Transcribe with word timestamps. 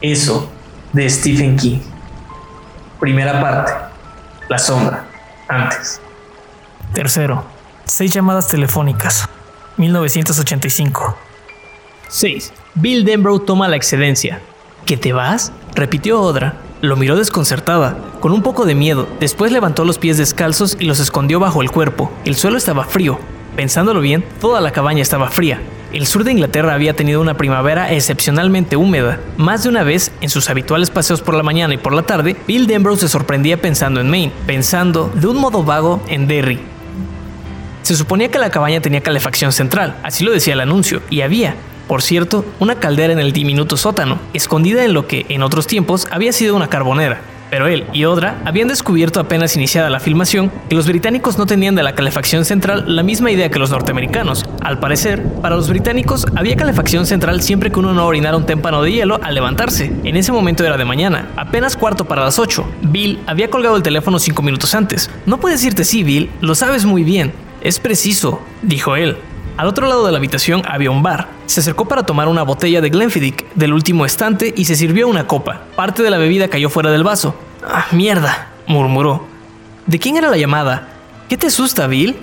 Eso 0.00 0.50
de 0.92 1.08
Stephen 1.10 1.56
King. 1.56 1.80
Primera 2.98 3.40
parte. 3.40 3.72
La 4.48 4.58
sombra. 4.58 5.04
Antes. 5.48 6.00
Tercero. 6.94 7.44
Seis 7.84 8.12
llamadas 8.12 8.48
telefónicas. 8.48 9.28
1985. 9.76 11.16
6. 12.08 12.52
Bill 12.74 13.04
Denbrough 13.04 13.44
toma 13.44 13.68
la 13.68 13.76
excedencia. 13.76 14.40
¿Qué 14.86 14.96
te 14.96 15.12
vas? 15.12 15.52
repitió 15.74 16.20
Odra. 16.20 16.54
Lo 16.80 16.96
miró 16.96 17.14
desconcertada, 17.14 17.98
con 18.20 18.32
un 18.32 18.42
poco 18.42 18.64
de 18.64 18.74
miedo. 18.74 19.06
Después 19.20 19.52
levantó 19.52 19.84
los 19.84 19.98
pies 19.98 20.16
descalzos 20.16 20.78
y 20.80 20.86
los 20.86 20.98
escondió 20.98 21.38
bajo 21.38 21.60
el 21.60 21.70
cuerpo. 21.70 22.10
El 22.24 22.36
suelo 22.36 22.56
estaba 22.56 22.84
frío. 22.84 23.18
Pensándolo 23.54 24.00
bien, 24.00 24.24
toda 24.40 24.62
la 24.62 24.72
cabaña 24.72 25.02
estaba 25.02 25.28
fría. 25.28 25.60
El 25.92 26.06
sur 26.06 26.22
de 26.22 26.30
Inglaterra 26.30 26.72
había 26.72 26.94
tenido 26.94 27.20
una 27.20 27.36
primavera 27.36 27.92
excepcionalmente 27.92 28.76
húmeda. 28.76 29.18
Más 29.36 29.64
de 29.64 29.70
una 29.70 29.82
vez, 29.82 30.12
en 30.20 30.30
sus 30.30 30.48
habituales 30.48 30.88
paseos 30.88 31.20
por 31.20 31.34
la 31.34 31.42
mañana 31.42 31.74
y 31.74 31.78
por 31.78 31.92
la 31.92 32.02
tarde, 32.02 32.36
Bill 32.46 32.68
Denbrough 32.68 32.98
se 32.98 33.08
sorprendía 33.08 33.60
pensando 33.60 34.00
en 34.00 34.08
Maine, 34.08 34.32
pensando, 34.46 35.10
de 35.12 35.26
un 35.26 35.38
modo 35.38 35.64
vago, 35.64 36.00
en 36.06 36.28
Derry. 36.28 36.60
Se 37.82 37.96
suponía 37.96 38.30
que 38.30 38.38
la 38.38 38.50
cabaña 38.50 38.80
tenía 38.80 39.00
calefacción 39.00 39.52
central, 39.52 39.96
así 40.04 40.22
lo 40.22 40.30
decía 40.30 40.54
el 40.54 40.60
anuncio, 40.60 41.02
y 41.10 41.22
había, 41.22 41.56
por 41.88 42.02
cierto, 42.02 42.44
una 42.60 42.76
caldera 42.76 43.12
en 43.12 43.18
el 43.18 43.32
diminuto 43.32 43.76
sótano, 43.76 44.20
escondida 44.32 44.84
en 44.84 44.94
lo 44.94 45.08
que, 45.08 45.26
en 45.28 45.42
otros 45.42 45.66
tiempos, 45.66 46.06
había 46.12 46.32
sido 46.32 46.54
una 46.54 46.68
carbonera. 46.68 47.20
Pero 47.50 47.66
él 47.66 47.84
y 47.92 48.04
Odra 48.04 48.40
habían 48.44 48.68
descubierto 48.68 49.20
apenas 49.20 49.56
iniciada 49.56 49.90
la 49.90 50.00
filmación 50.00 50.50
que 50.68 50.76
los 50.76 50.86
británicos 50.86 51.36
no 51.36 51.46
tenían 51.46 51.74
de 51.74 51.82
la 51.82 51.94
calefacción 51.94 52.44
central 52.44 52.84
la 52.86 53.02
misma 53.02 53.30
idea 53.30 53.50
que 53.50 53.58
los 53.58 53.70
norteamericanos. 53.70 54.46
Al 54.62 54.78
parecer, 54.78 55.22
para 55.42 55.56
los 55.56 55.68
británicos 55.68 56.26
había 56.36 56.56
calefacción 56.56 57.06
central 57.06 57.42
siempre 57.42 57.70
que 57.70 57.80
uno 57.80 57.92
no 57.92 58.06
orinara 58.06 58.36
un 58.36 58.46
témpano 58.46 58.82
de 58.82 58.92
hielo 58.92 59.20
al 59.22 59.34
levantarse. 59.34 59.92
En 60.04 60.16
ese 60.16 60.32
momento 60.32 60.64
era 60.64 60.76
de 60.76 60.84
mañana, 60.84 61.28
apenas 61.36 61.76
cuarto 61.76 62.04
para 62.04 62.24
las 62.24 62.38
8. 62.38 62.64
Bill 62.82 63.18
había 63.26 63.50
colgado 63.50 63.76
el 63.76 63.82
teléfono 63.82 64.18
cinco 64.18 64.42
minutos 64.42 64.74
antes. 64.74 65.10
No 65.26 65.40
puedes 65.40 65.60
decirte 65.60 65.84
sí, 65.84 66.04
Bill, 66.04 66.30
lo 66.40 66.54
sabes 66.54 66.84
muy 66.84 67.02
bien. 67.02 67.32
Es 67.62 67.78
preciso, 67.78 68.40
dijo 68.62 68.96
él. 68.96 69.16
Al 69.56 69.66
otro 69.66 69.86
lado 69.86 70.06
de 70.06 70.12
la 70.12 70.18
habitación 70.18 70.62
había 70.66 70.90
un 70.90 71.02
bar. 71.02 71.28
Se 71.46 71.60
acercó 71.60 71.86
para 71.86 72.04
tomar 72.04 72.28
una 72.28 72.42
botella 72.42 72.80
de 72.80 72.90
Glenfiddich 72.90 73.44
del 73.54 73.72
último 73.72 74.06
estante 74.06 74.54
y 74.56 74.64
se 74.64 74.76
sirvió 74.76 75.08
una 75.08 75.26
copa. 75.26 75.62
Parte 75.76 76.02
de 76.02 76.10
la 76.10 76.18
bebida 76.18 76.48
cayó 76.48 76.70
fuera 76.70 76.90
del 76.90 77.04
vaso. 77.04 77.34
¡Ah, 77.66 77.86
mierda! 77.92 78.48
murmuró. 78.66 79.26
¿De 79.86 79.98
quién 79.98 80.16
era 80.16 80.30
la 80.30 80.36
llamada? 80.36 80.88
¿Qué 81.28 81.36
te 81.36 81.48
asusta, 81.48 81.86
Bill? 81.86 82.16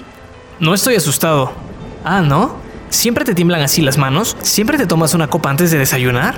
No 0.60 0.74
estoy 0.74 0.96
asustado. 0.96 1.52
Ah, 2.04 2.22
¿no? 2.22 2.56
¿Siempre 2.90 3.26
te 3.26 3.36
tiemblan 3.36 3.62
así 3.62 3.82
las 3.82 3.98
manos? 3.98 4.38
¿Siempre 4.42 4.78
te 4.78 4.88
tomas 4.88 5.14
una 5.14 5.28
copa 5.28 5.50
antes 5.50 5.72
de 5.72 5.78
desayunar? 5.78 6.36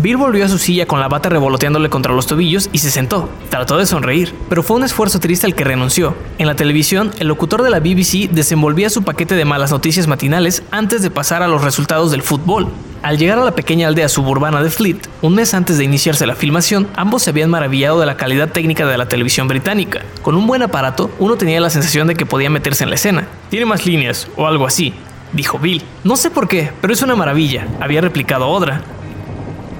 Bill 0.00 0.16
volvió 0.16 0.44
a 0.44 0.48
su 0.48 0.58
silla 0.58 0.86
con 0.86 1.00
la 1.00 1.08
bata 1.08 1.28
revoloteándole 1.28 1.90
contra 1.90 2.14
los 2.14 2.28
tobillos 2.28 2.70
y 2.72 2.78
se 2.78 2.92
sentó. 2.92 3.28
Trató 3.50 3.78
de 3.78 3.84
sonreír, 3.84 4.32
pero 4.48 4.62
fue 4.62 4.76
un 4.76 4.84
esfuerzo 4.84 5.18
triste 5.18 5.44
al 5.44 5.56
que 5.56 5.64
renunció. 5.64 6.14
En 6.38 6.46
la 6.46 6.54
televisión, 6.54 7.10
el 7.18 7.26
locutor 7.26 7.62
de 7.62 7.70
la 7.70 7.80
BBC 7.80 8.30
desenvolvía 8.30 8.90
su 8.90 9.02
paquete 9.02 9.34
de 9.34 9.44
malas 9.44 9.72
noticias 9.72 10.06
matinales 10.06 10.62
antes 10.70 11.02
de 11.02 11.10
pasar 11.10 11.42
a 11.42 11.48
los 11.48 11.64
resultados 11.64 12.12
del 12.12 12.22
fútbol. 12.22 12.68
Al 13.02 13.18
llegar 13.18 13.40
a 13.40 13.44
la 13.44 13.56
pequeña 13.56 13.88
aldea 13.88 14.08
suburbana 14.08 14.62
de 14.62 14.70
Fleet, 14.70 15.08
un 15.20 15.34
mes 15.34 15.52
antes 15.52 15.78
de 15.78 15.84
iniciarse 15.84 16.28
la 16.28 16.36
filmación, 16.36 16.86
ambos 16.94 17.22
se 17.22 17.30
habían 17.30 17.50
maravillado 17.50 17.98
de 17.98 18.06
la 18.06 18.16
calidad 18.16 18.50
técnica 18.50 18.86
de 18.86 18.98
la 18.98 19.08
televisión 19.08 19.48
británica. 19.48 20.02
Con 20.22 20.36
un 20.36 20.46
buen 20.46 20.62
aparato, 20.62 21.10
uno 21.18 21.36
tenía 21.36 21.60
la 21.60 21.70
sensación 21.70 22.06
de 22.06 22.14
que 22.14 22.26
podía 22.26 22.50
meterse 22.50 22.84
en 22.84 22.90
la 22.90 22.96
escena. 22.96 23.26
Tiene 23.50 23.66
más 23.66 23.84
líneas, 23.84 24.28
o 24.36 24.46
algo 24.46 24.64
así, 24.64 24.94
dijo 25.32 25.58
Bill. 25.58 25.82
No 26.04 26.16
sé 26.16 26.30
por 26.30 26.46
qué, 26.46 26.70
pero 26.80 26.92
es 26.92 27.02
una 27.02 27.16
maravilla, 27.16 27.66
había 27.80 28.00
replicado 28.00 28.48
Odra. 28.48 28.82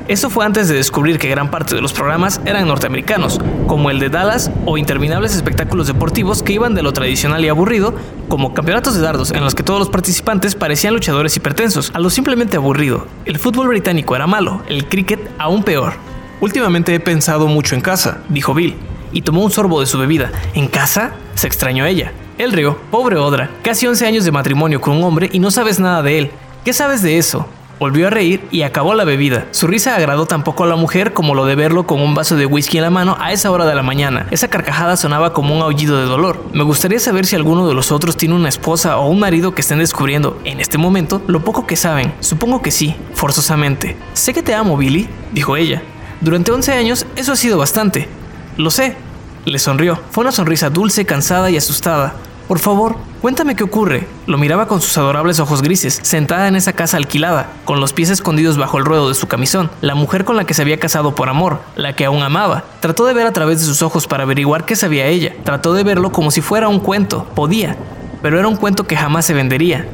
Eso 0.09 0.31
fue 0.31 0.47
antes 0.47 0.69
de 0.69 0.75
descubrir 0.75 1.19
que 1.19 1.29
gran 1.29 1.51
parte 1.51 1.75
de 1.75 1.83
los 1.83 1.93
programas 1.93 2.41
eran 2.47 2.67
norteamericanos, 2.67 3.39
como 3.67 3.91
el 3.91 3.99
de 3.99 4.09
Dallas 4.09 4.51
o 4.65 4.79
interminables 4.79 5.37
espectáculos 5.37 5.87
deportivos 5.87 6.43
que 6.43 6.55
iban 6.55 6.75
de 6.75 6.81
lo 6.83 6.95
tradicional 6.95 7.45
y 7.45 7.49
aburrido, 7.49 7.95
como 8.27 8.55
campeonatos 8.55 8.95
de 8.95 9.03
dardos 9.03 9.33
en 9.33 9.45
los 9.45 9.55
que 9.55 9.63
todos 9.63 9.79
los 9.79 9.91
participantes 9.91 10.55
parecían 10.55 10.95
luchadores 10.95 11.37
hipertensos, 11.37 11.91
a 11.93 11.99
lo 11.99 12.09
simplemente 12.09 12.57
aburrido. 12.57 13.07
El 13.27 13.39
fútbol 13.39 13.69
británico 13.69 14.17
era 14.17 14.27
malo, 14.27 14.63
el 14.67 14.89
cricket 14.89 15.21
aún 15.37 15.63
peor. 15.63 15.93
Últimamente 16.41 16.95
he 16.95 17.01
pensado 17.01 17.47
mucho 17.47 17.75
en 17.75 17.83
casa, 17.83 18.23
dijo 18.31 18.55
Bill, 18.55 18.77
y 19.13 19.21
tomó 19.21 19.45
un 19.45 19.51
sorbo 19.51 19.79
de 19.81 19.87
su 19.87 19.99
bebida. 19.99 20.33
¿En 20.55 20.69
casa? 20.69 21.13
Se 21.35 21.47
extrañó 21.47 21.85
ella. 21.85 22.13
Él 22.39 22.53
rió, 22.53 22.79
pobre 22.91 23.17
Odra, 23.17 23.51
casi 23.63 23.87
11 23.87 24.07
años 24.07 24.25
de 24.25 24.33
matrimonio 24.33 24.81
con 24.81 24.97
un 24.97 25.05
hombre 25.05 25.29
y 25.31 25.39
no 25.39 25.51
sabes 25.51 25.79
nada 25.79 26.03
de 26.03 26.19
él. 26.19 26.31
¿Qué 26.65 26.73
sabes 26.73 27.03
de 27.03 27.19
eso? 27.19 27.47
Volvió 27.79 28.09
a 28.09 28.11
reír 28.11 28.41
y 28.51 28.63
acabó 28.63 28.95
la 28.95 29.05
bebida. 29.05 29.47
Su 29.53 29.69
risa 29.69 29.95
agradó 29.95 30.27
tampoco 30.27 30.65
a 30.65 30.67
la 30.67 30.75
mujer 30.75 31.13
como 31.13 31.37
lo 31.37 31.47
de 31.47 31.55
verlo 31.55 31.87
con 31.87 32.01
un 32.01 32.15
vaso 32.15 32.35
de 32.35 32.45
whisky 32.45 32.79
en 32.79 32.83
la 32.83 32.91
mano 32.91 33.17
a 33.21 33.33
esa 33.33 33.53
hora 33.53 33.67
de 33.67 33.75
la 33.77 33.85
mañana. 33.85 34.27
Esa 34.33 34.49
carcajada 34.49 34.97
sonaba 34.97 35.33
como 35.33 35.55
un 35.55 35.63
aullido 35.63 35.97
de 35.99 36.07
dolor. 36.07 36.45
Me 36.53 36.65
gustaría 36.65 36.99
saber 36.99 37.25
si 37.25 37.37
alguno 37.37 37.69
de 37.69 37.75
los 37.75 37.93
otros 37.93 38.17
tiene 38.17 38.35
una 38.35 38.49
esposa 38.49 38.99
o 38.99 39.09
un 39.09 39.21
marido 39.21 39.55
que 39.55 39.61
estén 39.61 39.79
descubriendo, 39.79 40.41
en 40.45 40.59
este 40.59 40.77
momento, 40.77 41.23
lo 41.29 41.45
poco 41.45 41.67
que 41.67 41.77
saben. 41.77 42.13
Supongo 42.19 42.63
que 42.63 42.73
sí, 42.73 42.97
forzosamente. 43.15 43.97
Sé 44.13 44.35
que 44.35 44.43
te 44.43 44.55
amo, 44.55 44.77
Billy, 44.77 45.09
dijo 45.33 45.57
ella. 45.57 45.81
Durante 46.21 46.51
11 46.51 46.73
años 46.73 47.07
eso 47.15 47.33
ha 47.33 47.37
sido 47.37 47.59
bastante. 47.59 48.09
Lo 48.57 48.71
sé. 48.73 48.97
Le 49.45 49.61
sonrió. 49.61 50.01
Fue 50.11 50.23
una 50.23 50.33
sonrisa 50.33 50.69
dulce, 50.69 51.07
cansada 51.07 51.49
y 51.49 51.57
asustada. 51.57 52.15
Por 52.49 52.59
favor, 52.61 52.97
cuéntame 53.21 53.55
qué 53.55 53.63
ocurre. 53.63 54.09
Lo 54.27 54.39
miraba 54.39 54.67
con 54.67 54.81
sus 54.81 54.97
adorables 54.97 55.39
ojos 55.39 55.61
grises, 55.61 56.01
sentada 56.03 56.49
en 56.49 56.57
esa 56.57 56.73
casa 56.73 56.97
alquilada, 56.97 57.51
con 57.67 57.79
los 57.79 57.93
pies 57.93 58.09
escondidos 58.09 58.57
bajo 58.57 58.79
el 58.79 58.87
ruedo 58.87 59.11
de 59.11 59.15
su 59.15 59.29
camisón, 59.29 59.71
la 59.83 59.95
mujer 59.95 60.25
con 60.25 60.35
la 60.35 60.45
que 60.45 60.55
se 60.55 60.63
había 60.63 60.81
casado 60.81 61.15
por 61.15 61.29
amor, 61.29 61.61
la 61.77 61.95
que 61.95 62.07
aún 62.07 62.23
amaba. 62.23 62.65
Trató 62.81 63.05
de 63.05 63.13
ver 63.13 63.27
a 63.27 63.35
través 63.35 63.61
de 63.61 63.67
sus 63.67 63.83
ojos 63.83 64.07
para 64.07 64.23
averiguar 64.23 64.65
qué 64.65 64.77
sabía 64.77 65.07
ella. 65.07 65.35
Trató 65.45 65.75
de 65.75 65.85
verlo 65.85 66.11
como 66.11 66.31
si 66.31 66.41
fuera 66.41 66.69
un 66.69 66.81
cuento. 66.81 67.27
Podía, 67.35 67.77
pero 68.23 68.39
era 68.39 68.49
un 68.49 68.57
cuento 68.57 68.87
que 68.87 68.97
jamás 68.97 69.27
se 69.27 69.35
vendería. 69.35 69.87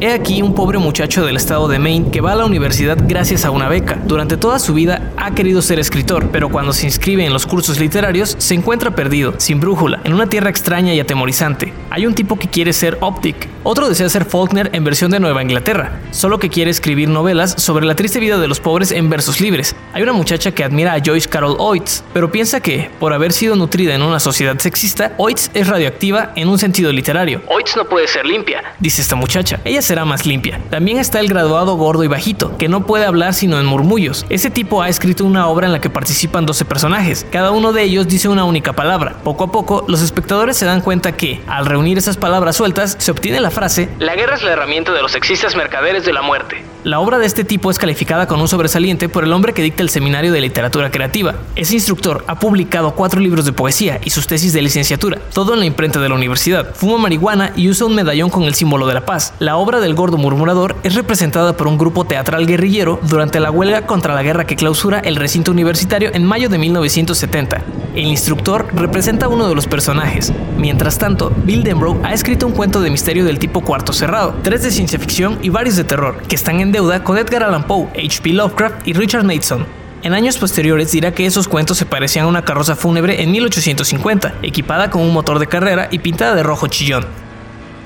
He 0.00 0.12
aquí 0.12 0.42
un 0.42 0.54
pobre 0.54 0.78
muchacho 0.78 1.26
del 1.26 1.34
estado 1.34 1.66
de 1.66 1.80
Maine 1.80 2.12
que 2.12 2.20
va 2.20 2.30
a 2.30 2.36
la 2.36 2.46
universidad 2.46 2.96
gracias 3.08 3.44
a 3.44 3.50
una 3.50 3.68
beca. 3.68 3.98
Durante 4.06 4.36
toda 4.36 4.60
su 4.60 4.72
vida 4.72 5.12
ha 5.16 5.34
querido 5.34 5.60
ser 5.60 5.80
escritor, 5.80 6.28
pero 6.30 6.50
cuando 6.50 6.72
se 6.72 6.86
inscribe 6.86 7.26
en 7.26 7.32
los 7.32 7.46
cursos 7.46 7.80
literarios 7.80 8.36
se 8.38 8.54
encuentra 8.54 8.94
perdido, 8.94 9.34
sin 9.38 9.58
brújula, 9.58 10.00
en 10.04 10.14
una 10.14 10.28
tierra 10.28 10.50
extraña 10.50 10.94
y 10.94 11.00
atemorizante. 11.00 11.72
Hay 11.90 12.06
un 12.06 12.14
tipo 12.14 12.38
que 12.38 12.48
quiere 12.48 12.72
ser 12.72 12.98
Optic, 13.00 13.48
otro 13.62 13.88
desea 13.88 14.08
ser 14.08 14.24
Faulkner 14.24 14.70
en 14.72 14.84
versión 14.84 15.10
de 15.10 15.20
Nueva 15.20 15.42
Inglaterra, 15.42 16.00
solo 16.10 16.38
que 16.38 16.48
quiere 16.50 16.70
escribir 16.70 17.08
novelas 17.08 17.54
sobre 17.58 17.86
la 17.86 17.96
triste 17.96 18.20
vida 18.20 18.38
de 18.38 18.46
los 18.46 18.60
pobres 18.60 18.92
en 18.92 19.10
versos 19.10 19.40
libres. 19.40 19.74
Hay 19.92 20.02
una 20.02 20.12
muchacha 20.12 20.52
que 20.52 20.64
admira 20.64 20.92
a 20.92 21.00
Joyce 21.04 21.28
Carol 21.28 21.56
Oates, 21.58 22.04
pero 22.12 22.30
piensa 22.30 22.60
que, 22.60 22.90
por 23.00 23.12
haber 23.12 23.32
sido 23.32 23.56
nutrida 23.56 23.94
en 23.94 24.02
una 24.02 24.20
sociedad 24.20 24.58
sexista, 24.58 25.12
Oates 25.16 25.50
es 25.54 25.66
radioactiva 25.66 26.32
en 26.36 26.48
un 26.48 26.58
sentido 26.58 26.92
literario. 26.92 27.42
Oates 27.48 27.76
no 27.76 27.84
puede 27.86 28.06
ser 28.06 28.26
limpia, 28.26 28.62
dice 28.78 29.00
esta 29.00 29.16
muchacha. 29.16 29.60
Ella 29.64 29.82
será 29.82 30.04
más 30.04 30.26
limpia. 30.26 30.60
También 30.70 30.98
está 30.98 31.20
el 31.20 31.28
graduado 31.28 31.76
gordo 31.76 32.04
y 32.04 32.08
bajito, 32.08 32.56
que 32.58 32.68
no 32.68 32.86
puede 32.86 33.06
hablar 33.06 33.34
sino 33.34 33.58
en 33.58 33.66
murmullos. 33.66 34.26
Ese 34.28 34.50
tipo 34.50 34.82
ha 34.82 34.88
escrito 34.88 35.24
una 35.24 35.46
obra 35.46 35.66
en 35.66 35.72
la 35.72 35.80
que 35.80 35.90
participan 35.90 36.46
12 36.46 36.64
personajes. 36.64 37.26
Cada 37.30 37.50
uno 37.50 37.72
de 37.72 37.82
ellos 37.82 38.08
dice 38.08 38.28
una 38.28 38.44
única 38.44 38.72
palabra. 38.74 39.16
Poco 39.24 39.44
a 39.44 39.52
poco, 39.52 39.84
los 39.88 40.02
espectadores 40.02 40.56
se 40.56 40.66
dan 40.66 40.80
cuenta 40.80 41.12
que, 41.12 41.40
al 41.46 41.66
reunir 41.78 41.96
esas 41.96 42.16
palabras 42.16 42.56
sueltas, 42.56 42.96
se 42.98 43.12
obtiene 43.12 43.38
la 43.38 43.52
frase 43.52 43.88
La 44.00 44.16
guerra 44.16 44.34
es 44.34 44.42
la 44.42 44.50
herramienta 44.50 44.92
de 44.92 45.00
los 45.00 45.12
sexistas 45.12 45.54
mercaderes 45.54 46.04
de 46.04 46.12
la 46.12 46.22
muerte. 46.22 46.64
La 46.82 46.98
obra 46.98 47.18
de 47.18 47.26
este 47.26 47.44
tipo 47.44 47.70
es 47.70 47.78
calificada 47.78 48.26
con 48.26 48.40
un 48.40 48.48
sobresaliente 48.48 49.08
por 49.08 49.22
el 49.22 49.32
hombre 49.32 49.52
que 49.52 49.62
dicta 49.62 49.82
el 49.82 49.90
seminario 49.90 50.32
de 50.32 50.40
literatura 50.40 50.90
creativa. 50.90 51.34
Ese 51.54 51.74
instructor 51.74 52.24
ha 52.26 52.38
publicado 52.40 52.94
cuatro 52.94 53.20
libros 53.20 53.44
de 53.44 53.52
poesía 53.52 54.00
y 54.04 54.10
sus 54.10 54.26
tesis 54.26 54.52
de 54.52 54.62
licenciatura, 54.62 55.20
todo 55.32 55.54
en 55.54 55.60
la 55.60 55.66
imprenta 55.66 56.00
de 56.00 56.08
la 56.08 56.14
universidad. 56.16 56.74
Fuma 56.74 56.98
marihuana 56.98 57.52
y 57.54 57.68
usa 57.68 57.86
un 57.86 57.94
medallón 57.94 58.30
con 58.30 58.44
el 58.44 58.54
símbolo 58.54 58.86
de 58.86 58.94
la 58.94 59.04
paz. 59.04 59.34
La 59.38 59.56
obra 59.56 59.78
del 59.78 59.94
gordo 59.94 60.18
murmurador 60.18 60.76
es 60.82 60.94
representada 60.94 61.56
por 61.56 61.68
un 61.68 61.78
grupo 61.78 62.06
teatral 62.06 62.46
guerrillero 62.46 62.98
durante 63.02 63.38
la 63.38 63.52
huelga 63.52 63.86
contra 63.86 64.14
la 64.14 64.22
guerra 64.22 64.46
que 64.46 64.56
clausura 64.56 64.98
el 64.98 65.16
recinto 65.16 65.52
universitario 65.52 66.10
en 66.12 66.24
mayo 66.24 66.48
de 66.48 66.58
1970. 66.58 67.62
El 67.98 68.06
instructor 68.06 68.68
representa 68.74 69.26
uno 69.26 69.48
de 69.48 69.56
los 69.56 69.66
personajes. 69.66 70.32
Mientras 70.56 70.98
tanto, 70.98 71.32
Bill 71.42 71.64
Denbrough 71.64 72.04
ha 72.04 72.12
escrito 72.12 72.46
un 72.46 72.52
cuento 72.52 72.80
de 72.80 72.90
misterio 72.90 73.24
del 73.24 73.40
tipo 73.40 73.60
cuarto 73.62 73.92
cerrado, 73.92 74.36
tres 74.44 74.62
de 74.62 74.70
ciencia 74.70 75.00
ficción 75.00 75.40
y 75.42 75.48
varios 75.48 75.74
de 75.74 75.82
terror, 75.82 76.22
que 76.28 76.36
están 76.36 76.60
en 76.60 76.70
deuda 76.70 77.02
con 77.02 77.18
Edgar 77.18 77.42
Allan 77.42 77.64
Poe, 77.64 77.88
H.P. 77.88 78.34
Lovecraft 78.34 78.86
y 78.86 78.92
Richard 78.92 79.24
Mason. 79.24 79.66
En 80.04 80.14
años 80.14 80.38
posteriores 80.38 80.92
dirá 80.92 81.10
que 81.10 81.26
esos 81.26 81.48
cuentos 81.48 81.76
se 81.76 81.86
parecían 81.86 82.26
a 82.26 82.28
una 82.28 82.44
carroza 82.44 82.76
fúnebre 82.76 83.20
en 83.20 83.32
1850, 83.32 84.34
equipada 84.42 84.90
con 84.90 85.02
un 85.02 85.12
motor 85.12 85.40
de 85.40 85.48
carrera 85.48 85.88
y 85.90 85.98
pintada 85.98 86.36
de 86.36 86.44
rojo 86.44 86.68
chillón. 86.68 87.04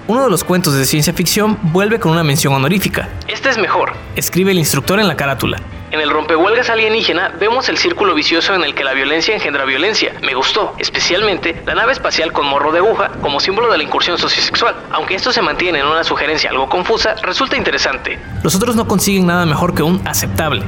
Uno 0.09 0.25
de 0.25 0.31
los 0.31 0.45
cuentos 0.45 0.75
de 0.75 0.85
ciencia 0.85 1.15
ficción 1.15 1.59
vuelve 1.63 1.99
con 1.99 2.13
una 2.13 2.23
mención 2.23 2.53
honorífica. 2.53 3.09
Este 3.29 3.49
es 3.49 3.57
mejor, 3.57 3.95
escribe 4.15 4.51
el 4.51 4.59
instructor 4.59 5.01
en 5.01 5.09
la 5.09 5.17
carátula. 5.17 5.57
En 5.93 6.01
el 6.01 6.09
rompehuelgas 6.09 6.71
alienígena 6.71 7.35
vemos 7.39 7.69
el 7.69 7.77
círculo 7.77 8.15
vicioso 8.15 8.55
en 8.55 8.65
el 8.65 8.75
que 8.75 8.83
la 8.83 8.95
violencia 8.95 9.35
engendra 9.35 9.67
violencia. 9.67 10.15
Me 10.23 10.33
gustó, 10.33 10.75
especialmente 10.79 11.63
la 11.67 11.75
nave 11.75 11.93
espacial 11.93 12.33
con 12.33 12.47
morro 12.47 12.73
de 12.73 12.79
aguja 12.79 13.11
como 13.21 13.41
símbolo 13.41 13.71
de 13.71 13.77
la 13.77 13.85
incursión 13.85 14.17
sociosexual. 14.17 14.75
Aunque 14.91 15.17
esto 15.17 15.33
se 15.33 15.43
mantiene 15.43 15.81
en 15.81 15.87
una 15.87 16.03
sugerencia 16.03 16.49
algo 16.49 16.67
confusa, 16.71 17.17
resulta 17.23 17.59
interesante. 17.59 18.19
Los 18.43 18.55
otros 18.55 18.75
no 18.75 18.89
consiguen 18.89 19.27
nada 19.27 19.45
mejor 19.45 19.75
que 19.75 19.83
un 19.83 20.01
aceptable. 20.09 20.65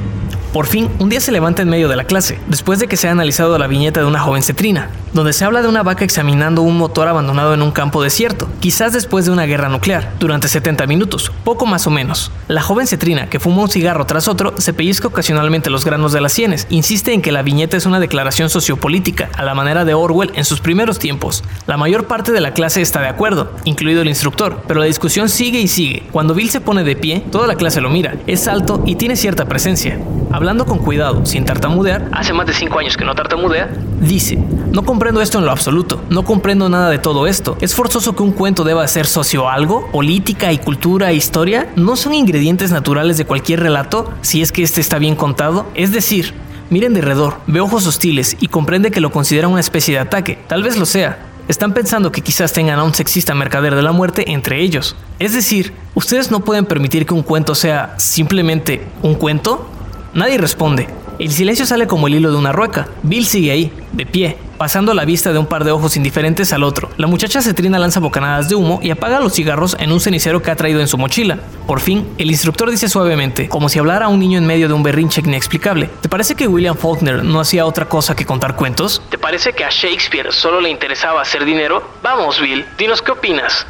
Por 0.54 0.68
fin, 0.68 0.88
un 1.00 1.08
día 1.08 1.20
se 1.20 1.32
levanta 1.32 1.62
en 1.62 1.68
medio 1.68 1.88
de 1.88 1.96
la 1.96 2.04
clase, 2.04 2.38
después 2.46 2.78
de 2.78 2.86
que 2.86 2.96
se 2.96 3.08
ha 3.08 3.10
analizado 3.10 3.58
la 3.58 3.66
viñeta 3.66 3.98
de 3.98 4.06
una 4.06 4.20
joven 4.20 4.44
cetrina, 4.44 4.88
donde 5.12 5.32
se 5.32 5.44
habla 5.44 5.62
de 5.62 5.68
una 5.68 5.82
vaca 5.82 6.04
examinando 6.04 6.62
un 6.62 6.78
motor 6.78 7.08
abandonado 7.08 7.54
en 7.54 7.62
un 7.62 7.72
campo 7.72 8.00
desierto, 8.00 8.48
quizás 8.60 8.92
después 8.92 9.24
de 9.24 9.32
una 9.32 9.46
guerra 9.46 9.68
nuclear, 9.68 10.12
durante 10.20 10.46
70 10.46 10.86
minutos, 10.86 11.32
poco 11.42 11.66
más 11.66 11.88
o 11.88 11.90
menos. 11.90 12.30
La 12.46 12.62
joven 12.62 12.86
cetrina, 12.86 13.28
que 13.28 13.40
fuma 13.40 13.62
un 13.62 13.68
cigarro 13.68 14.06
tras 14.06 14.28
otro, 14.28 14.54
se 14.58 14.72
pellizca 14.72 15.08
ocasionalmente 15.08 15.70
los 15.70 15.84
granos 15.84 16.12
de 16.12 16.20
las 16.20 16.32
sienes, 16.32 16.68
insiste 16.70 17.12
en 17.12 17.20
que 17.20 17.32
la 17.32 17.42
viñeta 17.42 17.76
es 17.76 17.86
una 17.86 17.98
declaración 17.98 18.48
sociopolítica, 18.48 19.30
a 19.36 19.42
la 19.42 19.56
manera 19.56 19.84
de 19.84 19.94
Orwell 19.94 20.30
en 20.36 20.44
sus 20.44 20.60
primeros 20.60 21.00
tiempos. 21.00 21.42
La 21.66 21.78
mayor 21.78 22.06
parte 22.06 22.30
de 22.30 22.40
la 22.40 22.52
clase 22.52 22.80
está 22.80 23.00
de 23.00 23.08
acuerdo, 23.08 23.50
incluido 23.64 24.02
el 24.02 24.08
instructor, 24.08 24.62
pero 24.68 24.78
la 24.78 24.86
discusión 24.86 25.28
sigue 25.28 25.58
y 25.58 25.66
sigue. 25.66 26.04
Cuando 26.12 26.32
Bill 26.32 26.50
se 26.50 26.60
pone 26.60 26.84
de 26.84 26.94
pie, 26.94 27.24
toda 27.32 27.48
la 27.48 27.56
clase 27.56 27.80
lo 27.80 27.90
mira, 27.90 28.14
es 28.28 28.46
alto 28.46 28.84
y 28.86 28.94
tiene 28.94 29.16
cierta 29.16 29.46
presencia. 29.46 29.98
Hablando 30.44 30.66
con 30.66 30.76
cuidado, 30.76 31.24
sin 31.24 31.46
tartamudear, 31.46 32.10
hace 32.12 32.34
más 32.34 32.46
de 32.46 32.52
5 32.52 32.78
años 32.78 32.98
que 32.98 33.04
no 33.06 33.14
tartamudea, 33.14 33.70
dice, 34.02 34.36
no 34.72 34.84
comprendo 34.84 35.22
esto 35.22 35.38
en 35.38 35.46
lo 35.46 35.50
absoluto, 35.50 36.02
no 36.10 36.22
comprendo 36.22 36.68
nada 36.68 36.90
de 36.90 36.98
todo 36.98 37.26
esto. 37.26 37.56
¿Es 37.62 37.74
forzoso 37.74 38.14
que 38.14 38.22
un 38.22 38.32
cuento 38.32 38.62
deba 38.62 38.86
ser 38.86 39.06
socio 39.06 39.48
algo? 39.48 39.90
¿Política 39.90 40.52
y 40.52 40.58
cultura 40.58 41.10
e 41.10 41.14
historia? 41.14 41.72
¿No 41.76 41.96
son 41.96 42.12
ingredientes 42.12 42.72
naturales 42.72 43.16
de 43.16 43.24
cualquier 43.24 43.60
relato 43.60 44.12
si 44.20 44.42
es 44.42 44.52
que 44.52 44.62
este 44.62 44.82
está 44.82 44.98
bien 44.98 45.16
contado? 45.16 45.64
Es 45.74 45.92
decir, 45.92 46.34
miren 46.68 46.92
de 46.92 47.00
redor, 47.00 47.38
ve 47.46 47.60
ojos 47.60 47.86
hostiles 47.86 48.36
y 48.38 48.48
comprende 48.48 48.90
que 48.90 49.00
lo 49.00 49.10
considera 49.10 49.48
una 49.48 49.60
especie 49.60 49.94
de 49.94 50.00
ataque. 50.00 50.38
Tal 50.46 50.62
vez 50.62 50.76
lo 50.76 50.84
sea, 50.84 51.20
están 51.46 51.74
pensando 51.74 52.10
que 52.10 52.22
quizás 52.22 52.52
tengan 52.52 52.78
a 52.78 52.84
un 52.84 52.94
sexista 52.94 53.34
mercader 53.34 53.74
de 53.74 53.82
la 53.82 53.92
muerte 53.92 54.32
entre 54.32 54.60
ellos. 54.60 54.96
Es 55.18 55.34
decir, 55.34 55.72
ustedes 55.94 56.30
no 56.30 56.40
pueden 56.40 56.64
permitir 56.64 57.06
que 57.06 57.14
un 57.14 57.22
cuento 57.22 57.54
sea 57.54 57.94
simplemente 57.98 58.86
un 59.02 59.14
cuento. 59.14 59.70
Nadie 60.14 60.38
responde. 60.38 60.86
El 61.18 61.32
silencio 61.32 61.66
sale 61.66 61.88
como 61.88 62.06
el 62.06 62.14
hilo 62.14 62.30
de 62.30 62.36
una 62.36 62.52
rueca. 62.52 62.86
Bill 63.02 63.26
sigue 63.26 63.50
ahí, 63.50 63.72
de 63.92 64.06
pie, 64.06 64.36
pasando 64.58 64.94
la 64.94 65.04
vista 65.04 65.32
de 65.32 65.40
un 65.40 65.46
par 65.46 65.64
de 65.64 65.72
ojos 65.72 65.96
indiferentes 65.96 66.52
al 66.52 66.62
otro. 66.62 66.88
La 66.96 67.08
muchacha 67.08 67.42
cetrina 67.42 67.80
lanza 67.80 67.98
bocanadas 67.98 68.48
de 68.48 68.54
humo 68.54 68.78
y 68.80 68.90
apaga 68.90 69.18
los 69.18 69.32
cigarros 69.32 69.76
en 69.80 69.90
un 69.90 70.00
cenicero 70.00 70.40
que 70.40 70.52
ha 70.52 70.56
traído 70.56 70.80
en 70.80 70.86
su 70.86 70.98
mochila. 70.98 71.38
Por 71.66 71.80
fin, 71.80 72.06
el 72.18 72.30
instructor 72.30 72.70
dice 72.70 72.88
suavemente, 72.88 73.48
como 73.48 73.68
si 73.68 73.80
hablara 73.80 74.06
a 74.06 74.08
un 74.08 74.20
niño 74.20 74.38
en 74.38 74.46
medio 74.46 74.68
de 74.68 74.74
un 74.74 74.84
berrinche 74.84 75.20
inexplicable. 75.20 75.90
¿Te 76.00 76.08
parece 76.08 76.36
que 76.36 76.46
William 76.46 76.76
Faulkner 76.76 77.24
no 77.24 77.40
hacía 77.40 77.66
otra 77.66 77.88
cosa 77.88 78.14
que 78.14 78.24
contar 78.24 78.54
cuentos? 78.54 79.02
¿Te 79.10 79.18
parece 79.18 79.52
que 79.52 79.64
a 79.64 79.70
Shakespeare 79.70 80.32
solo 80.32 80.60
le 80.60 80.70
interesaba 80.70 81.22
hacer 81.22 81.44
dinero? 81.44 81.82
Vamos, 82.04 82.40
Bill, 82.40 82.64
dinos 82.78 83.02
qué 83.02 83.10
opinas. 83.10 83.66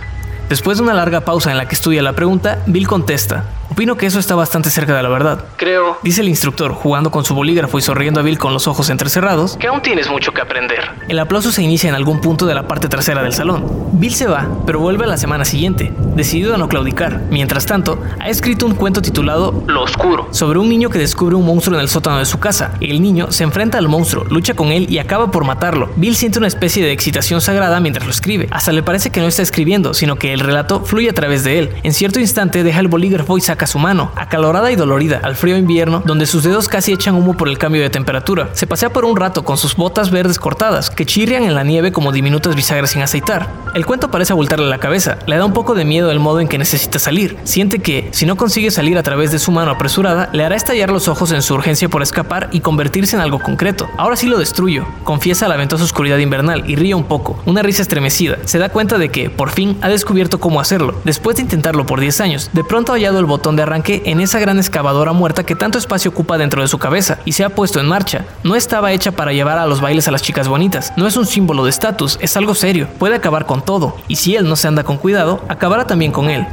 Después 0.48 0.76
de 0.76 0.84
una 0.84 0.92
larga 0.92 1.22
pausa 1.22 1.50
en 1.50 1.56
la 1.56 1.66
que 1.66 1.74
estudia 1.74 2.02
la 2.02 2.12
pregunta, 2.12 2.62
Bill 2.66 2.86
contesta, 2.86 3.44
Opino 3.74 3.96
que 3.96 4.06
eso 4.06 4.20
está 4.20 4.36
bastante 4.36 4.70
cerca 4.70 4.94
de 4.94 5.02
la 5.02 5.08
verdad. 5.08 5.46
Creo, 5.56 5.98
dice 6.04 6.20
el 6.20 6.28
instructor, 6.28 6.72
jugando 6.74 7.10
con 7.10 7.24
su 7.24 7.34
bolígrafo 7.34 7.76
y 7.76 7.82
sonriendo 7.82 8.20
a 8.20 8.22
Bill 8.22 8.38
con 8.38 8.52
los 8.52 8.68
ojos 8.68 8.88
entrecerrados, 8.88 9.56
que 9.56 9.66
aún 9.66 9.82
tienes 9.82 10.08
mucho 10.08 10.30
que 10.30 10.40
aprender. 10.40 10.92
El 11.08 11.18
aplauso 11.18 11.50
se 11.50 11.60
inicia 11.60 11.88
en 11.88 11.96
algún 11.96 12.20
punto 12.20 12.46
de 12.46 12.54
la 12.54 12.68
parte 12.68 12.86
trasera 12.86 13.20
del 13.24 13.32
salón. 13.32 13.88
Bill 13.94 14.14
se 14.14 14.28
va, 14.28 14.46
pero 14.64 14.78
vuelve 14.78 15.02
a 15.02 15.08
la 15.08 15.16
semana 15.16 15.44
siguiente, 15.44 15.92
decidido 16.14 16.54
a 16.54 16.56
no 16.56 16.68
claudicar. 16.68 17.22
Mientras 17.30 17.66
tanto, 17.66 18.00
ha 18.20 18.28
escrito 18.28 18.64
un 18.64 18.76
cuento 18.76 19.02
titulado 19.02 19.64
Lo 19.66 19.82
Oscuro, 19.82 20.28
sobre 20.30 20.60
un 20.60 20.68
niño 20.68 20.88
que 20.88 21.00
descubre 21.00 21.34
un 21.34 21.44
monstruo 21.44 21.74
en 21.76 21.82
el 21.82 21.88
sótano 21.88 22.18
de 22.18 22.26
su 22.26 22.38
casa. 22.38 22.74
El 22.80 23.02
niño 23.02 23.32
se 23.32 23.42
enfrenta 23.42 23.78
al 23.78 23.88
monstruo, 23.88 24.22
lucha 24.30 24.54
con 24.54 24.70
él 24.70 24.86
y 24.88 24.98
acaba 24.98 25.32
por 25.32 25.44
matarlo. 25.44 25.90
Bill 25.96 26.14
siente 26.14 26.38
una 26.38 26.46
especie 26.46 26.84
de 26.84 26.92
excitación 26.92 27.40
sagrada 27.40 27.80
mientras 27.80 28.06
lo 28.06 28.12
escribe. 28.12 28.46
Hasta 28.52 28.70
le 28.70 28.84
parece 28.84 29.10
que 29.10 29.18
no 29.18 29.26
está 29.26 29.42
escribiendo, 29.42 29.94
sino 29.94 30.14
que 30.14 30.32
el 30.32 30.38
relato 30.38 30.84
fluye 30.84 31.10
a 31.10 31.14
través 31.14 31.42
de 31.42 31.58
él. 31.58 31.70
En 31.82 31.92
cierto 31.92 32.20
instante 32.20 32.62
deja 32.62 32.78
el 32.78 32.86
bolígrafo 32.86 33.36
y 33.36 33.40
saca 33.40 33.63
su 33.66 33.78
mano, 33.78 34.12
acalorada 34.16 34.70
y 34.70 34.76
dolorida, 34.76 35.20
al 35.22 35.36
frío 35.36 35.56
invierno, 35.56 36.02
donde 36.04 36.26
sus 36.26 36.42
dedos 36.42 36.68
casi 36.68 36.92
echan 36.92 37.14
humo 37.14 37.34
por 37.36 37.48
el 37.48 37.58
cambio 37.58 37.82
de 37.82 37.90
temperatura. 37.90 38.48
Se 38.52 38.66
pasea 38.66 38.90
por 38.90 39.04
un 39.04 39.16
rato 39.16 39.44
con 39.44 39.56
sus 39.56 39.76
botas 39.76 40.10
verdes 40.10 40.38
cortadas, 40.38 40.90
que 40.90 41.06
chirrian 41.06 41.44
en 41.44 41.54
la 41.54 41.64
nieve 41.64 41.92
como 41.92 42.12
diminutas 42.12 42.54
bisagras 42.54 42.90
sin 42.90 43.02
aceitar. 43.02 43.48
El 43.74 43.86
cuento 43.86 44.10
parece 44.10 44.32
abultarle 44.32 44.68
la 44.68 44.78
cabeza, 44.78 45.18
le 45.26 45.36
da 45.36 45.44
un 45.44 45.52
poco 45.52 45.74
de 45.74 45.84
miedo 45.84 46.10
el 46.10 46.20
modo 46.20 46.40
en 46.40 46.48
que 46.48 46.58
necesita 46.58 46.98
salir. 46.98 47.36
Siente 47.44 47.80
que, 47.80 48.08
si 48.12 48.26
no 48.26 48.36
consigue 48.36 48.70
salir 48.70 48.98
a 48.98 49.02
través 49.02 49.32
de 49.32 49.38
su 49.38 49.50
mano 49.50 49.72
apresurada, 49.72 50.30
le 50.32 50.44
hará 50.44 50.56
estallar 50.56 50.90
los 50.90 51.08
ojos 51.08 51.32
en 51.32 51.42
su 51.42 51.54
urgencia 51.54 51.88
por 51.88 52.02
escapar 52.02 52.48
y 52.52 52.60
convertirse 52.60 53.16
en 53.16 53.22
algo 53.22 53.40
concreto. 53.40 53.88
Ahora 53.96 54.16
sí 54.16 54.26
lo 54.26 54.38
destruyo, 54.38 54.86
confiesa 55.02 55.48
la 55.48 55.56
ventosa 55.56 55.84
oscuridad 55.84 56.18
invernal 56.18 56.64
y 56.68 56.76
ríe 56.76 56.94
un 56.94 57.04
poco, 57.04 57.38
una 57.46 57.62
risa 57.62 57.82
estremecida. 57.82 58.38
Se 58.44 58.58
da 58.58 58.68
cuenta 58.68 58.98
de 58.98 59.10
que, 59.10 59.30
por 59.30 59.50
fin, 59.50 59.76
ha 59.82 59.88
descubierto 59.88 60.40
cómo 60.40 60.60
hacerlo. 60.60 60.94
Después 61.04 61.36
de 61.36 61.42
intentarlo 61.42 61.86
por 61.86 62.00
10 62.00 62.20
años, 62.20 62.50
de 62.52 62.64
pronto 62.64 62.92
ha 62.92 62.96
hallado 62.96 63.18
el 63.18 63.26
botón 63.26 63.43
de 63.52 63.62
arranque 63.62 64.02
en 64.06 64.20
esa 64.20 64.38
gran 64.38 64.58
excavadora 64.58 65.12
muerta 65.12 65.44
que 65.44 65.54
tanto 65.54 65.76
espacio 65.76 66.10
ocupa 66.10 66.38
dentro 66.38 66.62
de 66.62 66.68
su 66.68 66.78
cabeza 66.78 67.18
y 67.26 67.32
se 67.32 67.44
ha 67.44 67.50
puesto 67.50 67.78
en 67.78 67.86
marcha. 67.86 68.24
No 68.42 68.56
estaba 68.56 68.92
hecha 68.92 69.12
para 69.12 69.32
llevar 69.32 69.58
a 69.58 69.66
los 69.66 69.82
bailes 69.82 70.08
a 70.08 70.10
las 70.10 70.22
chicas 70.22 70.48
bonitas, 70.48 70.94
no 70.96 71.06
es 71.06 71.16
un 71.18 71.26
símbolo 71.26 71.64
de 71.64 71.70
estatus, 71.70 72.18
es 72.22 72.36
algo 72.38 72.54
serio, 72.54 72.88
puede 72.98 73.16
acabar 73.16 73.44
con 73.44 73.62
todo, 73.62 73.96
y 74.08 74.16
si 74.16 74.34
él 74.34 74.48
no 74.48 74.56
se 74.56 74.66
anda 74.66 74.82
con 74.82 74.96
cuidado, 74.96 75.44
acabará 75.48 75.86
también 75.86 76.10
con 76.10 76.30
él. 76.30 76.46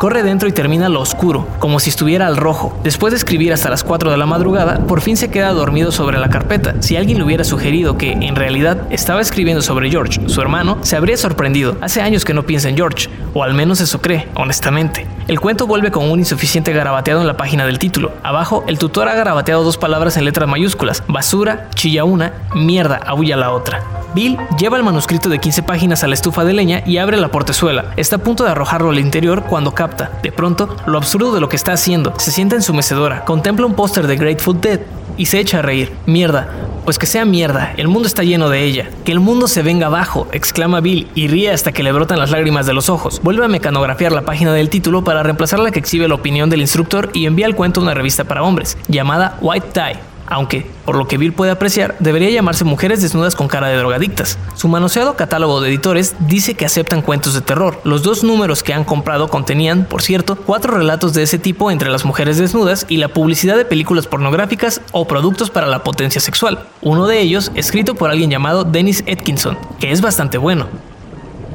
Corre 0.00 0.22
dentro 0.22 0.48
y 0.48 0.52
termina 0.52 0.88
lo 0.88 0.98
oscuro, 0.98 1.46
como 1.58 1.78
si 1.78 1.90
estuviera 1.90 2.26
al 2.26 2.38
rojo. 2.38 2.74
Después 2.82 3.10
de 3.10 3.18
escribir 3.18 3.52
hasta 3.52 3.68
las 3.68 3.84
4 3.84 4.10
de 4.10 4.16
la 4.16 4.24
madrugada, 4.24 4.86
por 4.86 5.02
fin 5.02 5.18
se 5.18 5.30
queda 5.30 5.52
dormido 5.52 5.92
sobre 5.92 6.18
la 6.18 6.30
carpeta. 6.30 6.80
Si 6.80 6.96
alguien 6.96 7.18
le 7.18 7.24
hubiera 7.24 7.44
sugerido 7.44 7.98
que, 7.98 8.12
en 8.12 8.34
realidad, 8.34 8.86
estaba 8.88 9.20
escribiendo 9.20 9.60
sobre 9.60 9.90
George, 9.90 10.26
su 10.26 10.40
hermano, 10.40 10.78
se 10.80 10.96
habría 10.96 11.18
sorprendido. 11.18 11.76
Hace 11.82 12.00
años 12.00 12.24
que 12.24 12.32
no 12.32 12.44
piensa 12.44 12.70
en 12.70 12.76
George, 12.76 13.10
o 13.34 13.44
al 13.44 13.52
menos 13.52 13.82
eso 13.82 14.00
cree, 14.00 14.26
honestamente. 14.36 15.06
El 15.28 15.38
cuento 15.38 15.66
vuelve 15.66 15.90
con 15.90 16.10
un 16.10 16.18
insuficiente 16.18 16.72
garabateado 16.72 17.20
en 17.20 17.26
la 17.26 17.36
página 17.36 17.66
del 17.66 17.78
título. 17.78 18.12
Abajo, 18.22 18.64
el 18.68 18.78
tutor 18.78 19.06
ha 19.06 19.14
garabateado 19.14 19.64
dos 19.64 19.76
palabras 19.76 20.16
en 20.16 20.24
letras 20.24 20.48
mayúsculas. 20.48 21.02
Basura, 21.08 21.68
chilla 21.74 22.04
una, 22.04 22.32
mierda, 22.54 22.96
aúlla 22.96 23.36
la 23.36 23.50
otra. 23.50 23.99
Bill 24.14 24.38
lleva 24.58 24.76
el 24.76 24.82
manuscrito 24.82 25.28
de 25.28 25.38
15 25.38 25.62
páginas 25.62 26.02
a 26.02 26.08
la 26.08 26.14
estufa 26.14 26.44
de 26.44 26.52
leña 26.52 26.82
y 26.84 26.98
abre 26.98 27.16
la 27.16 27.28
portezuela. 27.28 27.92
Está 27.96 28.16
a 28.16 28.18
punto 28.18 28.44
de 28.44 28.50
arrojarlo 28.50 28.90
al 28.90 28.98
interior 28.98 29.44
cuando 29.44 29.72
capta, 29.72 30.10
de 30.22 30.32
pronto, 30.32 30.76
lo 30.86 30.98
absurdo 30.98 31.32
de 31.32 31.40
lo 31.40 31.48
que 31.48 31.56
está 31.56 31.72
haciendo. 31.72 32.12
Se 32.18 32.32
sienta 32.32 32.56
en 32.56 32.62
su 32.62 32.74
mecedora, 32.74 33.24
contempla 33.24 33.66
un 33.66 33.74
póster 33.74 34.06
de 34.06 34.16
Grateful 34.16 34.60
Dead 34.60 34.80
y 35.16 35.26
se 35.26 35.38
echa 35.38 35.58
a 35.58 35.62
reír. 35.62 35.92
Mierda, 36.06 36.48
pues 36.84 36.98
que 36.98 37.06
sea 37.06 37.24
mierda, 37.24 37.72
el 37.76 37.88
mundo 37.88 38.08
está 38.08 38.22
lleno 38.22 38.48
de 38.48 38.64
ella. 38.64 38.90
Que 39.04 39.12
el 39.12 39.20
mundo 39.20 39.48
se 39.48 39.62
venga 39.62 39.86
abajo, 39.86 40.26
exclama 40.32 40.80
Bill 40.80 41.08
y 41.14 41.28
ríe 41.28 41.50
hasta 41.50 41.72
que 41.72 41.82
le 41.82 41.92
brotan 41.92 42.18
las 42.18 42.30
lágrimas 42.30 42.66
de 42.66 42.72
los 42.72 42.88
ojos. 42.88 43.20
Vuelve 43.22 43.44
a 43.44 43.48
mecanografiar 43.48 44.12
la 44.12 44.22
página 44.22 44.52
del 44.52 44.70
título 44.70 45.04
para 45.04 45.22
reemplazar 45.22 45.60
la 45.60 45.70
que 45.70 45.78
exhibe 45.78 46.08
la 46.08 46.14
opinión 46.14 46.50
del 46.50 46.62
instructor 46.62 47.10
y 47.12 47.26
envía 47.26 47.46
el 47.46 47.54
cuento 47.54 47.80
a 47.80 47.84
una 47.84 47.94
revista 47.94 48.24
para 48.24 48.42
hombres, 48.42 48.76
llamada 48.88 49.36
White 49.40 49.68
Tie 49.72 50.09
aunque, 50.30 50.64
por 50.84 50.96
lo 50.96 51.06
que 51.06 51.18
Bill 51.18 51.32
puede 51.32 51.50
apreciar, 51.50 51.96
debería 51.98 52.30
llamarse 52.30 52.64
Mujeres 52.64 53.02
desnudas 53.02 53.34
con 53.34 53.48
cara 53.48 53.68
de 53.68 53.76
drogadictas. 53.76 54.38
Su 54.54 54.68
manoseado 54.68 55.16
catálogo 55.16 55.60
de 55.60 55.68
editores 55.68 56.14
dice 56.20 56.54
que 56.54 56.64
aceptan 56.64 57.02
cuentos 57.02 57.34
de 57.34 57.40
terror. 57.40 57.80
Los 57.84 58.02
dos 58.02 58.24
números 58.24 58.62
que 58.62 58.72
han 58.72 58.84
comprado 58.84 59.28
contenían, 59.28 59.84
por 59.84 60.02
cierto, 60.02 60.36
cuatro 60.36 60.76
relatos 60.76 61.12
de 61.12 61.24
ese 61.24 61.38
tipo 61.38 61.70
entre 61.70 61.90
las 61.90 62.04
mujeres 62.04 62.38
desnudas 62.38 62.86
y 62.88 62.96
la 62.96 63.08
publicidad 63.08 63.56
de 63.56 63.64
películas 63.64 64.06
pornográficas 64.06 64.80
o 64.92 65.06
productos 65.06 65.50
para 65.50 65.66
la 65.66 65.82
potencia 65.82 66.20
sexual. 66.20 66.64
Uno 66.80 67.06
de 67.06 67.20
ellos, 67.20 67.50
escrito 67.54 67.96
por 67.96 68.10
alguien 68.10 68.30
llamado 68.30 68.64
Dennis 68.64 69.04
Atkinson, 69.10 69.58
que 69.80 69.90
es 69.90 70.00
bastante 70.00 70.38
bueno. 70.38 70.68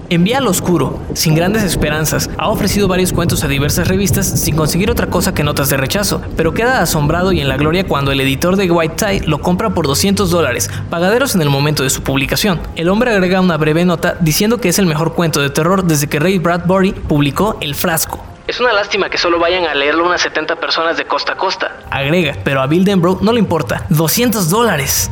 Envía 0.09 0.37
al 0.37 0.47
oscuro, 0.47 0.99
sin 1.13 1.33
grandes 1.33 1.63
esperanzas, 1.63 2.29
ha 2.37 2.49
ofrecido 2.49 2.87
varios 2.87 3.11
cuentos 3.11 3.43
a 3.43 3.47
diversas 3.47 3.87
revistas 3.87 4.27
sin 4.27 4.55
conseguir 4.55 4.91
otra 4.91 5.07
cosa 5.07 5.33
que 5.33 5.43
notas 5.43 5.69
de 5.69 5.77
rechazo, 5.77 6.21
pero 6.37 6.53
queda 6.53 6.79
asombrado 6.81 7.31
y 7.31 7.41
en 7.41 7.47
la 7.47 7.57
gloria 7.57 7.87
cuando 7.87 8.11
el 8.11 8.19
editor 8.19 8.55
de 8.55 8.69
White 8.69 9.03
Tie 9.03 9.27
lo 9.27 9.39
compra 9.39 9.71
por 9.71 9.87
200 9.87 10.29
dólares, 10.29 10.69
pagaderos 10.91 11.33
en 11.33 11.41
el 11.41 11.49
momento 11.49 11.81
de 11.81 11.89
su 11.89 12.03
publicación. 12.03 12.59
El 12.75 12.89
hombre 12.89 13.11
agrega 13.11 13.41
una 13.41 13.57
breve 13.57 13.83
nota 13.83 14.15
diciendo 14.19 14.59
que 14.59 14.69
es 14.69 14.77
el 14.77 14.85
mejor 14.85 15.15
cuento 15.15 15.41
de 15.41 15.49
terror 15.49 15.83
desde 15.83 16.07
que 16.07 16.19
Ray 16.19 16.37
Bradbury 16.37 16.91
publicó 16.91 17.57
El 17.59 17.73
Frasco. 17.73 18.23
Es 18.47 18.59
una 18.59 18.73
lástima 18.73 19.09
que 19.09 19.17
solo 19.17 19.39
vayan 19.39 19.65
a 19.65 19.73
leerlo 19.73 20.05
unas 20.05 20.21
70 20.21 20.57
personas 20.57 20.97
de 20.97 21.05
costa 21.05 21.33
a 21.33 21.35
costa. 21.37 21.77
Agrega, 21.89 22.35
pero 22.43 22.61
a 22.61 22.67
Bill 22.67 22.85
Denbrough 22.85 23.23
no 23.23 23.31
le 23.31 23.39
importa. 23.39 23.87
¡200 23.89 24.49
dólares! 24.49 25.09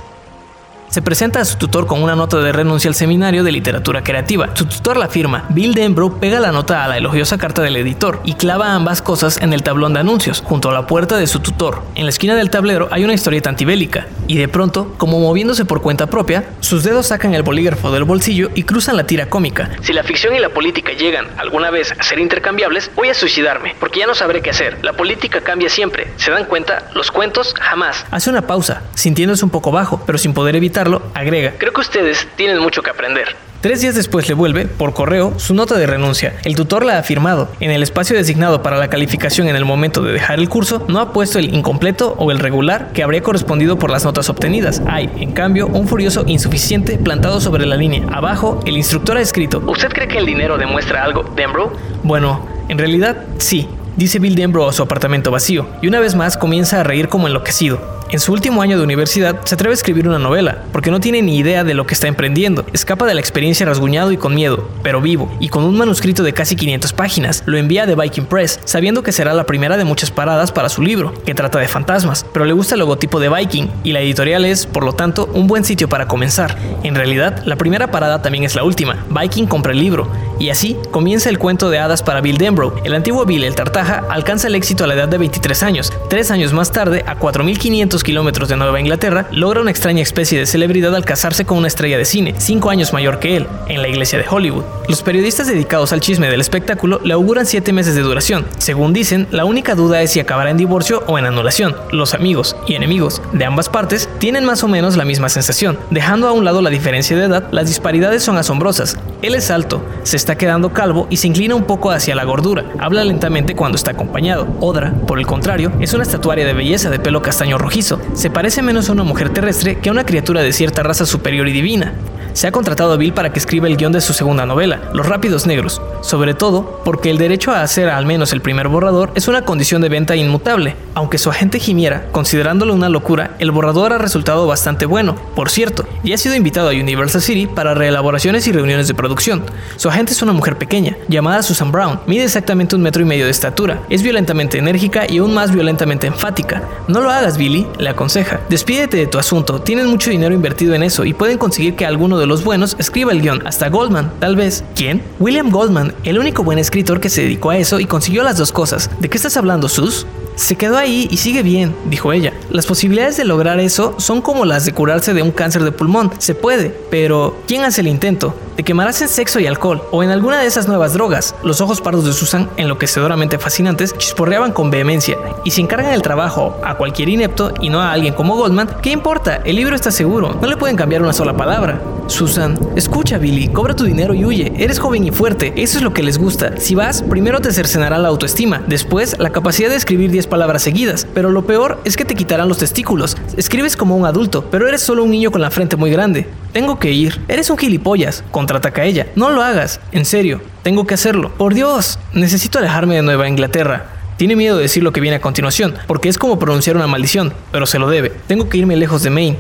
Se 0.94 1.02
presenta 1.02 1.42
a 1.42 1.46
su 1.46 1.58
tutor 1.58 1.88
con 1.88 2.04
una 2.04 2.16
nota 2.16 2.38
de 2.38 2.52
renuncia 2.52 2.88
al 2.88 2.94
seminario 2.94 3.44
de 3.44 3.52
literatura 3.52 4.04
creativa. 4.04 4.52
Su 4.54 4.68
tutor 4.68 4.96
la 4.96 5.08
firma. 5.08 5.46
Bill 5.50 5.74
Denbrough 5.74 6.20
pega 6.20 6.40
la 6.40 6.52
nota 6.52 6.84
a 6.84 6.88
la 6.88 6.98
elogiosa 6.98 7.40
carta 7.40 7.64
del 7.64 7.78
editor 7.78 8.22
y 8.24 8.36
clava 8.36 8.76
ambas 8.76 9.02
cosas 9.02 9.40
en 9.42 9.54
el 9.54 9.64
tablón 9.64 9.96
de 9.96 10.02
anuncios, 10.02 10.44
junto 10.46 10.70
a 10.70 10.74
la 10.74 10.86
puerta 10.86 11.18
de 11.18 11.26
su 11.26 11.40
tutor. 11.40 11.82
En 11.96 12.06
la 12.06 12.12
esquina 12.12 12.36
del 12.36 12.52
tablero 12.52 12.90
hay 12.92 13.04
una 13.04 13.16
historieta 13.16 13.50
antibélica, 13.50 14.06
y 14.28 14.38
de 14.38 14.48
pronto, 14.48 14.94
como 15.00 15.20
moviéndose 15.20 15.66
por 15.66 15.82
cuenta 15.82 16.06
propia, 16.06 16.44
sus 16.60 16.84
dedos 16.84 17.08
sacan 17.08 17.34
el 17.34 17.42
bolígrafo 17.42 17.92
del 17.92 18.04
bolsillo 18.04 18.52
y 18.54 18.62
cruzan 18.62 18.96
la 18.96 19.08
tira 19.08 19.32
cómica. 19.32 19.72
Si 19.82 19.94
la 19.94 20.04
ficción 20.04 20.36
y 20.36 20.40
la 20.40 20.50
política 20.50 20.94
llegan 20.94 21.26
alguna 21.38 21.72
vez 21.72 21.92
a 21.92 22.04
ser 22.04 22.20
intercambiables, 22.20 22.92
voy 22.96 23.10
a 23.10 23.16
suicidarme, 23.16 23.76
porque 23.80 24.02
ya 24.02 24.06
no 24.06 24.14
sabré 24.14 24.44
qué 24.44 24.52
hacer. 24.52 24.78
La 24.84 24.94
política 24.94 25.42
cambia 25.42 25.70
siempre. 25.70 26.12
¿Se 26.18 26.30
dan 26.30 26.46
cuenta? 26.46 26.92
Los 26.94 27.10
cuentos 27.10 27.56
jamás. 27.60 28.06
Hace 28.12 28.30
una 28.30 28.44
pausa, 28.44 28.84
sintiéndose 28.94 29.44
un 29.44 29.50
poco 29.50 29.72
bajo, 29.72 30.04
pero 30.06 30.20
sin 30.20 30.36
poder 30.36 30.56
evitar 30.56 30.83
agrega, 31.14 31.54
creo 31.58 31.74
que 31.74 31.82
ustedes 31.82 32.28
tienen 32.36 32.60
mucho 32.60 32.82
que 32.82 32.90
aprender. 32.90 33.36
Tres 33.62 33.80
días 33.80 33.96
después 33.96 34.28
le 34.28 34.34
vuelve, 34.34 34.66
por 34.66 34.94
correo, 34.94 35.40
su 35.40 35.54
nota 35.54 35.76
de 35.76 35.88
renuncia. 35.88 36.36
El 36.44 36.54
tutor 36.54 36.84
la 36.84 36.98
ha 36.98 37.04
firmado. 37.04 37.50
En 37.62 37.72
el 37.72 37.82
espacio 37.82 38.14
designado 38.14 38.62
para 38.62 38.76
la 38.76 38.90
calificación 38.90 39.48
en 39.48 39.56
el 39.56 39.64
momento 39.64 40.02
de 40.02 40.12
dejar 40.12 40.40
el 40.40 40.50
curso, 40.50 40.84
no 40.90 41.00
ha 41.00 41.14
puesto 41.14 41.40
el 41.40 41.56
incompleto 41.56 42.14
o 42.20 42.32
el 42.32 42.40
regular 42.40 42.92
que 42.94 43.04
habría 43.04 43.24
correspondido 43.24 43.80
por 43.80 43.90
las 43.90 44.04
notas 44.04 44.30
obtenidas. 44.30 44.82
Hay, 44.86 45.10
en 45.16 45.32
cambio, 45.32 45.68
un 45.68 45.88
furioso 45.88 46.26
insuficiente 46.28 46.98
plantado 46.98 47.40
sobre 47.40 47.66
la 47.66 47.78
línea. 47.78 48.04
Abajo, 48.12 48.60
el 48.66 48.76
instructor 48.76 49.16
ha 49.16 49.22
escrito: 49.22 49.64
¿Usted 49.66 49.94
cree 49.94 50.10
que 50.10 50.18
el 50.18 50.26
dinero 50.26 50.58
demuestra 50.58 51.02
algo, 51.02 51.24
Denbrough? 51.34 51.72
Bueno, 52.04 52.46
en 52.68 52.78
realidad, 52.78 53.16
sí. 53.38 53.70
Dice 53.96 54.18
Bill 54.18 54.34
Denbrough 54.34 54.70
a 54.70 54.74
su 54.74 54.82
apartamento 54.82 55.30
vacío, 55.30 55.68
y 55.82 55.88
una 55.88 56.00
vez 56.00 56.16
más 56.16 56.36
comienza 56.36 56.80
a 56.80 56.84
reír 56.84 57.10
como 57.10 57.28
enloquecido. 57.28 57.80
En 58.10 58.20
su 58.20 58.32
último 58.32 58.62
año 58.62 58.78
de 58.78 58.84
universidad 58.84 59.40
se 59.44 59.56
atreve 59.56 59.72
a 59.72 59.76
escribir 59.76 60.08
una 60.08 60.20
novela, 60.20 60.66
porque 60.72 60.92
no 60.92 61.00
tiene 61.00 61.22
ni 61.22 61.38
idea 61.38 61.64
de 61.64 61.74
lo 61.74 61.86
que 61.86 61.94
está 61.94 62.08
emprendiendo. 62.08 62.66
Escapa 62.72 63.06
de 63.06 63.14
la 63.14 63.20
experiencia 63.20 63.66
rasguñado 63.66 64.12
y 64.12 64.18
con 64.18 64.36
miedo, 64.36 64.70
pero 64.84 65.02
vivo, 65.02 65.36
y 65.40 65.50
con 65.50 65.64
un 65.64 65.78
manuscrito 65.78 66.22
de 66.22 66.34
casi 66.34 66.56
500 66.56 66.94
páginas. 66.94 67.44
Lo 67.46 67.58
envía 67.58 67.86
de 67.86 67.96
Viking 67.96 68.26
Press, 68.26 68.60
sabiendo 68.66 69.02
que 69.02 69.12
será 69.12 69.34
la 69.34 69.46
primera 69.46 69.78
de 69.78 69.84
muchas 69.84 70.12
paradas 70.12 70.52
para 70.52 70.70
su 70.70 70.82
libro, 70.82 71.14
que 71.26 71.34
trata 71.34 71.60
de 71.60 71.68
fantasmas, 71.68 72.26
pero 72.32 72.46
le 72.46 72.54
gusta 72.54 72.76
el 72.76 72.80
logotipo 72.80 73.20
de 73.20 73.30
Viking, 73.30 73.68
y 73.84 73.94
la 73.94 74.02
editorial 74.02 74.46
es, 74.46 74.66
por 74.66 74.84
lo 74.84 74.94
tanto, 74.94 75.30
un 75.34 75.48
buen 75.48 75.64
sitio 75.64 75.90
para 75.90 76.08
comenzar. 76.08 76.58
En 76.84 76.96
realidad, 76.96 77.42
la 77.46 77.56
primera 77.56 77.90
parada 77.90 78.22
también 78.22 78.44
es 78.44 78.56
la 78.56 78.64
última. 78.64 79.06
Viking 79.10 79.48
compra 79.48 79.72
el 79.72 79.80
libro, 79.80 80.08
y 80.40 80.50
así 80.50 80.78
comienza 80.92 81.30
el 81.30 81.40
cuento 81.40 81.70
de 81.70 81.80
hadas 81.80 82.04
para 82.04 82.22
Bill 82.22 82.38
Denbrough. 82.38 82.82
El 82.84 82.94
antiguo 82.94 83.26
Bill 83.26 83.44
el 83.44 83.56
Tartaja 83.56 84.04
alcanza 84.10 84.48
el 84.48 84.56
éxito 84.56 84.84
a 84.84 84.88
la 84.88 84.94
edad 84.94 85.08
de 85.08 85.18
23 85.18 85.64
años. 85.64 85.94
Tres 86.10 86.32
años 86.32 86.54
más 86.54 86.72
tarde, 86.72 87.04
a 87.08 87.16
4500 87.16 88.03
kilómetros 88.04 88.50
de 88.50 88.58
Nueva 88.58 88.80
Inglaterra, 88.80 89.28
logra 89.32 89.62
una 89.62 89.72
extraña 89.72 90.02
especie 90.02 90.38
de 90.38 90.46
celebridad 90.46 90.96
al 90.96 91.06
casarse 91.06 91.46
con 91.46 91.58
una 91.58 91.68
estrella 91.68 91.98
de 91.98 92.06
cine, 92.06 92.36
cinco 92.38 92.70
años 92.70 92.94
mayor 92.94 93.20
que 93.20 93.38
él, 93.38 93.48
en 93.68 93.82
la 93.82 93.88
iglesia 93.88 94.20
de 94.20 94.26
Hollywood. 94.30 94.64
Los 94.88 95.02
periodistas 95.02 95.48
dedicados 95.48 95.94
al 95.94 96.02
chisme 96.02 96.30
del 96.30 96.42
espectáculo 96.42 97.00
le 97.04 97.14
auguran 97.14 97.46
siete 97.46 97.74
meses 97.74 97.96
de 97.96 98.02
duración. 98.02 98.46
Según 98.58 98.94
dicen, 98.94 99.28
la 99.32 99.46
única 99.46 99.76
duda 99.76 100.02
es 100.02 100.12
si 100.12 100.20
acabará 100.20 100.52
en 100.52 100.58
divorcio 100.58 101.04
o 101.08 101.18
en 101.18 101.26
anulación. 101.26 101.76
Los 101.92 102.14
amigos 102.14 102.56
y 102.68 102.76
enemigos 102.76 103.22
de 103.32 103.46
ambas 103.46 103.70
partes 103.70 104.10
tienen 104.20 104.46
más 104.46 104.64
o 104.64 104.68
menos 104.68 104.98
la 104.98 105.06
misma 105.06 105.30
sensación. 105.30 105.80
Dejando 105.90 106.28
a 106.28 106.34
un 106.34 106.46
lado 106.46 106.62
la 106.62 106.70
diferencia 106.70 107.18
de 107.18 107.26
edad, 107.26 107.48
las 107.52 107.68
disparidades 107.68 108.24
son 108.24 108.38
asombrosas. 108.38 108.98
Él 109.24 109.36
es 109.36 109.52
alto, 109.52 109.82
se 110.04 110.18
está 110.18 110.38
quedando 110.38 110.74
calvo 110.74 111.08
y 111.10 111.16
se 111.16 111.28
inclina 111.28 111.56
un 111.56 111.64
poco 111.64 111.92
hacia 111.92 112.14
la 112.14 112.26
gordura. 112.26 112.66
Habla 112.78 113.06
lentamente 113.06 113.56
cuando 113.56 113.78
está 113.78 113.92
acompañado. 113.92 114.46
Odra, 114.60 114.94
por 115.08 115.18
el 115.18 115.26
contrario, 115.26 115.72
es 115.80 115.94
una 115.94 116.04
estatuaria 116.04 116.46
de 116.46 116.52
belleza 116.52 116.90
de 116.90 117.00
pelo 117.00 117.22
castaño 117.22 117.58
rojizo. 117.58 118.02
Se 118.12 118.30
parece 118.30 118.62
menos 118.62 118.90
a 118.90 118.92
una 118.92 119.04
mujer 119.04 119.30
terrestre 119.30 119.80
que 119.80 119.88
a 119.88 119.94
una 119.94 120.06
criatura 120.06 120.42
de 120.42 120.52
cierta 120.52 120.84
raza 120.84 121.06
superior 121.06 121.48
y 121.48 121.54
divina 121.54 121.94
se 122.34 122.48
ha 122.48 122.52
contratado 122.52 122.94
a 122.94 122.98
Bill 122.98 123.14
para 123.14 123.32
que 123.32 123.40
escriba 123.40 123.68
el 123.68 123.78
guion 123.78 123.92
de 123.92 124.02
su 124.02 124.14
segunda 124.14 124.46
novela, 124.46 124.82
Los 124.94 125.08
Rápidos 125.08 125.48
Negros, 125.48 125.82
sobre 126.02 126.34
todo 126.34 126.82
porque 126.84 127.10
el 127.10 127.18
derecho 127.18 127.52
a 127.52 127.62
hacer 127.62 127.90
al 127.90 128.06
menos 128.06 128.34
el 128.34 128.42
primer 128.42 128.68
borrador 128.68 129.12
es 129.16 129.28
una 129.28 129.44
condición 129.44 129.82
de 129.82 129.90
venta 129.90 130.16
inmutable. 130.16 130.76
Aunque 130.96 131.18
su 131.18 131.30
agente 131.30 131.60
gimiera, 131.60 132.08
considerándolo 132.12 132.74
una 132.74 132.90
locura, 132.90 133.36
el 133.40 133.52
borrador 133.52 133.94
ha 133.94 133.98
resultado 133.98 134.46
bastante 134.46 134.86
bueno, 134.86 135.16
por 135.36 135.50
cierto, 135.50 135.86
y 136.04 136.14
ha 136.14 136.18
sido 136.18 136.36
invitado 136.36 136.70
a 136.70 136.74
Universal 136.74 137.22
City 137.22 137.48
para 137.48 137.74
reelaboraciones 137.74 138.48
y 138.48 138.52
reuniones 138.52 138.88
de 138.88 138.94
producción. 138.94 139.44
Su 139.76 139.90
agente 139.90 140.14
es 140.14 140.22
una 140.22 140.34
mujer 140.34 140.58
pequeña, 140.58 140.98
llamada 141.08 141.44
Susan 141.44 141.72
Brown, 141.72 142.00
mide 142.06 142.24
exactamente 142.24 142.76
un 142.76 142.82
metro 142.82 143.02
y 143.02 143.06
medio 143.06 143.26
de 143.26 143.32
estatura, 143.32 143.82
es 143.90 144.04
violentamente 144.04 144.58
enérgica 144.58 145.06
y 145.10 145.18
aún 145.18 145.34
más 145.34 145.52
violentamente 145.52 146.08
enfática. 146.08 146.64
No 146.88 147.02
lo 147.02 147.10
hagas, 147.10 147.38
Billy, 147.38 147.68
le 147.78 147.90
aconseja. 147.90 148.42
Despídete 148.50 148.98
de 148.98 149.08
tu 149.08 149.18
asunto, 149.18 149.62
tienes 149.62 149.86
mucho 149.86 150.10
dinero 150.10 150.34
invertido 150.34 150.74
en 150.74 150.84
eso 150.84 151.06
y 151.06 151.14
pueden 151.14 151.38
conseguir 151.38 151.76
que 151.76 151.86
alguno 151.86 152.18
de 152.20 152.23
los 152.26 152.44
buenos 152.44 152.76
escriba 152.80 153.12
el 153.12 153.22
guion, 153.22 153.46
hasta 153.46 153.70
Goldman, 153.70 154.14
tal 154.20 154.36
vez. 154.36 154.64
¿Quién? 154.76 155.02
William 155.20 155.50
Goldman, 155.50 155.94
el 156.04 156.20
único 156.20 156.44
buen 156.44 156.60
escritor 156.60 157.00
que 157.00 157.10
se 157.10 157.22
dedicó 157.22 157.50
a 157.50 157.58
eso 157.58 157.80
y 157.80 157.86
consiguió 157.86 158.24
las 158.24 158.38
dos 158.38 158.52
cosas. 158.52 158.90
¿De 159.00 159.10
qué 159.10 159.18
estás 159.18 159.38
hablando, 159.38 159.70
Sus? 159.70 160.06
Se 160.36 160.56
quedó 160.56 160.78
ahí 160.78 161.08
y 161.12 161.18
sigue 161.18 161.44
bien, 161.44 161.76
dijo 161.86 162.12
ella. 162.12 162.34
Las 162.50 162.66
posibilidades 162.66 163.18
de 163.18 163.24
lograr 163.24 163.60
eso 163.60 163.96
son 163.98 164.22
como 164.22 164.46
las 164.46 164.66
de 164.66 164.74
curarse 164.74 165.14
de 165.14 165.22
un 165.22 165.32
cáncer 165.32 165.64
de 165.64 165.72
pulmón. 165.72 166.12
Se 166.18 166.34
puede, 166.34 166.76
pero 166.90 167.38
¿quién 167.48 167.64
hace 167.64 167.82
el 167.82 167.88
intento? 167.88 168.36
Te 168.56 168.64
quemarás 168.64 169.02
en 169.02 169.08
sexo 169.08 169.40
y 169.40 169.48
alcohol, 169.48 169.82
o 169.92 170.04
en 170.04 170.12
alguna 170.12 170.40
de 170.40 170.46
esas 170.46 170.68
nuevas 170.68 170.94
drogas. 170.94 171.36
Los 171.44 171.60
ojos 171.62 171.82
pardos 171.82 172.06
de 172.06 172.14
Susan, 172.14 172.50
enloquecedoramente 172.58 173.40
fascinantes, 173.40 173.98
chisporreaban 173.98 174.52
con 174.52 174.70
vehemencia, 174.70 175.18
y 175.44 175.52
si 175.52 175.62
encargan 175.62 175.94
el 175.94 176.04
trabajo 176.04 176.58
a 176.64 176.76
cualquier 176.76 177.10
inepto 177.10 177.52
y 177.62 177.70
no 177.70 177.82
a 177.82 177.92
alguien 177.92 178.14
como 178.14 178.36
Goldman, 178.36 178.70
¿qué 178.82 178.92
importa? 178.92 179.38
El 179.44 179.56
libro 179.56 179.76
está 179.76 179.92
seguro, 179.92 180.38
no 180.40 180.48
le 180.48 180.58
pueden 180.58 180.78
cambiar 180.78 181.02
una 181.02 181.14
sola 181.14 181.36
palabra. 181.36 181.82
Susan, 182.08 182.60
escucha 182.76 183.18
Billy, 183.18 183.48
cobra 183.48 183.76
tu 183.76 183.86
dinero 183.86 184.14
y 184.14 184.26
huye. 184.26 184.52
Eres 184.58 184.78
joven 184.78 185.06
y 185.06 185.12
fuerte, 185.12 185.54
eso 185.56 185.78
es 185.78 185.84
lo 185.84 185.94
que 185.94 186.04
les 186.04 186.18
gusta. 186.18 186.58
Si 186.58 186.76
vas, 186.76 187.02
primero 187.02 187.40
te 187.40 187.54
cercenará 187.54 187.98
la 187.98 188.10
autoestima, 188.10 188.62
después 188.68 189.16
la 189.20 189.32
capacidad 189.32 189.70
de 189.70 189.78
escribir 189.78 190.12
10 190.12 190.23
palabras 190.28 190.62
seguidas, 190.62 191.08
pero 191.14 191.32
lo 191.32 191.46
peor 191.46 191.80
es 191.86 191.98
que 191.98 192.06
te 192.06 192.16
quitarán 192.16 192.48
los 192.48 192.58
testículos. 192.58 193.18
Escribes 193.38 193.76
como 193.76 193.96
un 193.96 194.06
adulto, 194.06 194.46
pero 194.50 194.68
eres 194.68 194.82
solo 194.82 195.04
un 195.04 195.12
niño 195.12 195.32
con 195.32 195.42
la 195.42 195.52
frente 195.52 195.76
muy 195.76 195.92
grande. 195.92 196.28
Tengo 196.52 196.80
que 196.80 196.92
ir. 196.92 197.22
Eres 197.28 197.50
un 197.50 197.58
gilipollas, 197.58 198.24
contraataca 198.32 198.84
ella. 198.84 199.08
No 199.16 199.30
lo 199.30 199.42
hagas, 199.42 199.80
en 199.92 200.06
serio, 200.06 200.42
tengo 200.64 200.86
que 200.86 200.94
hacerlo. 200.94 201.32
Por 201.38 201.54
Dios, 201.54 202.00
necesito 202.14 202.60
alejarme 202.60 202.96
de 202.96 203.02
Nueva 203.02 203.28
Inglaterra. 203.28 203.86
Tiene 204.18 204.36
miedo 204.36 204.58
de 204.58 204.64
decir 204.64 204.84
lo 204.84 204.94
que 204.94 205.02
viene 205.02 205.18
a 205.18 205.22
continuación, 205.22 205.74
porque 205.88 206.08
es 206.08 206.18
como 206.18 206.38
pronunciar 206.38 206.76
una 206.76 206.88
maldición, 206.88 207.34
pero 207.52 207.66
se 207.66 207.80
lo 207.80 207.90
debe. 207.90 208.12
Tengo 208.28 208.48
que 208.48 208.58
irme 208.58 208.76
lejos 208.76 209.04
de 209.04 209.10
Maine. 209.10 209.38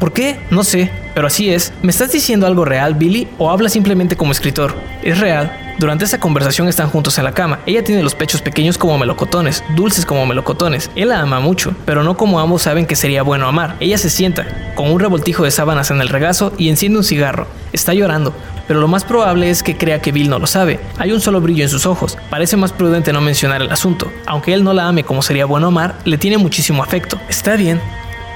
¿Por 0.00 0.14
qué? 0.14 0.40
No 0.50 0.64
sé, 0.64 0.90
pero 1.14 1.26
así 1.26 1.50
es. 1.50 1.74
¿Me 1.82 1.90
estás 1.90 2.10
diciendo 2.10 2.46
algo 2.46 2.64
real, 2.64 2.94
Billy, 2.94 3.28
o 3.36 3.50
hablas 3.50 3.74
simplemente 3.74 4.16
como 4.16 4.32
escritor? 4.32 4.74
Es 5.02 5.20
real. 5.20 5.74
Durante 5.78 6.06
esa 6.06 6.18
conversación 6.18 6.68
están 6.68 6.88
juntos 6.88 7.18
en 7.18 7.24
la 7.24 7.32
cama. 7.32 7.60
Ella 7.66 7.84
tiene 7.84 8.02
los 8.02 8.14
pechos 8.14 8.40
pequeños 8.40 8.78
como 8.78 8.96
melocotones, 8.96 9.62
dulces 9.76 10.06
como 10.06 10.24
melocotones. 10.24 10.90
Él 10.96 11.08
la 11.08 11.20
ama 11.20 11.40
mucho, 11.40 11.74
pero 11.84 12.02
no 12.02 12.16
como 12.16 12.40
ambos 12.40 12.62
saben 12.62 12.86
que 12.86 12.96
sería 12.96 13.22
bueno 13.22 13.46
amar. 13.46 13.76
Ella 13.78 13.98
se 13.98 14.08
sienta, 14.08 14.46
con 14.74 14.90
un 14.90 15.00
revoltijo 15.00 15.44
de 15.44 15.50
sábanas 15.50 15.90
en 15.90 16.00
el 16.00 16.08
regazo 16.08 16.54
y 16.56 16.70
enciende 16.70 16.98
un 16.98 17.04
cigarro. 17.04 17.46
Está 17.74 17.92
llorando, 17.92 18.32
pero 18.66 18.80
lo 18.80 18.88
más 18.88 19.04
probable 19.04 19.50
es 19.50 19.62
que 19.62 19.76
crea 19.76 20.00
que 20.00 20.12
Bill 20.12 20.30
no 20.30 20.38
lo 20.38 20.46
sabe. 20.46 20.80
Hay 20.96 21.12
un 21.12 21.20
solo 21.20 21.42
brillo 21.42 21.64
en 21.64 21.70
sus 21.70 21.84
ojos. 21.84 22.16
Parece 22.30 22.56
más 22.56 22.72
prudente 22.72 23.12
no 23.12 23.20
mencionar 23.20 23.60
el 23.60 23.70
asunto. 23.70 24.10
Aunque 24.26 24.54
él 24.54 24.64
no 24.64 24.72
la 24.72 24.88
ame 24.88 25.04
como 25.04 25.20
sería 25.20 25.44
bueno 25.44 25.66
amar, 25.66 25.96
le 26.06 26.16
tiene 26.16 26.38
muchísimo 26.38 26.82
afecto. 26.82 27.18
Está 27.28 27.56
bien, 27.56 27.80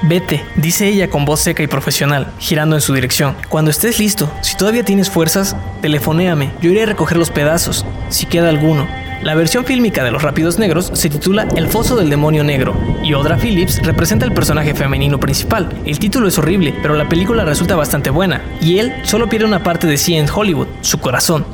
Vete, 0.02 0.44
dice 0.56 0.88
ella 0.88 1.08
con 1.08 1.24
voz 1.24 1.40
seca 1.40 1.62
y 1.62 1.66
profesional, 1.66 2.32
girando 2.38 2.76
en 2.76 2.82
su 2.82 2.92
dirección. 2.92 3.34
Cuando 3.48 3.70
estés 3.70 3.98
listo, 3.98 4.30
si 4.42 4.56
todavía 4.56 4.84
tienes 4.84 5.08
fuerzas, 5.08 5.56
telefonéame, 5.80 6.50
yo 6.60 6.70
iré 6.70 6.82
a 6.82 6.86
recoger 6.86 7.16
los 7.16 7.30
pedazos, 7.30 7.86
si 8.10 8.26
queda 8.26 8.48
alguno. 8.48 8.86
La 9.22 9.34
versión 9.34 9.64
fílmica 9.64 10.04
de 10.04 10.10
Los 10.10 10.22
Rápidos 10.22 10.58
Negros 10.58 10.90
se 10.92 11.08
titula 11.08 11.48
El 11.56 11.68
Foso 11.68 11.96
del 11.96 12.10
Demonio 12.10 12.44
Negro 12.44 12.76
y 13.02 13.14
Odra 13.14 13.38
Phillips 13.38 13.80
representa 13.82 14.26
el 14.26 14.34
personaje 14.34 14.74
femenino 14.74 15.18
principal. 15.18 15.70
El 15.86 15.98
título 15.98 16.28
es 16.28 16.36
horrible, 16.36 16.74
pero 16.82 16.94
la 16.94 17.08
película 17.08 17.42
resulta 17.44 17.74
bastante 17.74 18.10
buena 18.10 18.42
y 18.60 18.80
él 18.80 18.92
solo 19.04 19.30
pierde 19.30 19.46
una 19.46 19.62
parte 19.62 19.86
de 19.86 19.96
sí 19.96 20.14
en 20.14 20.28
Hollywood, 20.28 20.66
su 20.82 20.98
corazón. 20.98 21.46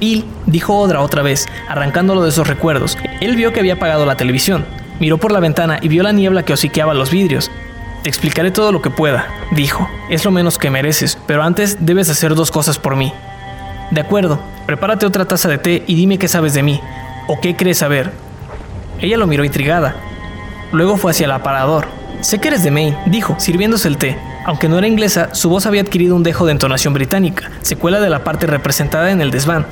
Bill, 0.00 0.24
dijo 0.46 0.76
Odra 0.76 1.00
otra 1.00 1.22
vez, 1.22 1.46
arrancándolo 1.68 2.22
de 2.22 2.30
esos 2.30 2.48
recuerdos. 2.48 2.98
Él 3.20 3.36
vio 3.36 3.52
que 3.52 3.60
había 3.60 3.74
apagado 3.74 4.04
la 4.04 4.16
televisión. 4.16 4.64
Miró 5.00 5.18
por 5.18 5.32
la 5.32 5.40
ventana 5.40 5.78
y 5.82 5.88
vio 5.88 6.02
la 6.02 6.12
niebla 6.12 6.44
que 6.44 6.52
hociqueaba 6.52 6.94
los 6.94 7.10
vidrios. 7.10 7.50
Te 8.02 8.08
explicaré 8.08 8.50
todo 8.50 8.70
lo 8.70 8.82
que 8.82 8.90
pueda, 8.90 9.26
dijo. 9.52 9.88
Es 10.10 10.24
lo 10.24 10.30
menos 10.30 10.58
que 10.58 10.70
mereces, 10.70 11.18
pero 11.26 11.42
antes 11.42 11.78
debes 11.80 12.10
hacer 12.10 12.34
dos 12.34 12.50
cosas 12.50 12.78
por 12.78 12.96
mí. 12.96 13.12
De 13.90 14.00
acuerdo, 14.00 14.38
prepárate 14.66 15.06
otra 15.06 15.24
taza 15.24 15.48
de 15.48 15.58
té 15.58 15.84
y 15.86 15.94
dime 15.94 16.18
qué 16.18 16.28
sabes 16.28 16.54
de 16.54 16.62
mí, 16.62 16.80
o 17.26 17.40
qué 17.40 17.56
crees 17.56 17.78
saber. 17.78 18.12
Ella 19.00 19.16
lo 19.16 19.26
miró 19.26 19.44
intrigada. 19.44 19.96
Luego 20.72 20.96
fue 20.96 21.10
hacia 21.10 21.26
el 21.26 21.32
aparador. 21.32 21.86
Sé 22.20 22.38
que 22.38 22.48
eres 22.48 22.62
de 22.62 22.70
Maine, 22.70 22.96
dijo, 23.06 23.36
sirviéndose 23.38 23.88
el 23.88 23.98
té. 23.98 24.16
Aunque 24.46 24.68
no 24.68 24.78
era 24.78 24.86
inglesa, 24.86 25.34
su 25.34 25.48
voz 25.48 25.66
había 25.66 25.82
adquirido 25.82 26.16
un 26.16 26.22
dejo 26.22 26.46
de 26.46 26.52
entonación 26.52 26.94
británica, 26.94 27.50
secuela 27.62 28.00
de 28.00 28.10
la 28.10 28.24
parte 28.24 28.46
representada 28.46 29.10
en 29.10 29.20
el 29.20 29.30
desván, 29.30 29.66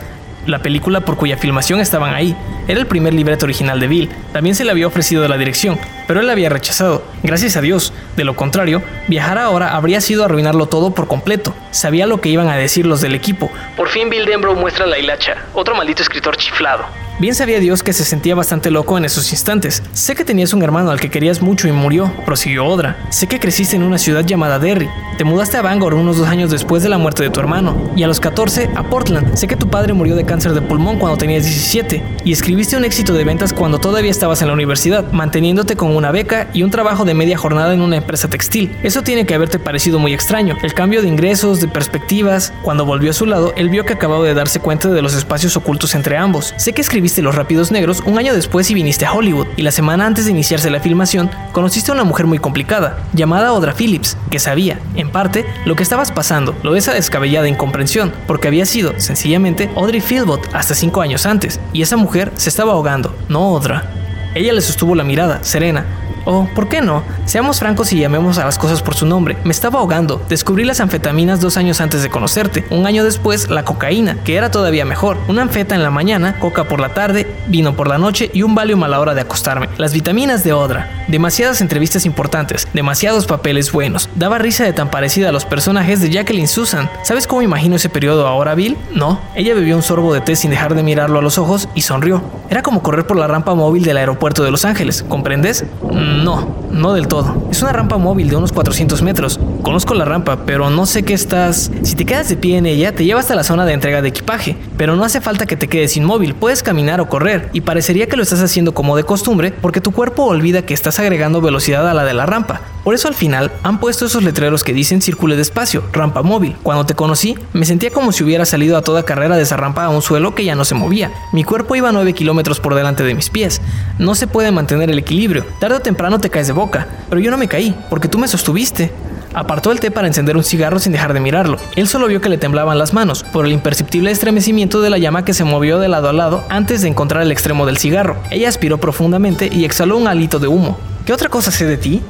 la 0.46 0.60
película 0.60 1.00
por 1.00 1.16
cuya 1.16 1.36
filmación 1.36 1.80
estaban 1.80 2.14
ahí. 2.14 2.36
Era 2.68 2.80
el 2.80 2.86
primer 2.86 3.14
libreto 3.14 3.46
original 3.46 3.80
de 3.80 3.88
Bill. 3.88 4.08
También 4.32 4.54
se 4.54 4.64
le 4.64 4.70
había 4.70 4.86
ofrecido 4.86 5.26
la 5.28 5.38
dirección, 5.38 5.78
pero 6.06 6.20
él 6.20 6.26
la 6.26 6.32
había 6.32 6.48
rechazado. 6.48 7.02
Gracias 7.22 7.56
a 7.56 7.60
Dios. 7.60 7.92
De 8.16 8.24
lo 8.24 8.36
contrario, 8.36 8.82
viajar 9.08 9.38
ahora 9.38 9.76
habría 9.76 10.00
sido 10.00 10.24
arruinarlo 10.24 10.66
todo 10.66 10.94
por 10.94 11.08
completo. 11.08 11.54
Sabía 11.70 12.06
lo 12.06 12.20
que 12.20 12.28
iban 12.28 12.48
a 12.48 12.56
decir 12.56 12.86
los 12.86 13.00
del 13.00 13.14
equipo. 13.14 13.50
Por 13.76 13.88
fin 13.88 14.10
Bill 14.10 14.26
Denbrough 14.26 14.58
muestra 14.58 14.86
la 14.86 14.98
hilacha, 14.98 15.36
otro 15.54 15.74
maldito 15.74 16.02
escritor 16.02 16.36
chiflado. 16.36 16.84
Bien 17.18 17.34
sabía 17.34 17.60
Dios 17.60 17.84
que 17.84 17.92
se 17.92 18.04
sentía 18.04 18.34
bastante 18.34 18.70
loco 18.70 18.98
en 18.98 19.04
esos 19.04 19.30
instantes. 19.30 19.82
Sé 19.92 20.16
que 20.16 20.24
tenías 20.24 20.54
un 20.54 20.62
hermano 20.62 20.90
al 20.90 20.98
que 20.98 21.10
querías 21.10 21.40
mucho 21.40 21.68
y 21.68 21.72
murió, 21.72 22.12
prosiguió 22.24 22.66
Odra. 22.66 22.96
Sé 23.10 23.28
que 23.28 23.38
creciste 23.38 23.76
en 23.76 23.84
una 23.84 23.98
ciudad 23.98 24.24
llamada 24.24 24.58
Derry. 24.58 24.88
Te 25.18 25.24
mudaste 25.24 25.56
a 25.56 25.62
Bangor 25.62 25.94
unos 25.94 26.16
dos 26.16 26.26
años 26.26 26.50
después 26.50 26.82
de 26.82 26.88
la 26.88 26.98
muerte 26.98 27.22
de 27.22 27.30
tu 27.30 27.38
hermano. 27.38 27.92
Y 27.94 28.02
a 28.02 28.08
los 28.08 28.18
14 28.18 28.70
a 28.74 28.82
Portland. 28.84 29.36
Sé 29.36 29.46
que 29.46 29.54
tu 29.54 29.68
padre 29.68 29.92
murió 29.92 30.16
de 30.16 30.24
cáncer 30.24 30.52
de 30.52 30.62
pulmón 30.62 30.98
cuando 30.98 31.16
tenías 31.16 31.44
17. 31.44 32.02
Y 32.24 32.32
escribiste 32.32 32.76
un 32.76 32.84
éxito 32.84 33.12
de 33.12 33.22
ventas 33.22 33.52
cuando 33.52 33.78
todavía 33.78 34.10
estabas 34.10 34.42
en 34.42 34.48
la 34.48 34.54
universidad, 34.54 35.12
manteniéndote 35.12 35.76
con 35.76 35.91
una 35.96 36.10
beca 36.10 36.48
y 36.52 36.62
un 36.62 36.70
trabajo 36.70 37.04
de 37.04 37.14
media 37.14 37.38
jornada 37.38 37.74
en 37.74 37.80
una 37.80 37.96
empresa 37.96 38.28
textil. 38.28 38.76
Eso 38.82 39.02
tiene 39.02 39.26
que 39.26 39.34
haberte 39.34 39.58
parecido 39.58 39.98
muy 39.98 40.14
extraño. 40.14 40.56
El 40.62 40.74
cambio 40.74 41.02
de 41.02 41.08
ingresos, 41.08 41.60
de 41.60 41.68
perspectivas. 41.68 42.52
Cuando 42.62 42.84
volvió 42.84 43.10
a 43.10 43.14
su 43.14 43.26
lado, 43.26 43.52
él 43.56 43.70
vio 43.70 43.84
que 43.84 43.94
acababa 43.94 44.24
de 44.24 44.34
darse 44.34 44.60
cuenta 44.60 44.88
de 44.88 45.02
los 45.02 45.14
espacios 45.14 45.56
ocultos 45.56 45.94
entre 45.94 46.16
ambos. 46.16 46.54
Sé 46.56 46.72
que 46.72 46.80
escribiste 46.80 47.22
Los 47.22 47.34
Rápidos 47.34 47.70
Negros 47.70 48.02
un 48.06 48.18
año 48.18 48.34
después 48.34 48.70
y 48.70 48.74
viniste 48.74 49.06
a 49.06 49.12
Hollywood. 49.12 49.46
Y 49.56 49.62
la 49.62 49.70
semana 49.70 50.06
antes 50.06 50.24
de 50.24 50.30
iniciarse 50.30 50.70
la 50.70 50.80
filmación, 50.80 51.30
conociste 51.52 51.90
a 51.90 51.94
una 51.94 52.04
mujer 52.04 52.26
muy 52.26 52.38
complicada, 52.38 52.98
llamada 53.12 53.48
Audra 53.48 53.74
Phillips, 53.74 54.16
que 54.30 54.38
sabía, 54.38 54.78
en 54.94 55.10
parte, 55.10 55.46
lo 55.64 55.76
que 55.76 55.82
estabas 55.82 56.12
pasando, 56.12 56.54
lo 56.62 56.72
de 56.72 56.78
esa 56.78 56.92
descabellada 56.92 57.48
incomprensión, 57.48 58.12
porque 58.26 58.48
había 58.48 58.66
sido, 58.66 58.98
sencillamente, 58.98 59.70
Audrey 59.76 60.00
Philbot 60.00 60.48
hasta 60.52 60.74
cinco 60.74 61.00
años 61.00 61.26
antes, 61.26 61.60
y 61.72 61.82
esa 61.82 61.96
mujer 61.96 62.32
se 62.36 62.48
estaba 62.48 62.72
ahogando, 62.72 63.14
no 63.28 63.42
Audra. 63.42 63.90
Ella 64.34 64.54
le 64.54 64.62
sostuvo 64.62 64.94
la 64.94 65.04
mirada, 65.04 65.44
serena, 65.44 65.84
o, 66.24 66.46
¿por 66.54 66.68
qué 66.68 66.80
no? 66.80 67.02
Seamos 67.24 67.58
francos 67.58 67.92
y 67.92 67.98
llamemos 67.98 68.38
a 68.38 68.44
las 68.44 68.58
cosas 68.58 68.82
por 68.82 68.94
su 68.94 69.06
nombre. 69.06 69.36
Me 69.44 69.50
estaba 69.52 69.80
ahogando. 69.80 70.22
Descubrí 70.28 70.64
las 70.64 70.80
anfetaminas 70.80 71.40
dos 71.40 71.56
años 71.56 71.80
antes 71.80 72.02
de 72.02 72.10
conocerte. 72.10 72.64
Un 72.70 72.86
año 72.86 73.04
después, 73.04 73.48
la 73.50 73.64
cocaína, 73.64 74.18
que 74.24 74.36
era 74.36 74.50
todavía 74.50 74.84
mejor. 74.84 75.16
Una 75.28 75.42
anfeta 75.42 75.74
en 75.74 75.82
la 75.82 75.90
mañana, 75.90 76.38
coca 76.38 76.64
por 76.64 76.80
la 76.80 76.94
tarde, 76.94 77.26
vino 77.48 77.74
por 77.74 77.88
la 77.88 77.98
noche 77.98 78.30
y 78.32 78.42
un 78.42 78.54
valium 78.54 78.82
a 78.84 78.88
la 78.88 79.00
hora 79.00 79.14
de 79.14 79.22
acostarme. 79.22 79.68
Las 79.78 79.92
vitaminas 79.92 80.44
de 80.44 80.52
Odra. 80.52 81.04
Demasiadas 81.08 81.60
entrevistas 81.60 82.06
importantes, 82.06 82.68
demasiados 82.72 83.26
papeles 83.26 83.72
buenos. 83.72 84.08
Daba 84.14 84.38
risa 84.38 84.64
de 84.64 84.72
tan 84.72 84.90
parecida 84.90 85.28
a 85.28 85.32
los 85.32 85.44
personajes 85.44 86.00
de 86.00 86.10
Jacqueline 86.10 86.48
Susan. 86.48 86.90
¿Sabes 87.02 87.26
cómo 87.26 87.42
imagino 87.42 87.76
ese 87.76 87.88
periodo 87.88 88.26
ahora, 88.26 88.54
Bill? 88.54 88.76
No. 88.94 89.20
Ella 89.34 89.54
bebió 89.54 89.76
un 89.76 89.82
sorbo 89.82 90.14
de 90.14 90.20
té 90.20 90.36
sin 90.36 90.50
dejar 90.50 90.74
de 90.74 90.82
mirarlo 90.82 91.18
a 91.18 91.22
los 91.22 91.38
ojos 91.38 91.68
y 91.74 91.82
sonrió. 91.82 92.22
Era 92.50 92.62
como 92.62 92.82
correr 92.82 93.06
por 93.06 93.16
la 93.16 93.26
rampa 93.26 93.54
móvil 93.54 93.84
del 93.84 93.96
aeropuerto 93.96 94.42
de 94.42 94.50
Los 94.50 94.64
Ángeles, 94.64 95.04
¿comprendes? 95.08 95.64
No, 96.12 96.56
no 96.70 96.92
del 96.92 97.08
todo. 97.08 97.48
Es 97.50 97.62
una 97.62 97.72
rampa 97.72 97.96
móvil 97.96 98.28
de 98.28 98.36
unos 98.36 98.52
400 98.52 99.02
metros. 99.02 99.40
Conozco 99.62 99.94
la 99.94 100.04
rampa, 100.04 100.44
pero 100.44 100.70
no 100.70 100.86
sé 100.86 101.02
qué 101.02 101.14
estás... 101.14 101.70
Si 101.82 101.94
te 101.94 102.04
quedas 102.04 102.28
de 102.28 102.36
pie 102.36 102.58
en 102.58 102.66
ella, 102.66 102.94
te 102.94 103.04
lleva 103.04 103.20
hasta 103.20 103.34
la 103.34 103.44
zona 103.44 103.64
de 103.64 103.72
entrega 103.72 104.02
de 104.02 104.08
equipaje, 104.08 104.56
pero 104.76 104.96
no 104.96 105.04
hace 105.04 105.20
falta 105.20 105.46
que 105.46 105.56
te 105.56 105.68
quedes 105.68 105.96
inmóvil, 105.96 106.34
puedes 106.34 106.62
caminar 106.62 107.00
o 107.00 107.08
correr, 107.08 107.48
y 107.52 107.62
parecería 107.62 108.06
que 108.06 108.16
lo 108.16 108.22
estás 108.22 108.42
haciendo 108.42 108.74
como 108.74 108.96
de 108.96 109.04
costumbre 109.04 109.52
porque 109.52 109.80
tu 109.80 109.92
cuerpo 109.92 110.24
olvida 110.24 110.62
que 110.62 110.74
estás 110.74 110.98
agregando 110.98 111.40
velocidad 111.40 111.88
a 111.88 111.94
la 111.94 112.04
de 112.04 112.14
la 112.14 112.26
rampa. 112.26 112.60
Por 112.84 112.94
eso 112.94 113.06
al 113.06 113.14
final 113.14 113.52
han 113.62 113.78
puesto 113.78 114.06
esos 114.06 114.24
letreros 114.24 114.64
que 114.64 114.72
dicen 114.72 115.02
circule 115.02 115.36
despacio, 115.36 115.84
rampa 115.92 116.22
móvil. 116.22 116.56
Cuando 116.64 116.84
te 116.84 116.94
conocí, 116.94 117.36
me 117.52 117.64
sentía 117.64 117.90
como 117.90 118.10
si 118.10 118.24
hubiera 118.24 118.44
salido 118.44 118.76
a 118.76 118.82
toda 118.82 119.04
carrera 119.04 119.36
de 119.36 119.42
esa 119.42 119.56
rampa 119.56 119.84
a 119.84 119.88
un 119.88 120.02
suelo 120.02 120.34
que 120.34 120.44
ya 120.44 120.56
no 120.56 120.64
se 120.64 120.74
movía. 120.74 121.12
Mi 121.32 121.44
cuerpo 121.44 121.76
iba 121.76 121.92
9 121.92 122.12
kilómetros 122.12 122.58
por 122.58 122.74
delante 122.74 123.04
de 123.04 123.14
mis 123.14 123.30
pies. 123.30 123.60
No 123.98 124.16
se 124.16 124.26
puede 124.26 124.50
mantener 124.50 124.90
el 124.90 124.98
equilibrio. 124.98 125.44
Tarde 125.60 125.76
o 125.76 125.80
temprano 126.02 126.18
te 126.18 126.30
caes 126.30 126.48
de 126.48 126.52
boca. 126.52 126.88
Pero 127.08 127.20
yo 127.20 127.30
no 127.30 127.36
me 127.36 127.46
caí, 127.46 127.76
porque 127.88 128.08
tú 128.08 128.18
me 128.18 128.26
sostuviste. 128.26 128.90
Apartó 129.34 129.70
el 129.70 129.78
té 129.78 129.92
para 129.92 130.08
encender 130.08 130.36
un 130.36 130.42
cigarro 130.42 130.80
sin 130.80 130.90
dejar 130.90 131.14
de 131.14 131.20
mirarlo. 131.20 131.58
Él 131.76 131.86
solo 131.86 132.08
vio 132.08 132.20
que 132.20 132.28
le 132.28 132.38
temblaban 132.38 132.76
las 132.76 132.92
manos, 132.92 133.22
por 133.22 133.46
el 133.46 133.52
imperceptible 133.52 134.10
estremecimiento 134.10 134.80
de 134.80 134.90
la 134.90 134.98
llama 134.98 135.24
que 135.24 135.32
se 135.32 135.44
movió 135.44 135.78
de 135.78 135.86
lado 135.86 136.08
a 136.08 136.12
lado 136.12 136.44
antes 136.48 136.82
de 136.82 136.88
encontrar 136.88 137.22
el 137.22 137.30
extremo 137.30 137.66
del 137.66 137.78
cigarro. 137.78 138.16
Ella 138.32 138.48
aspiró 138.48 138.78
profundamente 138.78 139.48
y 139.52 139.64
exhaló 139.64 139.96
un 139.96 140.08
alito 140.08 140.40
de 140.40 140.48
humo. 140.48 140.76
¿Qué 141.06 141.12
otra 141.12 141.28
cosa 141.28 141.52
sé 141.52 141.66
de 141.66 141.76
ti? 141.76 142.02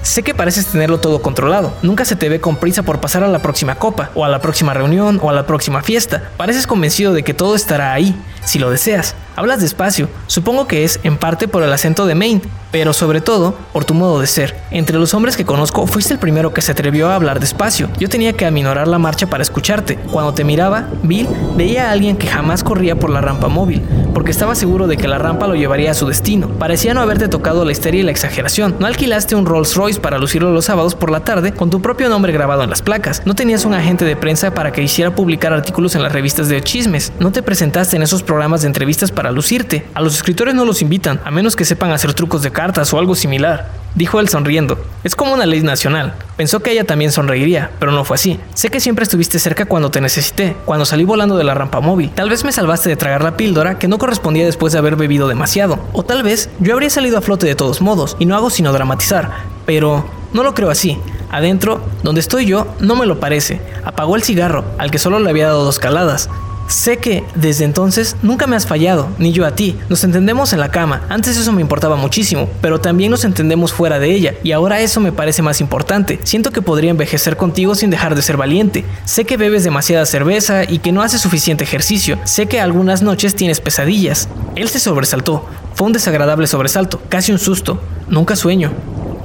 Sé 0.00 0.22
que 0.22 0.34
pareces 0.34 0.64
tenerlo 0.64 0.98
todo 0.98 1.20
controlado. 1.20 1.74
Nunca 1.82 2.06
se 2.06 2.16
te 2.16 2.30
ve 2.30 2.40
con 2.40 2.56
prisa 2.56 2.82
por 2.82 3.00
pasar 3.00 3.22
a 3.22 3.28
la 3.28 3.40
próxima 3.40 3.74
copa, 3.74 4.10
o 4.14 4.24
a 4.24 4.30
la 4.30 4.40
próxima 4.40 4.72
reunión, 4.72 5.20
o 5.22 5.28
a 5.28 5.34
la 5.34 5.46
próxima 5.46 5.82
fiesta. 5.82 6.30
Pareces 6.38 6.66
convencido 6.66 7.12
de 7.12 7.22
que 7.22 7.34
todo 7.34 7.54
estará 7.54 7.92
ahí, 7.92 8.18
si 8.46 8.58
lo 8.58 8.70
deseas. 8.70 9.14
Hablas 9.40 9.62
despacio, 9.62 10.10
supongo 10.26 10.66
que 10.66 10.84
es 10.84 11.00
en 11.02 11.16
parte 11.16 11.48
por 11.48 11.62
el 11.62 11.72
acento 11.72 12.04
de 12.04 12.14
Maine, 12.14 12.42
pero 12.70 12.92
sobre 12.92 13.22
todo 13.22 13.54
por 13.72 13.86
tu 13.86 13.94
modo 13.94 14.20
de 14.20 14.26
ser. 14.26 14.54
Entre 14.70 14.98
los 14.98 15.14
hombres 15.14 15.34
que 15.34 15.46
conozco, 15.46 15.86
fuiste 15.86 16.12
el 16.12 16.18
primero 16.18 16.52
que 16.52 16.60
se 16.60 16.72
atrevió 16.72 17.08
a 17.08 17.14
hablar 17.14 17.40
despacio. 17.40 17.88
Yo 17.98 18.10
tenía 18.10 18.34
que 18.34 18.44
aminorar 18.44 18.86
la 18.86 18.98
marcha 18.98 19.28
para 19.28 19.42
escucharte. 19.42 19.96
Cuando 20.12 20.34
te 20.34 20.44
miraba, 20.44 20.88
Bill 21.02 21.26
veía 21.56 21.88
a 21.88 21.92
alguien 21.92 22.18
que 22.18 22.26
jamás 22.26 22.62
corría 22.62 22.96
por 22.96 23.08
la 23.08 23.22
rampa 23.22 23.48
móvil, 23.48 23.82
porque 24.12 24.30
estaba 24.30 24.54
seguro 24.54 24.86
de 24.86 24.98
que 24.98 25.08
la 25.08 25.16
rampa 25.16 25.46
lo 25.46 25.54
llevaría 25.54 25.92
a 25.92 25.94
su 25.94 26.06
destino. 26.06 26.48
Parecía 26.58 26.92
no 26.92 27.00
haberte 27.00 27.28
tocado 27.28 27.64
la 27.64 27.72
histeria 27.72 28.00
y 28.02 28.04
la 28.04 28.10
exageración. 28.10 28.76
No 28.78 28.86
alquilaste 28.86 29.36
un 29.36 29.46
Rolls 29.46 29.74
Royce 29.74 30.00
para 30.00 30.18
lucirlo 30.18 30.52
los 30.52 30.66
sábados 30.66 30.94
por 30.94 31.10
la 31.10 31.20
tarde 31.20 31.52
con 31.52 31.70
tu 31.70 31.80
propio 31.80 32.10
nombre 32.10 32.34
grabado 32.34 32.62
en 32.62 32.68
las 32.68 32.82
placas. 32.82 33.22
No 33.24 33.34
tenías 33.34 33.64
un 33.64 33.72
agente 33.72 34.04
de 34.04 34.16
prensa 34.16 34.52
para 34.52 34.70
que 34.70 34.82
hiciera 34.82 35.14
publicar 35.14 35.54
artículos 35.54 35.94
en 35.94 36.02
las 36.02 36.12
revistas 36.12 36.50
de 36.50 36.60
chismes. 36.60 37.14
No 37.18 37.32
te 37.32 37.42
presentaste 37.42 37.96
en 37.96 38.02
esos 38.02 38.22
programas 38.22 38.60
de 38.60 38.66
entrevistas 38.66 39.10
para 39.10 39.29
lucirte. 39.32 39.86
A 39.94 40.00
los 40.00 40.14
escritores 40.14 40.54
no 40.54 40.64
los 40.64 40.82
invitan, 40.82 41.20
a 41.24 41.30
menos 41.30 41.56
que 41.56 41.64
sepan 41.64 41.92
hacer 41.92 42.14
trucos 42.14 42.42
de 42.42 42.50
cartas 42.50 42.92
o 42.92 42.98
algo 42.98 43.14
similar. 43.14 43.70
Dijo 43.94 44.20
él 44.20 44.28
sonriendo. 44.28 44.78
Es 45.02 45.16
como 45.16 45.34
una 45.34 45.46
ley 45.46 45.62
nacional. 45.62 46.14
Pensó 46.36 46.60
que 46.60 46.70
ella 46.70 46.84
también 46.84 47.10
sonreiría, 47.10 47.70
pero 47.80 47.90
no 47.90 48.04
fue 48.04 48.14
así. 48.14 48.38
Sé 48.54 48.70
que 48.70 48.78
siempre 48.78 49.02
estuviste 49.02 49.38
cerca 49.38 49.64
cuando 49.66 49.90
te 49.90 50.00
necesité, 50.00 50.56
cuando 50.64 50.84
salí 50.84 51.04
volando 51.04 51.36
de 51.36 51.44
la 51.44 51.54
rampa 51.54 51.80
móvil. 51.80 52.10
Tal 52.10 52.30
vez 52.30 52.44
me 52.44 52.52
salvaste 52.52 52.88
de 52.88 52.96
tragar 52.96 53.22
la 53.22 53.36
píldora 53.36 53.78
que 53.78 53.88
no 53.88 53.98
correspondía 53.98 54.44
después 54.44 54.72
de 54.72 54.78
haber 54.78 54.94
bebido 54.94 55.26
demasiado. 55.26 55.80
O 55.92 56.04
tal 56.04 56.22
vez 56.22 56.50
yo 56.60 56.74
habría 56.74 56.90
salido 56.90 57.18
a 57.18 57.22
flote 57.22 57.46
de 57.46 57.56
todos 57.56 57.80
modos, 57.80 58.16
y 58.20 58.26
no 58.26 58.36
hago 58.36 58.50
sino 58.50 58.72
dramatizar. 58.72 59.30
Pero 59.66 60.06
no 60.32 60.44
lo 60.44 60.54
creo 60.54 60.70
así. 60.70 60.98
Adentro, 61.30 61.80
donde 62.02 62.20
estoy 62.20 62.46
yo, 62.46 62.66
no 62.80 62.96
me 62.96 63.06
lo 63.06 63.20
parece. 63.20 63.60
Apagó 63.84 64.16
el 64.16 64.22
cigarro, 64.22 64.64
al 64.78 64.90
que 64.90 64.98
solo 64.98 65.18
le 65.18 65.30
había 65.30 65.46
dado 65.46 65.64
dos 65.64 65.78
caladas. 65.78 66.28
Sé 66.70 66.98
que 66.98 67.24
desde 67.34 67.64
entonces 67.64 68.14
nunca 68.22 68.46
me 68.46 68.54
has 68.54 68.64
fallado, 68.64 69.08
ni 69.18 69.32
yo 69.32 69.44
a 69.44 69.56
ti. 69.56 69.76
Nos 69.88 70.04
entendemos 70.04 70.52
en 70.52 70.60
la 70.60 70.70
cama. 70.70 71.02
Antes 71.08 71.36
eso 71.36 71.50
me 71.52 71.62
importaba 71.62 71.96
muchísimo, 71.96 72.48
pero 72.60 72.80
también 72.80 73.10
nos 73.10 73.24
entendemos 73.24 73.72
fuera 73.72 73.98
de 73.98 74.14
ella, 74.14 74.34
y 74.44 74.52
ahora 74.52 74.80
eso 74.80 75.00
me 75.00 75.10
parece 75.10 75.42
más 75.42 75.60
importante. 75.60 76.20
Siento 76.22 76.52
que 76.52 76.62
podría 76.62 76.92
envejecer 76.92 77.36
contigo 77.36 77.74
sin 77.74 77.90
dejar 77.90 78.14
de 78.14 78.22
ser 78.22 78.36
valiente. 78.36 78.84
Sé 79.04 79.24
que 79.24 79.36
bebes 79.36 79.64
demasiada 79.64 80.06
cerveza 80.06 80.62
y 80.62 80.78
que 80.78 80.92
no 80.92 81.02
haces 81.02 81.20
suficiente 81.20 81.64
ejercicio. 81.64 82.20
Sé 82.22 82.46
que 82.46 82.60
algunas 82.60 83.02
noches 83.02 83.34
tienes 83.34 83.60
pesadillas. 83.60 84.28
Él 84.54 84.68
se 84.68 84.78
sobresaltó. 84.78 85.44
Fue 85.74 85.88
un 85.88 85.92
desagradable 85.92 86.46
sobresalto, 86.46 87.02
casi 87.08 87.32
un 87.32 87.40
susto. 87.40 87.82
Nunca 88.08 88.36
sueño. 88.36 88.70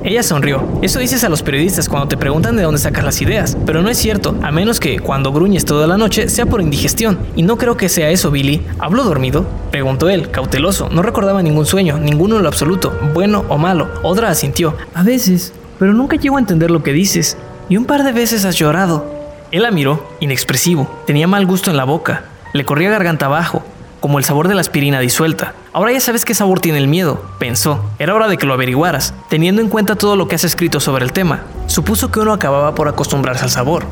Ella 0.05 0.21
sonrió. 0.21 0.63
Eso 0.83 0.99
dices 0.99 1.23
a 1.23 1.29
los 1.29 1.41
periodistas 1.41 1.89
cuando 1.89 2.07
te 2.07 2.15
preguntan 2.15 2.55
de 2.55 2.61
dónde 2.61 2.79
sacas 2.79 3.03
las 3.03 3.19
ideas, 3.23 3.57
pero 3.65 3.81
no 3.81 3.89
es 3.89 3.97
cierto, 3.97 4.37
a 4.43 4.51
menos 4.51 4.79
que 4.79 4.99
cuando 4.99 5.31
gruñes 5.31 5.65
toda 5.65 5.87
la 5.87 5.97
noche 5.97 6.29
sea 6.29 6.45
por 6.45 6.61
indigestión. 6.61 7.17
Y 7.35 7.41
no 7.41 7.57
creo 7.57 7.75
que 7.75 7.89
sea 7.89 8.11
eso, 8.11 8.29
Billy. 8.29 8.61
¿Hablo 8.77 9.03
dormido? 9.03 9.47
Preguntó 9.71 10.07
él, 10.09 10.29
cauteloso. 10.29 10.89
No 10.91 11.01
recordaba 11.01 11.41
ningún 11.41 11.65
sueño, 11.65 11.97
ninguno 11.97 12.37
en 12.37 12.43
lo 12.43 12.49
absoluto, 12.49 12.93
bueno 13.15 13.45
o 13.49 13.57
malo. 13.57 13.89
Odra 14.03 14.29
asintió. 14.29 14.75
A 14.93 15.01
veces, 15.01 15.53
pero 15.79 15.91
nunca 15.91 16.17
llego 16.17 16.37
a 16.37 16.39
entender 16.39 16.69
lo 16.69 16.83
que 16.83 16.93
dices. 16.93 17.35
Y 17.67 17.77
un 17.77 17.85
par 17.85 18.03
de 18.03 18.11
veces 18.11 18.45
has 18.45 18.57
llorado. 18.57 19.11
Él 19.51 19.63
la 19.63 19.71
miró, 19.71 20.07
inexpresivo. 20.19 20.87
Tenía 21.07 21.25
mal 21.27 21.47
gusto 21.47 21.71
en 21.71 21.77
la 21.77 21.83
boca. 21.83 22.25
Le 22.53 22.63
corría 22.63 22.91
garganta 22.91 23.25
abajo, 23.25 23.63
como 24.05 24.19
el 24.19 24.23
sabor 24.23 24.47
de 24.47 24.53
la 24.53 24.61
aspirina 24.61 24.99
disuelta. 24.99 25.55
Ahora 25.73 25.91
ya 25.91 25.99
sabes 25.99 26.25
qué 26.25 26.35
sabor 26.35 26.59
tiene 26.59 26.77
el 26.77 26.87
miedo, 26.87 27.25
pensó. 27.39 27.83
Era 27.97 28.13
hora 28.13 28.27
de 28.27 28.37
que 28.37 28.45
lo 28.45 28.53
averiguaras, 28.53 29.15
teniendo 29.29 29.63
en 29.63 29.67
cuenta 29.67 29.95
todo 29.95 30.15
lo 30.15 30.27
que 30.27 30.35
has 30.35 30.43
escrito 30.43 30.79
sobre 30.79 31.03
el 31.03 31.11
tema. 31.11 31.41
Supuso 31.65 32.11
que 32.11 32.19
uno 32.19 32.31
acababa 32.31 32.75
por 32.75 32.87
acostumbrarse 32.87 33.45
al 33.45 33.49
sabor 33.49 33.87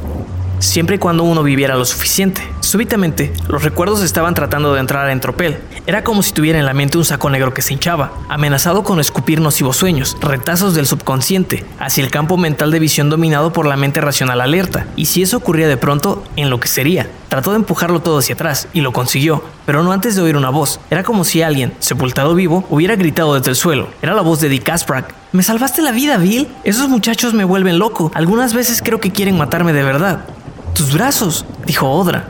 siempre 0.63 0.95
y 0.95 0.99
cuando 0.99 1.23
uno 1.23 1.43
viviera 1.43 1.76
lo 1.76 1.86
suficiente. 1.86 2.41
Súbitamente, 2.62 3.34
los 3.47 3.63
recuerdos 3.63 4.02
estaban 4.02 4.34
tratando 4.34 4.73
de 4.73 4.80
entrar 4.80 5.10
en 5.10 5.19
tropel. 5.19 5.58
Era 5.86 6.04
como 6.04 6.23
si 6.23 6.32
tuviera 6.32 6.58
en 6.58 6.65
la 6.65 6.73
mente 6.73 6.97
un 6.97 7.06
saco 7.06 7.30
negro 7.30 7.54
que 7.54 7.62
se 7.62 7.73
hinchaba, 7.73 8.13
amenazado 8.30 8.84
con 8.84 8.99
escupir 8.99 9.41
nocivos 9.41 9.78
sueños, 9.78 10.17
retazos 10.21 10.73
del 10.73 10.88
subconsciente, 10.88 11.65
hacia 11.80 12.04
el 12.04 12.10
campo 12.10 12.38
mental 12.38 12.71
de 12.71 12.80
visión 12.80 13.10
dominado 13.10 13.52
por 13.52 13.65
la 13.65 13.76
mente 13.76 14.02
racional 14.02 14.41
alerta. 14.41 14.88
Y 14.95 15.06
si 15.06 15.21
eso 15.21 15.38
ocurría 15.38 15.67
de 15.67 15.78
pronto, 15.78 16.23
en 16.38 16.49
lo 16.49 16.60
que 16.60 16.69
sería. 16.69 17.10
Trató 17.28 17.52
de 17.52 17.58
empujarlo 17.58 18.02
todo 18.02 18.19
hacia 18.19 18.36
atrás, 18.36 18.67
y 18.73 18.82
lo 18.82 18.93
consiguió, 18.93 19.43
pero 19.65 19.84
no 19.84 19.91
antes 19.91 20.15
de 20.15 20.21
oír 20.21 20.38
una 20.38 20.49
voz. 20.49 20.80
Era 20.89 21.04
como 21.04 21.23
si 21.26 21.41
alguien, 21.41 21.73
sepultado 21.80 22.34
vivo, 22.36 22.65
hubiera 22.69 22.95
gritado 22.95 23.36
desde 23.36 23.49
el 23.49 23.56
suelo. 23.56 23.89
Era 24.02 24.13
la 24.13 24.21
voz 24.21 24.39
de 24.39 24.49
Dick 24.49 24.69
Asprak. 24.69 25.13
Me 25.34 25.43
salvaste 25.43 25.82
la 25.82 25.91
vida, 25.91 26.17
Bill. 26.17 26.47
Esos 26.63 26.88
muchachos 26.89 27.34
me 27.34 27.43
vuelven 27.43 27.80
loco. 27.80 28.12
Algunas 28.13 28.54
veces 28.54 28.82
creo 28.84 28.99
que 28.99 29.12
quieren 29.12 29.38
matarme 29.38 29.73
de 29.73 29.84
verdad. 29.84 30.26
Tus 30.74 30.92
brazos, 30.92 31.46
dijo 31.68 31.88
Odra. 31.88 32.30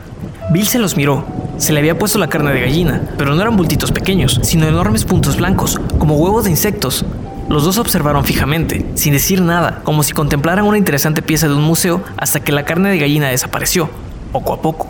Bill 0.52 0.66
se 0.66 0.78
los 0.78 0.96
miró. 0.96 1.24
Se 1.56 1.72
le 1.72 1.78
había 1.78 1.98
puesto 1.98 2.18
la 2.18 2.28
carne 2.28 2.52
de 2.52 2.60
gallina, 2.60 3.00
pero 3.16 3.34
no 3.34 3.40
eran 3.40 3.56
bultitos 3.56 3.90
pequeños, 3.90 4.38
sino 4.42 4.66
enormes 4.66 5.04
puntos 5.04 5.38
blancos, 5.38 5.80
como 5.98 6.16
huevos 6.16 6.44
de 6.44 6.50
insectos. 6.50 7.06
Los 7.48 7.64
dos 7.64 7.78
observaron 7.78 8.24
fijamente, 8.24 8.84
sin 8.96 9.14
decir 9.14 9.40
nada, 9.40 9.80
como 9.82 10.02
si 10.02 10.12
contemplaran 10.12 10.66
una 10.66 10.76
interesante 10.76 11.22
pieza 11.22 11.48
de 11.48 11.54
un 11.54 11.62
museo 11.62 12.02
hasta 12.18 12.40
que 12.40 12.52
la 12.52 12.66
carne 12.66 12.90
de 12.90 12.98
gallina 12.98 13.28
desapareció, 13.28 13.88
poco 14.30 14.52
a 14.52 14.60
poco. 14.60 14.88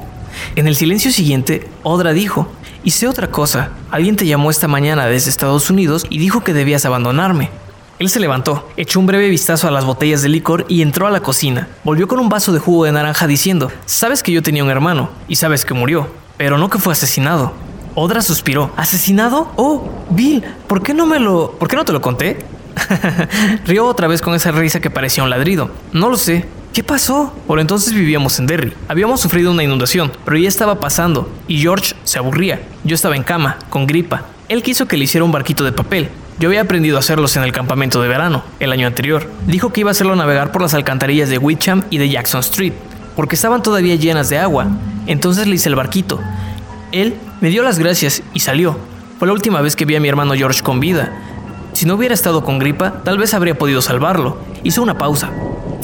En 0.57 0.67
el 0.67 0.75
silencio 0.75 1.12
siguiente, 1.12 1.69
Odra 1.85 2.12
dijo, 2.12 2.49
Y 2.83 3.07
otra 3.07 3.29
cosa, 3.29 3.71
alguien 3.93 4.17
te 4.17 4.27
llamó 4.27 4.51
esta 4.51 4.67
mañana 4.67 5.07
desde 5.07 5.31
Estados 5.31 5.71
Unidos 5.71 6.07
y 6.11 6.19
dijo 6.19 6.43
que 6.43 6.55
debías 6.55 6.85
abandonarme. 6.87 7.51
Él 7.98 8.09
se 8.09 8.18
levantó, 8.18 8.68
echó 8.76 8.98
un 8.98 9.07
breve 9.07 9.28
vistazo 9.28 9.68
a 9.68 9.70
las 9.70 9.85
botellas 9.85 10.22
de 10.22 10.28
licor 10.28 10.66
y 10.68 10.83
entró 10.83 11.07
a 11.07 11.11
la 11.11 11.20
cocina. 11.20 11.68
Volvió 11.85 12.09
con 12.09 12.18
un 12.18 12.28
vaso 12.28 12.52
de 12.52 12.59
jugo 12.59 12.85
de 12.85 12.92
naranja 12.92 13.26
diciendo, 13.26 13.70
sabes 13.87 14.22
que 14.22 14.33
yo 14.33 14.42
tenía 14.42 14.64
un 14.64 14.70
hermano 14.70 15.11
y 15.28 15.37
sabes 15.37 15.64
que 15.64 15.74
murió, 15.74 16.09
pero 16.37 16.59
no 16.59 16.68
que 16.68 16.78
fue 16.78 16.92
asesinado. 16.92 17.52
Odra 17.94 18.20
suspiró. 18.22 18.72
¿Asesinado? 18.76 19.52
Oh, 19.54 19.88
Bill, 20.11 20.42
¿por 20.66 20.83
qué 20.83 20.92
no 20.92 21.07
me 21.07 21.20
lo... 21.20 21.52
¿Por 21.52 21.68
qué 21.68 21.76
no 21.76 21.85
te 21.85 21.92
lo 21.92 22.00
conté? 22.00 22.38
Rió 23.66 23.87
otra 23.87 24.09
vez 24.09 24.20
con 24.20 24.35
esa 24.35 24.50
risa 24.50 24.80
que 24.80 24.90
parecía 24.90 25.22
un 25.22 25.30
ladrido. 25.30 25.70
No 25.92 26.09
lo 26.09 26.16
sé. 26.16 26.46
¿Qué 26.72 26.83
pasó? 26.83 27.33
Por 27.46 27.61
entonces 27.61 27.92
vivíamos 27.94 28.40
en 28.40 28.46
Derry. 28.46 28.72
Habíamos 28.88 29.20
sufrido 29.20 29.52
una 29.52 29.62
inundación, 29.62 30.11
pero 30.24 30.37
ya 30.37 30.48
estaba 30.48 30.80
pasando 30.80 31.30
y 31.46 31.61
George 31.61 31.94
se 32.02 32.18
aburría. 32.18 32.61
Yo 32.83 32.96
estaba 32.96 33.14
en 33.14 33.22
cama, 33.22 33.59
con 33.70 33.87
gripa. 33.87 34.24
Él 34.48 34.64
quiso 34.64 34.87
que 34.87 34.96
le 34.96 35.04
hiciera 35.04 35.24
un 35.24 35.30
barquito 35.30 35.62
de 35.62 35.70
papel. 35.70 36.09
Yo 36.38 36.49
había 36.49 36.62
aprendido 36.62 36.97
a 36.97 37.01
hacerlos 37.01 37.37
en 37.37 37.44
el 37.44 37.53
campamento 37.53 38.03
de 38.03 38.09
verano, 38.09 38.42
el 38.59 38.73
año 38.73 38.87
anterior. 38.87 39.31
Dijo 39.47 39.73
que 39.73 39.81
iba 39.81 39.90
a 39.90 39.92
hacerlo 39.92 40.16
navegar 40.16 40.51
por 40.51 40.62
las 40.62 40.75
alcantarillas 40.75 41.29
de 41.29 41.38
Witcham 41.38 41.85
y 41.90 41.99
de 41.99 42.09
Jackson 42.09 42.40
Street, 42.40 42.73
porque 43.14 43.37
estaban 43.37 43.62
todavía 43.62 43.94
llenas 43.94 44.31
de 44.31 44.38
agua. 44.38 44.66
Entonces 45.07 45.47
le 45.47 45.55
hice 45.55 45.68
el 45.68 45.77
barquito. 45.77 46.20
Él 46.90 47.14
me 47.40 47.51
dio 47.51 47.62
las 47.62 47.79
gracias 47.79 48.23
y 48.33 48.40
salió. 48.40 48.77
Fue 49.18 49.29
la 49.29 49.35
última 49.35 49.61
vez 49.61 49.77
que 49.77 49.85
vi 49.85 49.94
a 49.94 50.01
mi 50.01 50.09
hermano 50.09 50.35
George 50.35 50.62
con 50.62 50.81
vida. 50.81 51.12
Si 51.73 51.87
no 51.87 51.94
hubiera 51.94 52.14
estado 52.14 52.44
con 52.44 52.59
gripa, 52.59 53.03
tal 53.05 53.16
vez 53.16 53.33
habría 53.33 53.57
podido 53.57 53.81
salvarlo. 53.81 54.38
Hizo 54.64 54.83
una 54.83 54.99
pausa, 54.99 55.31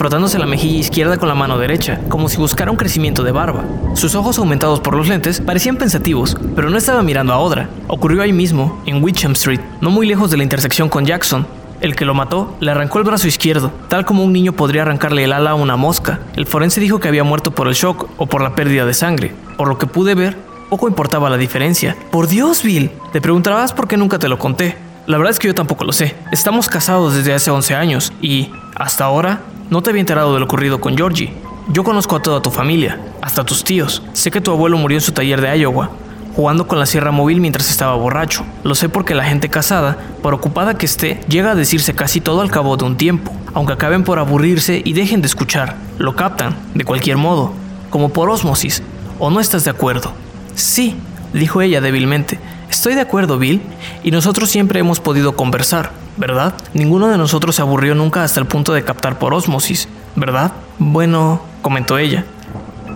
frotándose 0.01 0.39
la 0.39 0.47
mejilla 0.47 0.79
izquierda 0.79 1.19
con 1.19 1.29
la 1.29 1.35
mano 1.35 1.59
derecha, 1.59 2.01
como 2.09 2.31
si 2.31 2.39
buscara 2.39 2.71
un 2.71 2.79
crecimiento 2.79 3.23
de 3.23 3.33
barba. 3.33 3.67
Sus 3.93 4.15
ojos 4.15 4.39
aumentados 4.39 4.81
por 4.81 4.97
los 4.97 5.09
lentes 5.09 5.43
parecían 5.43 5.77
pensativos, 5.77 6.39
pero 6.57 6.71
no 6.71 6.79
estaba 6.79 7.03
mirando 7.03 7.35
a 7.35 7.39
Odra. 7.39 7.69
Ocurrió 7.87 8.23
ahí 8.23 8.33
mismo, 8.33 8.83
en 8.87 9.05
Witcham 9.05 9.33
Street, 9.33 9.61
no 9.83 9.91
muy 9.91 10.07
lejos 10.07 10.31
de 10.31 10.39
la 10.39 10.43
intersección 10.43 10.89
con 10.89 11.05
Jackson. 11.05 11.47
El 11.83 11.97
que 11.97 12.07
lo 12.07 12.15
mató 12.15 12.57
le 12.61 12.71
arrancó 12.71 12.97
el 12.97 13.05
brazo 13.05 13.29
izquierdo, 13.29 13.73
tal 13.89 14.07
como 14.07 14.25
un 14.25 14.33
niño 14.33 14.55
podría 14.55 14.81
arrancarle 14.81 15.25
el 15.25 15.35
ala 15.35 15.51
a 15.51 15.55
una 15.55 15.77
mosca. 15.77 16.21
El 16.35 16.47
forense 16.47 16.81
dijo 16.81 16.99
que 16.99 17.09
había 17.09 17.23
muerto 17.23 17.51
por 17.51 17.69
el 17.69 17.75
shock 17.75 18.09
o 18.17 18.25
por 18.25 18.41
la 18.41 18.55
pérdida 18.55 18.87
de 18.87 18.95
sangre. 18.95 19.35
Por 19.59 19.69
lo 19.69 19.77
que 19.77 19.87
pude 19.87 20.15
ver, 20.15 20.35
poco 20.71 20.89
importaba 20.89 21.29
la 21.29 21.37
diferencia. 21.37 21.95
Por 22.11 22.27
Dios, 22.27 22.63
Bill. 22.63 22.91
Te 23.13 23.21
preguntarás 23.21 23.75
por 23.75 23.87
qué 23.87 23.99
nunca 23.99 24.19
te 24.19 24.31
lo 24.31 24.39
conté. 24.39 24.79
La 25.07 25.19
verdad 25.19 25.33
es 25.33 25.39
que 25.39 25.49
yo 25.49 25.55
tampoco 25.55 25.85
lo 25.85 25.93
sé. 25.93 26.15
Estamos 26.33 26.69
casados 26.69 27.15
desde 27.15 27.35
hace 27.35 27.51
11 27.51 27.75
años 27.75 28.15
y, 28.23 28.51
hasta 28.77 29.05
ahora, 29.05 29.41
no 29.71 29.83
te 29.83 29.91
había 29.91 30.01
enterado 30.01 30.35
de 30.35 30.41
lo 30.41 30.47
ocurrido 30.47 30.81
con 30.81 30.97
Georgie. 30.97 31.33
Yo 31.69 31.85
conozco 31.85 32.17
a 32.17 32.23
toda 32.23 32.43
tu 32.43 32.51
familia, 32.51 33.01
hasta 33.23 33.45
tus 33.45 33.63
tíos. 33.63 34.03
Sé 34.13 34.33
que 34.33 34.41
tu 34.41 34.51
abuelo 34.51 34.77
murió 34.77 34.99
en 34.99 35.03
su 35.03 35.13
taller 35.13 35.41
de 35.41 35.57
Iowa, 35.59 35.91
jugando 36.35 36.67
con 36.67 36.81
la 36.81 36.87
sierra 36.87 37.13
móvil 37.13 37.41
mientras 37.41 37.71
estaba 37.71 37.95
borracho. 37.95 38.45
Lo 38.65 38.75
sé 38.75 38.89
porque 38.89 39.15
la 39.15 39.25
gente 39.25 39.49
casada, 39.49 39.97
por 40.23 40.35
ocupada 40.35 40.77
que 40.77 40.87
esté, 40.87 41.21
llega 41.29 41.53
a 41.53 41.55
decirse 41.55 41.95
casi 41.95 42.21
todo 42.21 42.41
al 42.41 42.51
cabo 42.51 42.77
de 42.77 42.85
un 42.85 42.97
tiempo, 42.97 43.33
aunque 43.55 43.73
acaben 43.73 44.03
por 44.03 44.19
aburrirse 44.19 44.83
y 44.85 44.93
dejen 44.93 45.23
de 45.23 45.29
escuchar. 45.29 45.77
Lo 45.99 46.17
captan, 46.17 46.57
de 46.75 46.85
cualquier 46.85 47.17
modo, 47.17 47.53
como 47.91 48.09
por 48.09 48.29
ósmosis. 48.29 48.83
¿O 49.21 49.31
no 49.31 49.39
estás 49.39 49.65
de 49.65 49.71
acuerdo? 49.71 50.13
Sí, 50.57 50.97
dijo 51.33 51.63
ella 51.63 51.81
débilmente. 51.81 52.41
Estoy 52.71 52.95
de 52.95 53.01
acuerdo, 53.01 53.37
Bill, 53.37 53.61
y 54.05 54.13
nosotros 54.13 54.49
siempre 54.49 54.79
hemos 54.79 55.01
podido 55.01 55.35
conversar, 55.35 55.91
¿verdad? 56.17 56.55
Ninguno 56.73 57.09
de 57.09 57.19
nosotros 57.19 57.57
se 57.57 57.63
aburrió 57.63 57.97
nunca 57.97 58.23
hasta 58.23 58.39
el 58.39 58.47
punto 58.47 58.73
de 58.73 58.85
captar 58.85 59.19
por 59.19 59.35
ósmosis, 59.35 59.89
¿verdad? 60.15 60.53
Bueno, 60.79 61.43
comentó 61.63 61.99
ella. 61.99 62.25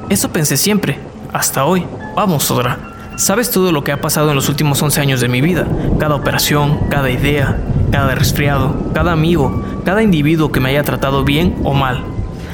Eso 0.09 0.31
pensé 0.31 0.57
siempre, 0.57 1.01
hasta 1.33 1.65
hoy. 1.65 1.85
Vamos, 2.15 2.45
Sodra. 2.45 2.79
Sabes 3.17 3.51
todo 3.51 3.73
lo 3.73 3.83
que 3.83 3.91
ha 3.91 4.01
pasado 4.01 4.31
en 4.31 4.37
los 4.37 4.49
últimos 4.49 4.81
11 4.81 5.01
años 5.01 5.21
de 5.21 5.29
mi 5.29 5.41
vida. 5.41 5.67
Cada 5.99 6.15
operación, 6.15 6.79
cada 6.89 7.11
idea, 7.11 7.59
cada 7.91 8.15
resfriado, 8.15 8.77
cada 8.95 9.11
amigo, 9.11 9.63
cada 9.85 10.03
individuo 10.03 10.53
que 10.53 10.61
me 10.61 10.71
haya 10.71 10.85
tratado 10.85 11.25
bien 11.25 11.57
o 11.65 11.75
mal. 11.75 12.05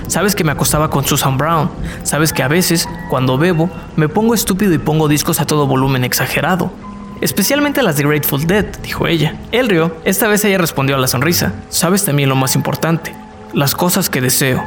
Sabes 0.07 0.35
que 0.35 0.43
me 0.43 0.53
acostaba 0.53 0.91
con 0.91 1.05
Susan 1.05 1.37
Brown. 1.37 1.71
Sabes 2.03 2.33
que 2.33 2.43
a 2.43 2.49
veces, 2.49 2.89
cuando 3.11 3.37
bebo, 3.39 3.71
me 3.97 4.09
pongo 4.09 4.35
estúpido 4.35 4.73
y 4.73 4.79
pongo 4.79 5.07
discos 5.07 5.39
a 5.39 5.47
todo 5.47 5.67
volumen 5.67 6.03
exagerado. 6.03 6.73
Especialmente 7.21 7.83
las 7.83 7.97
de 7.97 8.05
Grateful 8.05 8.47
Dead, 8.47 8.65
dijo 8.83 9.07
ella. 9.07 9.35
Él 9.53 9.69
rió. 9.69 9.95
Esta 10.05 10.27
vez 10.27 10.45
ella 10.45 10.59
respondió 10.59 10.97
a 10.97 10.99
la 10.99 11.07
sonrisa. 11.07 11.53
Sabes 11.69 12.05
también 12.05 12.31
lo 12.31 12.37
más 12.37 12.55
importante. 12.55 13.15
Las 13.53 13.75
cosas 13.75 14.09
que 14.09 14.23
deseo. 14.23 14.65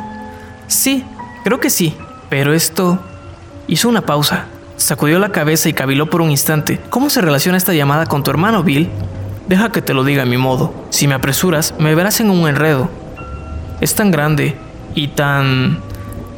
Sí, 0.68 1.04
creo 1.44 1.60
que 1.60 1.70
sí. 1.70 1.96
Pero 2.30 2.54
esto... 2.54 3.00
Hizo 3.66 3.90
una 3.90 4.02
pausa. 4.02 4.46
Sacudió 4.76 5.18
la 5.20 5.32
cabeza 5.32 5.70
y 5.70 5.74
caviló 5.74 6.10
por 6.10 6.22
un 6.22 6.30
instante. 6.30 6.80
¿Cómo 6.90 7.10
se 7.10 7.22
relaciona 7.22 7.58
esta 7.58 7.74
llamada 7.74 8.06
con 8.06 8.24
tu 8.24 8.30
hermano, 8.30 8.62
Bill? 8.62 8.90
Deja 9.48 9.72
que 9.72 9.82
te 9.82 9.94
lo 9.94 10.04
diga 10.04 10.24
a 10.24 10.28
mi 10.28 10.38
modo. 10.38 10.74
Si 10.90 11.08
me 11.08 11.16
apresuras, 11.16 11.74
me 11.80 11.96
verás 11.96 12.20
en 12.20 12.30
un 12.30 12.48
enredo. 12.48 12.90
Es 13.82 13.96
tan 13.96 14.12
grande 14.12 14.56
y 14.94 15.08
tan... 15.08 15.80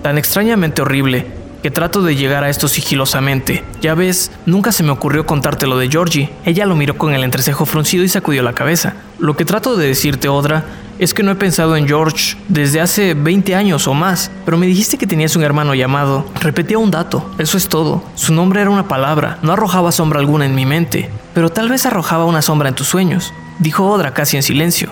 tan 0.01 0.17
extrañamente 0.17 0.81
horrible 0.81 1.44
que 1.61 1.71
trato 1.71 2.01
de 2.01 2.15
llegar 2.15 2.43
a 2.43 2.49
esto 2.49 2.67
sigilosamente. 2.67 3.63
Ya 3.81 3.95
ves, 3.95 4.31
nunca 4.45 4.71
se 4.71 4.83
me 4.83 4.91
ocurrió 4.91 5.25
contarte 5.25 5.67
lo 5.67 5.77
de 5.77 5.89
Georgie. 5.89 6.29
Ella 6.45 6.65
lo 6.65 6.75
miró 6.75 6.97
con 6.97 7.13
el 7.13 7.23
entrecejo 7.23 7.65
fruncido 7.65 8.03
y 8.03 8.09
sacudió 8.09 8.43
la 8.43 8.53
cabeza. 8.53 8.93
Lo 9.19 9.35
que 9.35 9.45
trato 9.45 9.75
de 9.75 9.87
decirte, 9.87 10.27
Odra, 10.27 10.65
es 10.97 11.13
que 11.13 11.23
no 11.23 11.31
he 11.31 11.35
pensado 11.35 11.75
en 11.75 11.87
George 11.87 12.37
desde 12.47 12.79
hace 12.79 13.13
20 13.13 13.55
años 13.55 13.87
o 13.87 13.93
más, 13.93 14.31
pero 14.45 14.57
me 14.57 14.65
dijiste 14.65 14.97
que 14.97 15.07
tenías 15.07 15.35
un 15.35 15.43
hermano 15.43 15.75
llamado. 15.75 16.25
Repetía 16.39 16.77
un 16.77 16.91
dato, 16.91 17.29
eso 17.37 17.57
es 17.57 17.67
todo. 17.67 18.03
Su 18.15 18.33
nombre 18.33 18.61
era 18.61 18.69
una 18.69 18.87
palabra, 18.87 19.39
no 19.41 19.51
arrojaba 19.53 19.91
sombra 19.91 20.19
alguna 20.19 20.45
en 20.45 20.55
mi 20.55 20.65
mente, 20.65 21.09
pero 21.33 21.49
tal 21.49 21.69
vez 21.69 21.85
arrojaba 21.85 22.25
una 22.25 22.41
sombra 22.41 22.69
en 22.69 22.75
tus 22.75 22.87
sueños, 22.87 23.33
dijo 23.59 23.89
Odra 23.89 24.13
casi 24.13 24.37
en 24.37 24.43
silencio. 24.43 24.89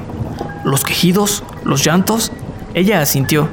Los 0.65 0.83
quejidos, 0.83 1.43
los 1.63 1.85
llantos, 1.85 2.31
ella 2.73 3.01
asintió. 3.01 3.47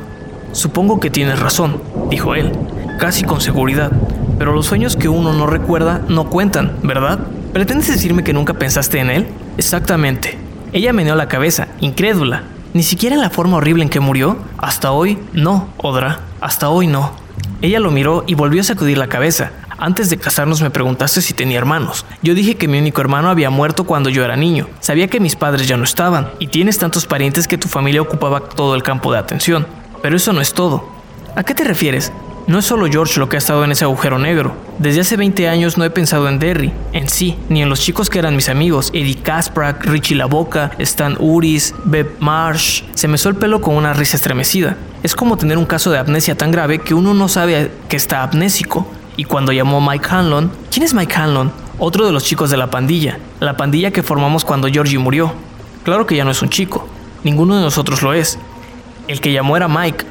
Supongo 0.53 0.99
que 0.99 1.11
tienes 1.11 1.39
razón, 1.39 1.81
dijo 2.11 2.35
él, 2.35 2.53
casi 3.01 3.25
con 3.25 3.41
seguridad. 3.41 3.91
Pero 4.39 4.53
los 4.53 4.67
sueños 4.67 4.95
que 4.95 5.09
uno 5.09 5.33
no 5.33 5.47
recuerda 5.47 6.03
no 6.09 6.29
cuentan, 6.29 6.77
¿verdad? 6.83 7.19
¿Pretendes 7.55 7.89
decirme 7.89 8.23
que 8.23 8.35
nunca 8.35 8.55
pensaste 8.55 8.99
en 8.99 9.11
él? 9.11 9.27
Exactamente. 9.57 10.39
Ella 10.73 10.93
meneó 10.93 11.17
la 11.17 11.27
cabeza, 11.27 11.69
incrédula. 11.81 12.45
¿Ni 12.75 12.83
siquiera 12.83 13.17
en 13.17 13.23
la 13.23 13.31
forma 13.31 13.57
horrible 13.57 13.83
en 13.83 13.89
que 13.89 14.01
murió? 14.01 14.37
Hasta 14.59 14.93
hoy, 14.93 15.19
no, 15.33 15.69
Odra. 15.79 16.21
Hasta 16.43 16.69
hoy 16.69 16.87
no. 16.87 17.13
Ella 17.63 17.81
lo 17.81 17.91
miró 17.91 18.23
y 18.27 18.35
volvió 18.35 18.61
a 18.61 18.65
sacudir 18.65 18.99
la 18.99 19.09
cabeza. 19.09 19.51
Antes 19.79 20.11
de 20.11 20.19
casarnos 20.19 20.61
me 20.61 20.69
preguntaste 20.69 21.23
si 21.23 21.33
tenía 21.33 21.57
hermanos. 21.57 22.05
Yo 22.23 22.35
dije 22.35 22.57
que 22.57 22.69
mi 22.69 22.79
único 22.79 23.01
hermano 23.01 23.31
había 23.31 23.49
muerto 23.49 23.85
cuando 23.85 24.11
yo 24.11 24.23
era 24.25 24.37
niño. 24.37 24.69
Sabía 24.81 25.09
que 25.09 25.21
mis 25.21 25.37
padres 25.37 25.67
ya 25.67 25.79
no 25.79 25.85
estaban. 25.85 26.29
Y 26.39 26.49
tienes 26.49 26.77
tantos 26.77 27.07
parientes 27.07 27.49
que 27.49 27.57
tu 27.57 27.67
familia 27.67 28.03
ocupaba 28.03 28.41
todo 28.41 28.75
el 28.75 28.83
campo 28.83 29.11
de 29.11 29.19
atención. 29.19 29.67
Pero 30.03 30.17
eso 30.17 30.35
no 30.35 30.43
es 30.43 30.53
todo. 30.53 30.87
¿A 31.35 31.45
qué 31.45 31.55
te 31.55 31.65
refieres? 31.65 32.13
No 32.47 32.59
es 32.59 32.65
solo 32.65 32.87
George 32.91 33.21
lo 33.21 33.29
que 33.29 33.37
ha 33.37 33.39
estado 33.39 33.65
en 33.65 33.73
ese 33.73 33.85
agujero 33.85 34.19
negro. 34.19 34.55
Desde 34.79 35.01
hace 35.01 35.17
20 35.17 35.49
años 35.49 35.79
no 35.79 35.85
he 35.85 35.91
pensado 35.91 36.29
en 36.29 36.39
Derry, 36.39 36.73
en 36.93 37.09
sí, 37.09 37.37
ni 37.49 37.63
en 37.63 37.69
los 37.69 37.81
chicos 37.81 38.11
que 38.11 38.19
eran 38.19 38.35
mis 38.35 38.49
amigos, 38.49 38.91
Eddie 38.93 39.17
Kasprak, 39.23 39.85
Richie 39.85 40.17
Laboca, 40.17 40.73
Stan 40.79 41.17
Uris, 41.19 41.75
Beb 41.85 42.17
Marsh. 42.19 42.83
Se 42.95 43.09
me 43.09 43.17
el 43.23 43.35
pelo 43.37 43.61
con 43.61 43.77
una 43.77 43.93
risa 43.93 44.17
estremecida. 44.17 44.77
Es 45.03 45.15
como 45.15 45.37
tener 45.37 45.59
un 45.59 45.67
caso 45.67 45.91
de 45.91 45.99
amnesia 45.99 46.37
tan 46.37 46.51
grave 46.51 46.79
que 46.81 46.95
uno 46.95 47.15
no 47.15 47.29
sabe 47.29 47.71
que 47.89 47.97
está 47.97 48.23
amnésico. 48.23 48.87
Y 49.17 49.25
cuando 49.25 49.53
llamó 49.53 49.81
Mike 49.81 50.07
Hanlon, 50.11 50.51
¿quién 50.71 50.85
es 50.85 50.95
Mike 50.95 51.15
Hanlon? 51.15 51.53
Otro 51.79 52.07
de 52.07 52.13
los 52.13 52.25
chicos 52.25 52.51
de 52.51 52.57
la 52.57 52.71
pandilla, 52.71 53.19
la 53.39 53.57
pandilla 53.57 53.91
que 53.91 54.03
formamos 54.03 54.45
cuando 54.45 54.69
Georgie 54.69 54.99
murió. 54.99 55.33
Claro 55.85 56.07
que 56.07 56.17
ya 56.17 56.25
no 56.25 56.31
es 56.31 56.43
un 56.43 56.49
chico, 56.49 56.87
ninguno 57.23 57.57
de 57.57 57.63
nosotros 57.63 58.03
lo 58.03 58.13
es. 58.13 58.39
El 59.09 59.21
que 59.21 59.33
llamó 59.33 59.57
era 59.57 59.69
Mike. 59.69 60.05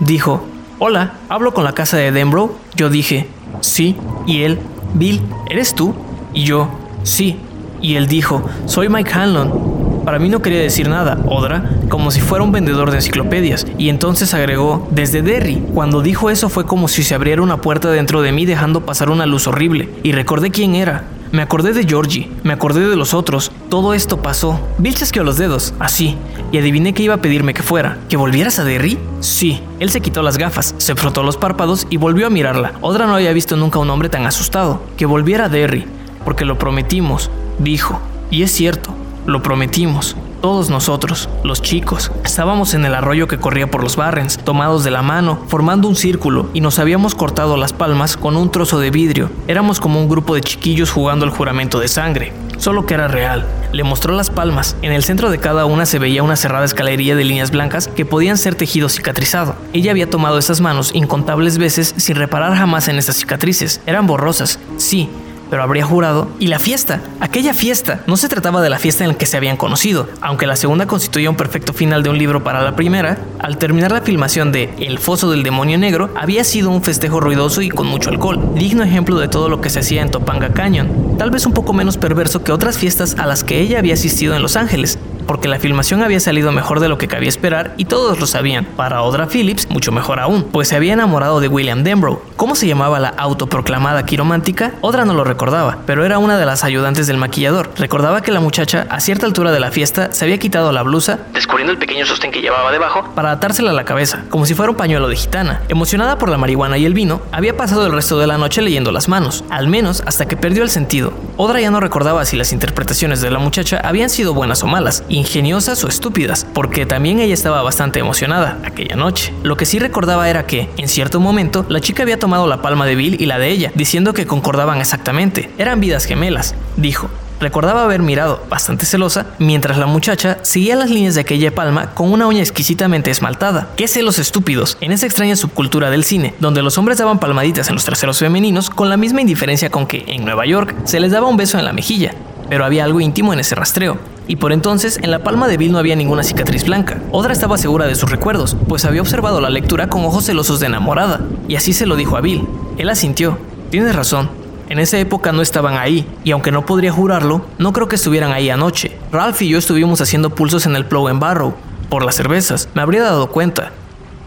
Dijo, 0.00 0.46
hola, 0.80 1.12
hablo 1.28 1.52
con 1.52 1.62
la 1.62 1.72
casa 1.72 1.98
de 1.98 2.10
Denbro. 2.10 2.56
Yo 2.74 2.88
dije, 2.88 3.28
sí. 3.60 3.96
Y 4.26 4.42
él, 4.42 4.58
Bill, 4.94 5.20
¿eres 5.48 5.74
tú? 5.74 5.94
Y 6.32 6.44
yo, 6.44 6.68
sí. 7.02 7.36
Y 7.82 7.96
él 7.96 8.08
dijo, 8.08 8.42
soy 8.64 8.88
Mike 8.88 9.12
Hanlon. 9.12 10.02
Para 10.06 10.18
mí 10.18 10.30
no 10.30 10.40
quería 10.40 10.60
decir 10.60 10.88
nada, 10.88 11.18
Odra, 11.26 11.70
como 11.90 12.10
si 12.10 12.20
fuera 12.20 12.42
un 12.42 12.50
vendedor 12.50 12.90
de 12.90 12.96
enciclopedias. 12.96 13.66
Y 13.76 13.90
entonces 13.90 14.32
agregó, 14.32 14.88
desde 14.90 15.20
Derry. 15.20 15.62
Cuando 15.74 16.00
dijo 16.00 16.30
eso 16.30 16.48
fue 16.48 16.64
como 16.64 16.88
si 16.88 17.02
se 17.02 17.14
abriera 17.14 17.42
una 17.42 17.58
puerta 17.58 17.90
dentro 17.90 18.22
de 18.22 18.32
mí 18.32 18.46
dejando 18.46 18.86
pasar 18.86 19.10
una 19.10 19.26
luz 19.26 19.46
horrible. 19.46 19.90
Y 20.02 20.12
recordé 20.12 20.50
quién 20.50 20.74
era. 20.74 21.04
Me 21.32 21.42
acordé 21.42 21.72
de 21.72 21.84
Georgie, 21.84 22.28
me 22.42 22.52
acordé 22.52 22.88
de 22.88 22.96
los 22.96 23.14
otros. 23.14 23.52
Todo 23.68 23.94
esto 23.94 24.20
pasó. 24.20 24.58
Bill 24.78 24.96
chasqueó 24.96 25.22
los 25.22 25.36
dedos, 25.36 25.74
así, 25.78 26.16
y 26.50 26.58
adiviné 26.58 26.92
que 26.92 27.04
iba 27.04 27.14
a 27.14 27.20
pedirme 27.22 27.54
que 27.54 27.62
fuera. 27.62 27.98
¿Que 28.08 28.16
volvieras 28.16 28.58
a 28.58 28.64
Derry? 28.64 28.98
Sí. 29.20 29.62
Él 29.78 29.90
se 29.90 30.00
quitó 30.00 30.22
las 30.22 30.38
gafas, 30.38 30.74
se 30.78 30.96
frotó 30.96 31.22
los 31.22 31.36
párpados 31.36 31.86
y 31.88 31.98
volvió 31.98 32.26
a 32.26 32.30
mirarla. 32.30 32.72
Odra 32.80 33.06
no 33.06 33.14
había 33.14 33.32
visto 33.32 33.56
nunca 33.56 33.78
a 33.78 33.82
un 33.82 33.90
hombre 33.90 34.08
tan 34.08 34.26
asustado. 34.26 34.82
Que 34.96 35.06
volviera 35.06 35.44
a 35.44 35.48
Derry, 35.48 35.84
porque 36.24 36.44
lo 36.44 36.58
prometimos, 36.58 37.30
dijo. 37.60 38.00
Y 38.32 38.42
es 38.42 38.50
cierto, 38.50 38.92
lo 39.24 39.40
prometimos. 39.40 40.16
Todos 40.40 40.70
nosotros, 40.70 41.28
los 41.44 41.60
chicos, 41.60 42.10
estábamos 42.24 42.72
en 42.72 42.86
el 42.86 42.94
arroyo 42.94 43.28
que 43.28 43.36
corría 43.36 43.70
por 43.70 43.82
los 43.82 43.96
barrens, 43.96 44.38
tomados 44.38 44.84
de 44.84 44.90
la 44.90 45.02
mano, 45.02 45.38
formando 45.48 45.86
un 45.86 45.96
círculo, 45.96 46.48
y 46.54 46.62
nos 46.62 46.78
habíamos 46.78 47.14
cortado 47.14 47.58
las 47.58 47.74
palmas 47.74 48.16
con 48.16 48.38
un 48.38 48.50
trozo 48.50 48.80
de 48.80 48.90
vidrio. 48.90 49.30
Éramos 49.48 49.80
como 49.80 50.00
un 50.00 50.08
grupo 50.08 50.34
de 50.34 50.40
chiquillos 50.40 50.90
jugando 50.90 51.26
el 51.26 51.30
juramento 51.30 51.78
de 51.78 51.88
sangre, 51.88 52.32
solo 52.56 52.86
que 52.86 52.94
era 52.94 53.06
real. 53.06 53.46
Le 53.72 53.84
mostró 53.84 54.14
las 54.14 54.30
palmas. 54.30 54.76
En 54.80 54.92
el 54.92 55.04
centro 55.04 55.30
de 55.30 55.38
cada 55.38 55.66
una 55.66 55.84
se 55.84 55.98
veía 55.98 56.22
una 56.22 56.36
cerrada 56.36 56.64
escalería 56.64 57.16
de 57.16 57.24
líneas 57.24 57.50
blancas 57.50 57.88
que 57.88 58.06
podían 58.06 58.38
ser 58.38 58.54
tejido 58.54 58.88
cicatrizado. 58.88 59.56
Ella 59.74 59.90
había 59.90 60.08
tomado 60.08 60.38
esas 60.38 60.62
manos 60.62 60.90
incontables 60.94 61.58
veces 61.58 61.94
sin 61.98 62.16
reparar 62.16 62.56
jamás 62.56 62.88
en 62.88 62.96
esas 62.96 63.16
cicatrices. 63.16 63.82
Eran 63.84 64.06
borrosas, 64.06 64.58
sí, 64.78 65.10
pero 65.50 65.62
habría 65.62 65.84
jurado. 65.84 66.28
Y 66.38 66.46
la 66.46 66.58
fiesta, 66.58 67.02
aquella 67.20 67.52
fiesta, 67.52 68.02
no 68.06 68.16
se 68.16 68.28
trataba 68.28 68.62
de 68.62 68.70
la 68.70 68.78
fiesta 68.78 69.04
en 69.04 69.10
la 69.10 69.16
que 69.16 69.26
se 69.26 69.36
habían 69.36 69.56
conocido, 69.56 70.08
aunque 70.20 70.46
la 70.46 70.56
segunda 70.56 70.86
constituía 70.86 71.28
un 71.28 71.36
perfecto 71.36 71.72
final 71.72 72.02
de 72.02 72.10
un 72.10 72.18
libro 72.18 72.42
para 72.42 72.62
la 72.62 72.76
primera, 72.76 73.18
al 73.38 73.58
terminar 73.58 73.90
la 73.90 74.02
filmación 74.02 74.52
de 74.52 74.72
El 74.78 74.98
foso 74.98 75.30
del 75.30 75.42
demonio 75.42 75.76
negro, 75.76 76.10
había 76.16 76.44
sido 76.44 76.70
un 76.70 76.82
festejo 76.82 77.20
ruidoso 77.20 77.62
y 77.62 77.68
con 77.68 77.86
mucho 77.86 78.10
alcohol, 78.10 78.54
digno 78.54 78.82
ejemplo 78.82 79.18
de 79.18 79.28
todo 79.28 79.48
lo 79.48 79.60
que 79.60 79.70
se 79.70 79.80
hacía 79.80 80.02
en 80.02 80.10
Topanga 80.10 80.52
Canyon, 80.52 81.16
tal 81.18 81.30
vez 81.30 81.46
un 81.46 81.52
poco 81.52 81.72
menos 81.72 81.96
perverso 81.96 82.44
que 82.44 82.52
otras 82.52 82.78
fiestas 82.78 83.16
a 83.18 83.26
las 83.26 83.44
que 83.44 83.60
ella 83.60 83.78
había 83.78 83.94
asistido 83.94 84.34
en 84.34 84.42
Los 84.42 84.56
Ángeles, 84.56 84.98
porque 85.30 85.46
la 85.46 85.60
filmación 85.60 86.02
había 86.02 86.18
salido 86.18 86.50
mejor 86.50 86.80
de 86.80 86.88
lo 86.88 86.98
que 86.98 87.06
cabía 87.06 87.28
esperar 87.28 87.74
y 87.76 87.84
todos 87.84 88.18
lo 88.18 88.26
sabían. 88.26 88.64
Para 88.64 89.02
Odra 89.02 89.28
Phillips, 89.28 89.70
mucho 89.70 89.92
mejor 89.92 90.18
aún, 90.18 90.42
pues 90.42 90.66
se 90.66 90.74
había 90.74 90.94
enamorado 90.94 91.38
de 91.38 91.46
William 91.46 91.84
Denbrough. 91.84 92.18
¿Cómo 92.34 92.56
se 92.56 92.66
llamaba 92.66 92.98
la 92.98 93.10
autoproclamada 93.10 94.04
quiromántica? 94.04 94.72
Odra 94.80 95.04
no 95.04 95.14
lo 95.14 95.22
recordaba, 95.22 95.78
pero 95.86 96.04
era 96.04 96.18
una 96.18 96.36
de 96.36 96.46
las 96.46 96.64
ayudantes 96.64 97.06
del 97.06 97.16
maquillador. 97.16 97.70
Recordaba 97.76 98.22
que 98.22 98.32
la 98.32 98.40
muchacha, 98.40 98.88
a 98.90 98.98
cierta 98.98 99.24
altura 99.24 99.52
de 99.52 99.60
la 99.60 99.70
fiesta, 99.70 100.10
se 100.10 100.24
había 100.24 100.36
quitado 100.38 100.72
la 100.72 100.82
blusa, 100.82 101.20
descubriendo 101.32 101.70
el 101.70 101.78
pequeño 101.78 102.06
sostén 102.06 102.32
que 102.32 102.40
llevaba 102.40 102.72
debajo, 102.72 103.12
para 103.14 103.30
atársela 103.30 103.70
a 103.70 103.74
la 103.74 103.84
cabeza, 103.84 104.24
como 104.30 104.46
si 104.46 104.54
fuera 104.54 104.72
un 104.72 104.76
pañuelo 104.76 105.06
de 105.06 105.14
gitana. 105.14 105.62
Emocionada 105.68 106.18
por 106.18 106.28
la 106.28 106.38
marihuana 106.38 106.76
y 106.76 106.86
el 106.86 106.94
vino, 106.94 107.22
había 107.30 107.56
pasado 107.56 107.86
el 107.86 107.92
resto 107.92 108.18
de 108.18 108.26
la 108.26 108.36
noche 108.36 108.62
leyendo 108.62 108.90
las 108.90 109.08
manos, 109.08 109.44
al 109.48 109.68
menos 109.68 110.02
hasta 110.06 110.26
que 110.26 110.36
perdió 110.36 110.64
el 110.64 110.70
sentido. 110.70 111.12
Odra 111.36 111.60
ya 111.60 111.70
no 111.70 111.78
recordaba 111.78 112.24
si 112.24 112.36
las 112.36 112.52
interpretaciones 112.52 113.20
de 113.20 113.30
la 113.30 113.38
muchacha 113.38 113.80
habían 113.84 114.10
sido 114.10 114.34
buenas 114.34 114.64
o 114.64 114.66
malas, 114.66 115.04
ingeniosas 115.20 115.84
o 115.84 115.88
estúpidas, 115.88 116.46
porque 116.52 116.86
también 116.86 117.20
ella 117.20 117.34
estaba 117.34 117.62
bastante 117.62 118.00
emocionada 118.00 118.58
aquella 118.64 118.96
noche. 118.96 119.32
Lo 119.42 119.56
que 119.56 119.66
sí 119.66 119.78
recordaba 119.78 120.28
era 120.28 120.46
que, 120.46 120.68
en 120.76 120.88
cierto 120.88 121.20
momento, 121.20 121.64
la 121.68 121.80
chica 121.80 122.02
había 122.02 122.18
tomado 122.18 122.46
la 122.46 122.62
palma 122.62 122.86
de 122.86 122.96
Bill 122.96 123.20
y 123.20 123.26
la 123.26 123.38
de 123.38 123.48
ella, 123.48 123.70
diciendo 123.74 124.14
que 124.14 124.26
concordaban 124.26 124.80
exactamente. 124.80 125.50
Eran 125.58 125.80
vidas 125.80 126.04
gemelas, 126.04 126.54
dijo. 126.76 127.08
Recordaba 127.40 127.84
haber 127.84 128.02
mirado, 128.02 128.44
bastante 128.50 128.84
celosa, 128.84 129.24
mientras 129.38 129.78
la 129.78 129.86
muchacha 129.86 130.36
seguía 130.42 130.76
las 130.76 130.90
líneas 130.90 131.14
de 131.14 131.22
aquella 131.22 131.54
palma 131.54 131.94
con 131.94 132.12
una 132.12 132.26
uña 132.26 132.40
exquisitamente 132.40 133.10
esmaltada. 133.10 133.68
¡Qué 133.78 133.88
celos 133.88 134.18
estúpidos! 134.18 134.76
En 134.82 134.92
esa 134.92 135.06
extraña 135.06 135.36
subcultura 135.36 135.88
del 135.88 136.04
cine, 136.04 136.34
donde 136.38 136.60
los 136.60 136.76
hombres 136.76 136.98
daban 136.98 137.18
palmaditas 137.18 137.68
en 137.68 137.76
los 137.76 137.84
traseros 137.86 138.18
femeninos 138.18 138.68
con 138.68 138.90
la 138.90 138.98
misma 138.98 139.22
indiferencia 139.22 139.70
con 139.70 139.86
que, 139.86 140.04
en 140.06 140.26
Nueva 140.26 140.44
York, 140.44 140.76
se 140.84 141.00
les 141.00 141.12
daba 141.12 141.28
un 141.28 141.38
beso 141.38 141.58
en 141.58 141.64
la 141.64 141.72
mejilla. 141.72 142.14
Pero 142.50 142.64
había 142.64 142.84
algo 142.84 143.00
íntimo 143.00 143.32
en 143.32 143.40
ese 143.40 143.54
rastreo 143.54 143.96
y 144.30 144.36
por 144.36 144.52
entonces 144.52 145.00
en 145.02 145.10
la 145.10 145.24
palma 145.24 145.48
de 145.48 145.56
Bill 145.56 145.72
no 145.72 145.78
había 145.78 145.96
ninguna 145.96 146.22
cicatriz 146.22 146.64
blanca. 146.64 147.02
Odra 147.10 147.32
estaba 147.32 147.58
segura 147.58 147.88
de 147.88 147.96
sus 147.96 148.08
recuerdos, 148.08 148.56
pues 148.68 148.84
había 148.84 149.00
observado 149.00 149.40
la 149.40 149.50
lectura 149.50 149.88
con 149.88 150.04
ojos 150.04 150.26
celosos 150.26 150.60
de 150.60 150.66
enamorada, 150.66 151.22
y 151.48 151.56
así 151.56 151.72
se 151.72 151.84
lo 151.84 151.96
dijo 151.96 152.16
a 152.16 152.20
Bill. 152.20 152.46
Él 152.78 152.88
asintió. 152.90 153.38
Tienes 153.70 153.96
razón, 153.96 154.30
en 154.68 154.78
esa 154.78 155.00
época 155.00 155.32
no 155.32 155.42
estaban 155.42 155.76
ahí, 155.76 156.06
y 156.22 156.30
aunque 156.30 156.52
no 156.52 156.64
podría 156.64 156.92
jurarlo, 156.92 157.44
no 157.58 157.72
creo 157.72 157.88
que 157.88 157.96
estuvieran 157.96 158.30
ahí 158.30 158.50
anoche. 158.50 158.96
Ralph 159.10 159.42
y 159.42 159.48
yo 159.48 159.58
estuvimos 159.58 160.00
haciendo 160.00 160.30
pulsos 160.30 160.64
en 160.64 160.76
el 160.76 160.86
Plow 160.86 161.08
en 161.08 161.18
Barrow, 161.18 161.54
por 161.88 162.04
las 162.04 162.14
cervezas, 162.14 162.68
me 162.72 162.82
habría 162.82 163.02
dado 163.02 163.30
cuenta. 163.30 163.72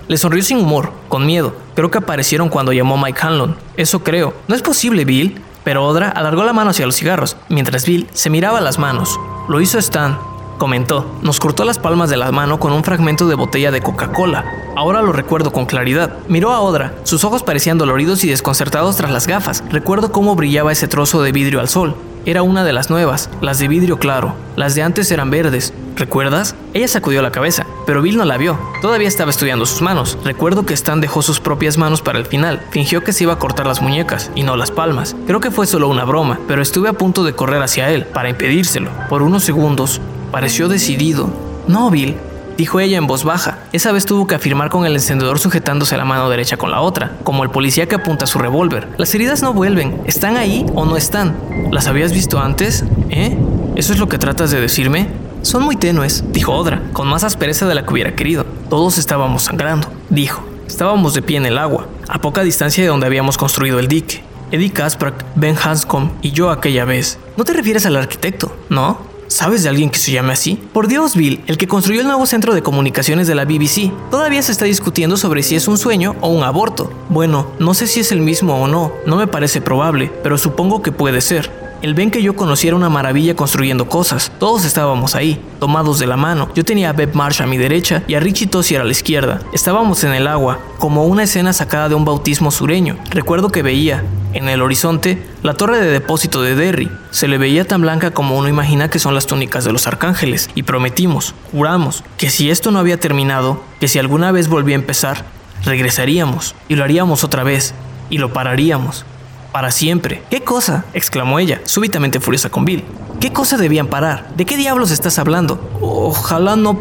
Le 0.10 0.18
sonrió 0.18 0.44
sin 0.44 0.58
humor, 0.58 0.92
con 1.08 1.26
miedo. 1.26 1.56
Creo 1.76 1.90
que 1.90 2.00
aparecieron 2.00 2.50
cuando 2.50 2.74
llamó 2.74 2.98
Mike 2.98 3.22
Hanlon. 3.22 3.56
Eso 3.78 4.04
creo. 4.04 4.34
No 4.50 4.56
es 4.56 4.62
posible, 4.62 5.06
Bill. 5.06 5.42
Pero 5.64 5.86
Odra 5.86 6.10
alargó 6.10 6.44
la 6.44 6.52
mano 6.52 6.72
hacia 6.72 6.86
los 6.86 6.98
cigarros, 6.98 7.38
mientras 7.48 7.86
Bill 7.86 8.10
se 8.12 8.30
miraba 8.30 8.60
las 8.60 8.80
manos. 8.80 9.18
Lo 9.50 9.60
hizo 9.60 9.78
Stan, 9.78 10.18
comentó. 10.58 11.06
Nos 11.22 11.40
cortó 11.40 11.66
las 11.66 11.78
palmas 11.78 12.10
de 12.10 12.16
la 12.16 12.32
mano 12.32 12.60
con 12.60 12.72
un 12.72 12.84
fragmento 12.84 13.28
de 13.28 13.36
botella 13.36 13.72
de 13.72 13.82
Coca-Cola. 13.82 14.46
Ahora 14.76 15.02
lo 15.02 15.12
recuerdo 15.12 15.52
con 15.52 15.66
claridad. 15.66 16.18
Miró 16.30 16.52
a 16.52 16.62
Odra. 16.62 16.94
Sus 17.04 17.26
ojos 17.26 17.44
parecían 17.44 17.78
doloridos 17.78 18.24
y 18.24 18.30
desconcertados 18.30 18.96
tras 18.96 19.12
las 19.12 19.28
gafas. 19.28 19.62
Recuerdo 19.70 20.14
cómo 20.14 20.36
brillaba 20.36 20.72
ese 20.72 20.88
trozo 20.88 21.22
de 21.22 21.34
vidrio 21.34 21.60
al 21.60 21.68
sol. 21.68 21.96
Era 22.26 22.42
una 22.42 22.64
de 22.64 22.72
las 22.72 22.90
nuevas, 22.90 23.30
las 23.42 23.60
de 23.60 23.68
vidrio 23.68 24.00
claro. 24.00 24.34
Las 24.56 24.76
de 24.76 24.84
antes 24.84 25.12
eran 25.12 25.30
verdes. 25.30 25.74
¿Recuerdas? 25.96 26.56
Ella 26.74 26.88
sacudió 26.88 27.22
la 27.22 27.32
cabeza, 27.32 27.68
pero 27.86 28.02
Bill 28.02 28.18
no 28.18 28.26
la 28.26 28.38
vio. 28.38 28.58
Todavía 28.82 29.08
estaba 29.08 29.30
estudiando 29.30 29.66
sus 29.66 29.82
manos. 29.82 30.18
Recuerdo 30.24 30.66
que 30.66 30.74
Stan 30.74 31.02
dejó 31.02 31.22
sus 31.22 31.40
propias 31.40 31.78
manos 31.78 32.02
para 32.02 32.20
el 32.20 32.26
final. 32.26 32.66
Fingió 32.72 33.04
que 33.04 33.14
se 33.14 33.24
iba 33.24 33.34
a 33.34 33.40
cortar 33.40 33.68
las 33.68 33.82
muñecas 33.82 34.32
y 34.36 34.44
no 34.44 34.56
las 34.56 34.72
palmas. 34.72 35.16
Creo 35.28 35.40
que 35.40 35.52
fue 35.52 35.68
solo 35.68 35.88
una 35.88 36.04
broma, 36.04 36.40
pero 36.48 36.62
estuve 36.62 36.90
a 36.90 36.94
punto 36.94 37.24
de 37.24 37.34
correr 37.34 37.62
hacia 37.62 37.92
él 37.92 38.06
para 38.06 38.30
impedírselo. 38.30 38.90
Por 39.08 39.22
unos 39.22 39.44
segundos, 39.44 40.02
pareció 40.32 40.68
decidido. 40.68 41.30
No, 41.68 41.90
Bill, 41.92 42.16
dijo 42.58 42.80
ella 42.80 42.98
en 42.98 43.08
voz 43.08 43.24
baja. 43.24 43.60
Esa 43.72 43.92
vez 43.92 44.06
tuvo 44.06 44.28
que 44.28 44.36
afirmar 44.36 44.70
con 44.70 44.86
el 44.86 44.94
encendedor 44.94 45.40
sujetándose 45.40 45.98
la 45.98 46.06
mano 46.06 46.30
derecha 46.30 46.58
con 46.58 46.72
la 46.72 46.82
otra, 46.82 47.18
como 47.24 47.44
el 47.44 47.52
policía 47.52 47.88
que 47.88 47.96
apunta 47.96 48.26
su 48.26 48.40
revólver. 48.40 48.88
Las 48.98 49.14
heridas 49.14 49.42
no 49.42 49.54
vuelven, 49.54 50.02
¿están 50.06 50.38
ahí 50.38 50.66
o 50.74 50.86
no 50.86 50.98
están? 50.98 51.36
¿Las 51.72 51.88
habías 51.88 52.14
visto 52.14 52.40
antes? 52.40 52.84
¿Eh? 53.10 53.38
¿Eso 53.76 53.94
es 53.94 54.00
lo 54.00 54.08
que 54.08 54.18
tratas 54.18 54.52
de 54.52 54.62
decirme? 54.62 55.08
Son 55.44 55.62
muy 55.62 55.76
tenues, 55.76 56.24
dijo 56.32 56.54
Odra, 56.54 56.82
con 56.94 57.10
más 57.10 57.26
aspereza 57.26 57.68
de 57.68 57.76
la 57.76 57.86
que 57.86 57.92
hubiera 57.92 58.16
querido. 58.16 58.46
Todos 58.70 58.98
estábamos 58.98 59.44
sangrando, 59.44 59.90
dijo. 60.10 60.42
Estábamos 60.66 61.14
de 61.14 61.22
pie 61.22 61.36
en 61.36 61.46
el 61.46 61.58
agua, 61.58 61.86
a 62.08 62.22
poca 62.22 62.44
distancia 62.44 62.82
de 62.82 62.90
donde 62.90 63.08
habíamos 63.08 63.38
construido 63.38 63.78
el 63.78 63.90
dique. 63.90 64.24
Eddie 64.52 64.72
Kasprak, 64.72 65.26
Ben 65.36 65.58
Hanscom 65.62 66.12
y 66.22 66.32
yo 66.32 66.50
aquella 66.50 66.86
vez. 66.86 67.20
No 67.36 67.44
te 67.44 67.52
refieres 67.52 67.86
al 67.86 67.98
arquitecto, 67.98 68.56
¿no? 68.70 69.00
¿Sabes 69.28 69.64
de 69.64 69.70
alguien 69.70 69.90
que 69.90 70.00
se 70.00 70.14
llame 70.14 70.32
así? 70.32 70.58
Por 70.72 70.88
Dios, 70.88 71.18
Bill, 71.18 71.44
el 71.48 71.58
que 71.58 71.68
construyó 71.68 72.00
el 72.00 72.08
nuevo 72.08 72.26
centro 72.26 72.54
de 72.54 72.64
comunicaciones 72.64 73.28
de 73.28 73.36
la 73.36 73.44
BBC. 73.44 73.92
Todavía 74.12 74.42
se 74.44 74.54
está 74.54 74.64
discutiendo 74.64 75.18
sobre 75.18 75.44
si 75.44 75.58
es 75.58 75.68
un 75.68 75.78
sueño 75.78 76.16
o 76.22 76.30
un 76.30 76.44
aborto. 76.44 76.90
Bueno, 77.10 77.48
no 77.60 77.74
sé 77.74 77.88
si 77.88 78.00
es 78.00 78.14
el 78.14 78.22
mismo 78.22 78.62
o 78.62 78.68
no, 78.70 78.94
no 79.06 79.18
me 79.18 79.28
parece 79.28 79.60
probable, 79.60 80.10
pero 80.24 80.38
supongo 80.38 80.82
que 80.82 80.94
puede 80.94 81.20
ser. 81.20 81.63
El 81.84 81.96
Ben 81.96 82.12
que 82.12 82.24
yo 82.24 82.34
conocí 82.34 82.70
era 82.70 82.78
una 82.78 82.88
maravilla 82.88 83.36
construyendo 83.36 83.90
cosas. 83.90 84.32
Todos 84.40 84.64
estábamos 84.64 85.16
ahí, 85.16 85.38
tomados 85.60 86.00
de 86.00 86.08
la 86.08 86.16
mano. 86.16 86.48
Yo 86.56 86.64
tenía 86.64 86.90
a 86.90 86.94
Beb 86.94 87.14
Marsh 87.14 87.42
a 87.42 87.46
mi 87.46 87.58
derecha 87.58 88.04
y 88.08 88.14
a 88.14 88.22
Richie 88.22 88.48
Tossier 88.48 88.80
a 88.80 88.86
la 88.86 88.94
izquierda. 88.94 89.42
Estábamos 89.52 90.06
en 90.06 90.14
el 90.14 90.28
agua, 90.28 90.60
como 90.78 91.04
una 91.04 91.24
escena 91.24 91.52
sacada 91.52 91.90
de 91.90 91.96
un 91.96 92.06
bautismo 92.06 92.52
sureño. 92.52 92.96
Recuerdo 93.10 93.50
que 93.50 93.64
veía, 93.64 94.06
en 94.32 94.48
el 94.48 94.62
horizonte, 94.62 95.22
la 95.42 95.56
torre 95.56 95.82
de 95.82 95.92
depósito 95.92 96.42
de 96.42 96.56
Derry. 96.56 96.90
Se 97.12 97.28
le 97.28 97.38
veía 97.38 97.66
tan 97.66 97.82
blanca 97.82 98.12
como 98.12 98.38
uno 98.38 98.48
imagina 98.48 98.90
que 98.90 99.00
son 99.00 99.14
las 99.14 99.28
túnicas 99.28 99.66
de 99.66 99.74
los 99.74 99.86
arcángeles. 99.86 100.50
Y 100.56 100.64
prometimos, 100.64 101.36
juramos, 101.52 102.06
que 102.18 102.30
si 102.30 102.50
esto 102.50 102.72
no 102.72 102.80
había 102.80 102.98
terminado, 102.98 103.62
que 103.82 103.90
si 103.90 104.00
alguna 104.00 104.32
vez 104.32 104.48
volvía 104.48 104.78
a 104.78 104.80
empezar, 104.80 105.26
regresaríamos 105.66 106.56
y 106.70 106.76
lo 106.78 106.86
haríamos 106.86 107.26
otra 107.26 107.44
vez 107.44 107.74
y 108.10 108.20
lo 108.20 108.32
pararíamos. 108.32 109.06
Para 109.54 109.70
siempre. 109.70 110.24
¿Qué 110.32 110.42
cosa? 110.44 110.84
exclamó 110.96 111.38
ella, 111.38 111.62
súbitamente 111.64 112.20
furiosa 112.20 112.50
con 112.50 112.66
Bill. 112.66 112.84
¿Qué 113.20 113.32
cosa 113.32 113.56
debían 113.56 113.86
parar? 113.86 114.28
¿De 114.36 114.46
qué 114.46 114.58
diablos 114.58 114.90
estás 114.90 115.20
hablando? 115.20 115.70
Ojalá 115.80 116.56
no 116.56 116.76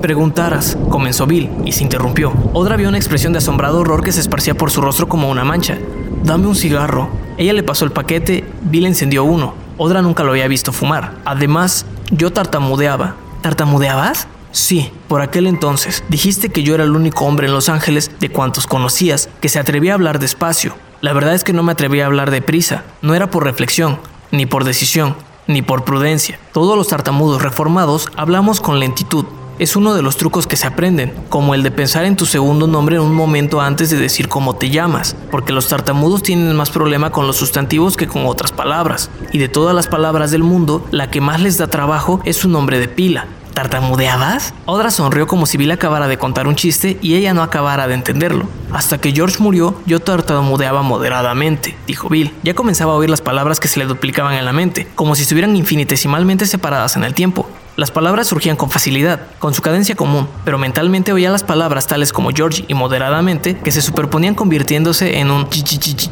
preguntaras, 0.00 0.78
comenzó 0.88 1.26
Bill 1.26 1.50
y 1.64 1.72
se 1.72 1.82
interrumpió. 1.82 2.32
Odra 2.52 2.76
vio 2.76 2.88
una 2.88 2.96
expresión 2.96 3.32
de 3.32 3.38
asombrado 3.38 3.80
horror 3.80 4.04
que 4.04 4.12
se 4.12 4.20
esparcía 4.20 4.54
por 4.54 4.70
su 4.70 4.80
rostro 4.80 5.08
como 5.08 5.28
una 5.28 5.42
mancha. 5.42 5.78
Dame 6.22 6.46
un 6.46 6.54
cigarro. 6.54 7.10
Ella 7.36 7.52
le 7.54 7.64
pasó 7.64 7.84
el 7.84 7.90
paquete, 7.90 8.44
Bill 8.62 8.86
encendió 8.86 9.24
uno. 9.24 9.54
Odra 9.78 10.00
nunca 10.00 10.22
lo 10.22 10.30
había 10.30 10.46
visto 10.46 10.72
fumar. 10.72 11.16
Además, 11.24 11.86
yo 12.12 12.32
tartamudeaba. 12.32 13.16
¿Tartamudeabas? 13.40 14.28
Sí, 14.52 14.92
por 15.08 15.22
aquel 15.22 15.48
entonces 15.48 16.04
dijiste 16.08 16.50
que 16.50 16.62
yo 16.62 16.76
era 16.76 16.84
el 16.84 16.94
único 16.94 17.24
hombre 17.24 17.48
en 17.48 17.52
Los 17.52 17.68
Ángeles 17.68 18.12
de 18.20 18.30
cuantos 18.30 18.68
conocías 18.68 19.28
que 19.40 19.48
se 19.48 19.58
atrevía 19.58 19.90
a 19.90 19.94
hablar 19.94 20.20
despacio. 20.20 20.74
La 21.02 21.12
verdad 21.12 21.34
es 21.34 21.42
que 21.42 21.52
no 21.52 21.64
me 21.64 21.72
atreví 21.72 22.00
a 22.00 22.06
hablar 22.06 22.30
deprisa. 22.30 22.84
No 23.02 23.16
era 23.16 23.28
por 23.28 23.42
reflexión, 23.42 23.98
ni 24.30 24.46
por 24.46 24.62
decisión, 24.62 25.16
ni 25.48 25.60
por 25.60 25.82
prudencia. 25.82 26.38
Todos 26.52 26.76
los 26.76 26.86
tartamudos 26.86 27.42
reformados 27.42 28.08
hablamos 28.16 28.60
con 28.60 28.78
lentitud, 28.78 29.24
es 29.58 29.74
uno 29.74 29.94
de 29.94 30.02
los 30.02 30.16
trucos 30.16 30.46
que 30.46 30.56
se 30.56 30.68
aprenden, 30.68 31.12
como 31.28 31.54
el 31.54 31.64
de 31.64 31.72
pensar 31.72 32.04
en 32.04 32.14
tu 32.14 32.24
segundo 32.24 32.68
nombre 32.68 33.00
un 33.00 33.14
momento 33.14 33.60
antes 33.60 33.90
de 33.90 33.96
decir 33.96 34.28
cómo 34.28 34.54
te 34.54 34.70
llamas, 34.70 35.16
porque 35.32 35.52
los 35.52 35.66
tartamudos 35.66 36.22
tienen 36.22 36.54
más 36.54 36.70
problema 36.70 37.10
con 37.10 37.26
los 37.26 37.36
sustantivos 37.36 37.96
que 37.96 38.06
con 38.06 38.26
otras 38.26 38.52
palabras, 38.52 39.10
y 39.32 39.38
de 39.38 39.48
todas 39.48 39.74
las 39.74 39.88
palabras 39.88 40.30
del 40.30 40.44
mundo, 40.44 40.86
la 40.92 41.10
que 41.10 41.20
más 41.20 41.40
les 41.40 41.58
da 41.58 41.66
trabajo 41.66 42.20
es 42.24 42.36
su 42.36 42.48
nombre 42.48 42.78
de 42.78 42.86
pila. 42.86 43.26
¿Tartamudeabas? 43.54 44.54
Odra 44.64 44.90
sonrió 44.90 45.26
como 45.26 45.46
si 45.46 45.58
Bill 45.58 45.70
acabara 45.70 46.08
de 46.08 46.18
contar 46.18 46.46
un 46.46 46.56
chiste 46.56 46.98
y 47.02 47.16
ella 47.16 47.34
no 47.34 47.42
acabara 47.42 47.86
de 47.86 47.94
entenderlo. 47.94 48.48
Hasta 48.72 48.98
que 48.98 49.12
George 49.12 49.36
murió, 49.40 49.74
yo 49.84 50.00
tartamudeaba 50.00 50.82
moderadamente, 50.82 51.76
dijo 51.86 52.08
Bill. 52.08 52.32
Ya 52.42 52.54
comenzaba 52.54 52.92
a 52.92 52.96
oír 52.96 53.10
las 53.10 53.20
palabras 53.20 53.60
que 53.60 53.68
se 53.68 53.78
le 53.78 53.86
duplicaban 53.86 54.34
en 54.34 54.44
la 54.44 54.52
mente, 54.52 54.88
como 54.94 55.14
si 55.14 55.22
estuvieran 55.22 55.54
infinitesimalmente 55.54 56.46
separadas 56.46 56.96
en 56.96 57.04
el 57.04 57.14
tiempo. 57.14 57.46
Las 57.74 57.90
palabras 57.90 58.26
surgían 58.26 58.56
con 58.56 58.68
facilidad, 58.68 59.20
con 59.38 59.54
su 59.54 59.62
cadencia 59.62 59.94
común, 59.94 60.28
pero 60.44 60.58
mentalmente 60.58 61.10
oía 61.10 61.30
las 61.30 61.42
palabras 61.42 61.86
tales 61.86 62.12
como 62.12 62.30
Georgie 62.30 62.66
y 62.68 62.74
moderadamente 62.74 63.56
que 63.56 63.72
se 63.72 63.80
superponían 63.80 64.34
convirtiéndose 64.34 65.18
en 65.20 65.30
un 65.30 65.48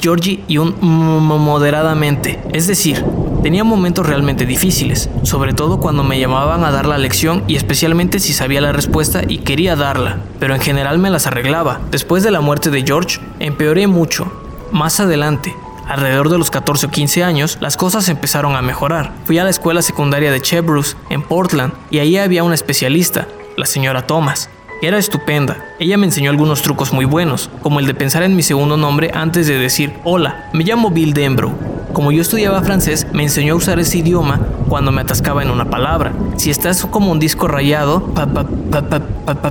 Georgie 0.01 0.42
y 0.49 0.57
un 0.57 0.75
moderadamente. 0.81 2.40
Es 2.55 2.66
decir, 2.66 3.05
tenía 3.42 3.62
momentos 3.62 4.07
realmente 4.07 4.46
difíciles, 4.46 5.11
sobre 5.23 5.53
todo 5.53 5.81
cuando 5.81 6.03
me 6.03 6.18
llamaban 6.18 6.64
a 6.64 6.70
dar 6.70 6.87
la 6.87 6.96
lección 6.96 7.44
y 7.46 7.57
especialmente 7.57 8.20
si 8.20 8.33
sabía 8.33 8.62
la 8.62 8.73
respuesta 8.73 9.20
y 9.29 9.38
quería 9.38 9.77
darla, 9.77 10.20
pero 10.38 10.55
en 10.55 10.62
general 10.62 10.99
me 10.99 11.11
las 11.11 11.27
arreglaba. 11.27 11.81
Después 11.90 12.23
de 12.23 12.31
la 12.31 12.40
muerte 12.40 12.70
de 12.70 12.85
George, 12.87 13.20
empeoré 13.38 13.87
mucho. 13.87 14.33
Más 14.73 14.99
adelante, 14.99 15.55
Alrededor 15.90 16.29
de 16.29 16.38
los 16.38 16.53
14 16.53 16.87
o 16.87 16.90
15 16.90 17.24
años, 17.24 17.59
las 17.61 17.76
cosas 17.76 18.09
empezaron 18.09 18.55
a 18.55 18.62
mejorar. 18.62 19.12
Fui 19.24 19.38
a 19.38 19.44
la 19.44 19.50
escuela 19.50 19.83
secundaria 19.83 20.31
de 20.31 20.40
Chebrus, 20.40 20.96
en 21.09 21.20
Portland, 21.20 21.72
y 21.90 21.98
ahí 21.98 22.16
había 22.16 22.44
una 22.44 22.55
especialista, 22.55 23.26
la 23.57 23.66
señora 23.66 24.07
Thomas. 24.07 24.48
Era 24.83 24.98
estupenda. 24.98 25.57
Ella 25.81 25.98
me 25.98 26.07
enseñó 26.07 26.31
algunos 26.31 26.62
trucos 26.62 26.92
muy 26.92 27.07
buenos, 27.07 27.50
como 27.61 27.81
el 27.81 27.87
de 27.87 27.94
pensar 27.94 28.22
en 28.22 28.37
mi 28.37 28.44
segundo 28.44 28.76
nombre 28.76 29.11
antes 29.12 29.48
de 29.48 29.59
decir 29.59 29.92
hola, 30.05 30.48
me 30.53 30.62
llamo 30.62 30.90
Bill 30.90 31.12
Denbrough. 31.12 31.55
Como 31.92 32.12
yo 32.12 32.22
estudiaba 32.22 32.62
francés, 32.62 33.09
me 33.12 33.24
enseñó 33.24 33.55
a 33.55 33.57
usar 33.57 33.81
ese 33.81 33.98
idioma 33.98 34.38
cuando 34.68 34.92
me 34.92 35.00
atascaba 35.00 35.42
en 35.42 35.50
una 35.50 35.70
palabra. 35.70 36.12
Si 36.37 36.50
estás 36.50 36.87
como 36.87 37.11
un 37.11 37.18
disco 37.18 37.48
rayado, 37.48 38.14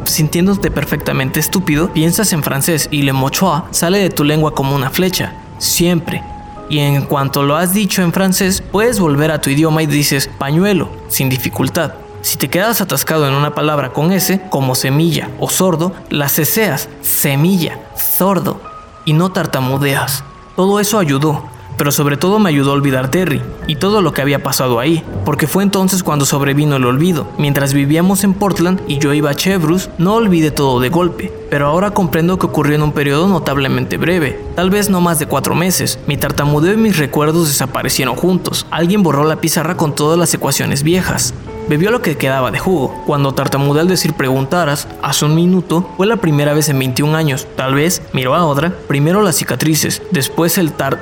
sintiéndote 0.06 0.71
perfectamente 0.71 1.41
estúpido, 1.41 1.91
piensas 1.91 2.32
en 2.32 2.43
francés 2.43 2.88
y 2.91 3.02
le 3.02 3.12
mochoa 3.12 3.65
sale 3.71 3.99
de 3.99 4.10
tu 4.10 4.23
lengua 4.23 4.56
como 4.56 4.73
una 4.73 4.89
flecha 4.89 5.34
siempre. 5.60 6.24
Y 6.69 6.80
en 6.80 7.04
cuanto 7.04 7.43
lo 7.43 7.56
has 7.56 7.74
dicho 7.74 8.02
en 8.02 8.13
francés, 8.13 8.63
puedes 8.72 9.00
volver 9.00 9.32
a 9.32 9.41
tu 9.41 9.50
idioma 9.50 9.84
y 9.84 9.86
dices 9.86 10.30
pañuelo, 10.38 10.89
sin 11.08 11.30
dificultad. 11.30 11.93
Si 12.22 12.38
te 12.38 12.50
quedas 12.50 12.82
atascado 12.82 13.28
en 13.28 13.34
una 13.34 13.56
palabra 13.56 13.93
con 13.93 14.12
S, 14.12 14.41
como 14.50 14.76
semilla 14.76 15.30
o 15.39 15.50
sordo, 15.50 15.93
la 16.10 16.28
ceseas, 16.28 16.89
semilla, 17.02 17.80
sordo, 17.95 18.62
y 19.06 19.13
no 19.13 19.32
tartamudeas. 19.32 20.24
Todo 20.56 20.80
eso 20.80 21.00
ayudó, 21.00 21.45
pero 21.80 21.94
sobre 21.94 22.18
todo 22.18 22.39
me 22.39 22.50
ayudó 22.50 22.72
a 22.72 22.74
olvidar 22.74 23.10
Terry 23.10 23.42
y 23.65 23.78
todo 23.78 24.02
lo 24.02 24.13
que 24.13 24.22
había 24.22 24.44
pasado 24.44 24.82
ahí, 24.82 25.02
porque 25.24 25.48
fue 25.48 25.63
entonces 25.63 26.04
cuando 26.04 26.26
sobrevino 26.26 26.76
el 26.76 26.84
olvido. 26.84 27.26
Mientras 27.38 27.74
vivíamos 27.74 28.26
en 28.26 28.34
Portland 28.34 28.82
y 28.86 29.00
yo 29.00 29.13
iba 29.13 29.30
a 29.30 29.34
Chevrus, 29.34 29.89
no 29.98 30.15
olvidé 30.15 30.52
todo 30.52 30.82
de 30.82 30.89
golpe, 30.89 31.32
pero 31.50 31.68
ahora 31.68 31.92
comprendo 31.92 32.38
que 32.38 32.48
ocurrió 32.48 32.76
en 32.76 32.84
un 32.84 32.92
periodo 32.92 33.30
notablemente 33.30 33.96
breve, 33.96 34.42
tal 34.58 34.70
vez 34.70 34.89
no 34.89 35.00
más 35.00 35.20
de 35.20 35.28
cuatro 35.28 35.56
meses. 35.56 36.00
Mi 36.06 36.18
tartamudeo 36.18 36.74
y 36.74 36.78
mis 36.78 36.98
recuerdos 36.98 37.48
desaparecieron 37.48 38.18
juntos. 38.18 38.65
Alguien 38.72 39.02
borró 39.02 39.24
la 39.24 39.38
pizarra 39.38 39.78
con 39.78 39.96
todas 39.96 40.20
las 40.20 40.34
ecuaciones 40.34 40.84
viejas. 40.84 41.34
Bebió 41.70 41.92
lo 41.92 42.02
que 42.02 42.18
quedaba 42.18 42.52
de 42.52 42.60
jugo. 42.60 42.94
Cuando 43.06 43.34
tartamudeé 43.34 43.82
al 43.84 43.88
decir 43.88 44.15
preguntaras, 44.15 44.89
hace 45.02 45.24
un 45.24 45.36
minuto, 45.36 45.89
fue 45.96 46.08
la 46.08 46.18
primera 46.18 46.54
vez 46.54 46.68
en 46.68 46.80
21 46.80 47.15
años. 47.15 47.48
Tal 47.56 47.74
vez, 47.74 48.02
miró 48.12 48.36
a 48.36 48.46
otra, 48.46 48.74
primero 48.89 49.22
las 49.22 49.38
cicatrices, 49.38 50.02
después 50.12 50.58
el 50.58 50.74
tar 50.74 51.00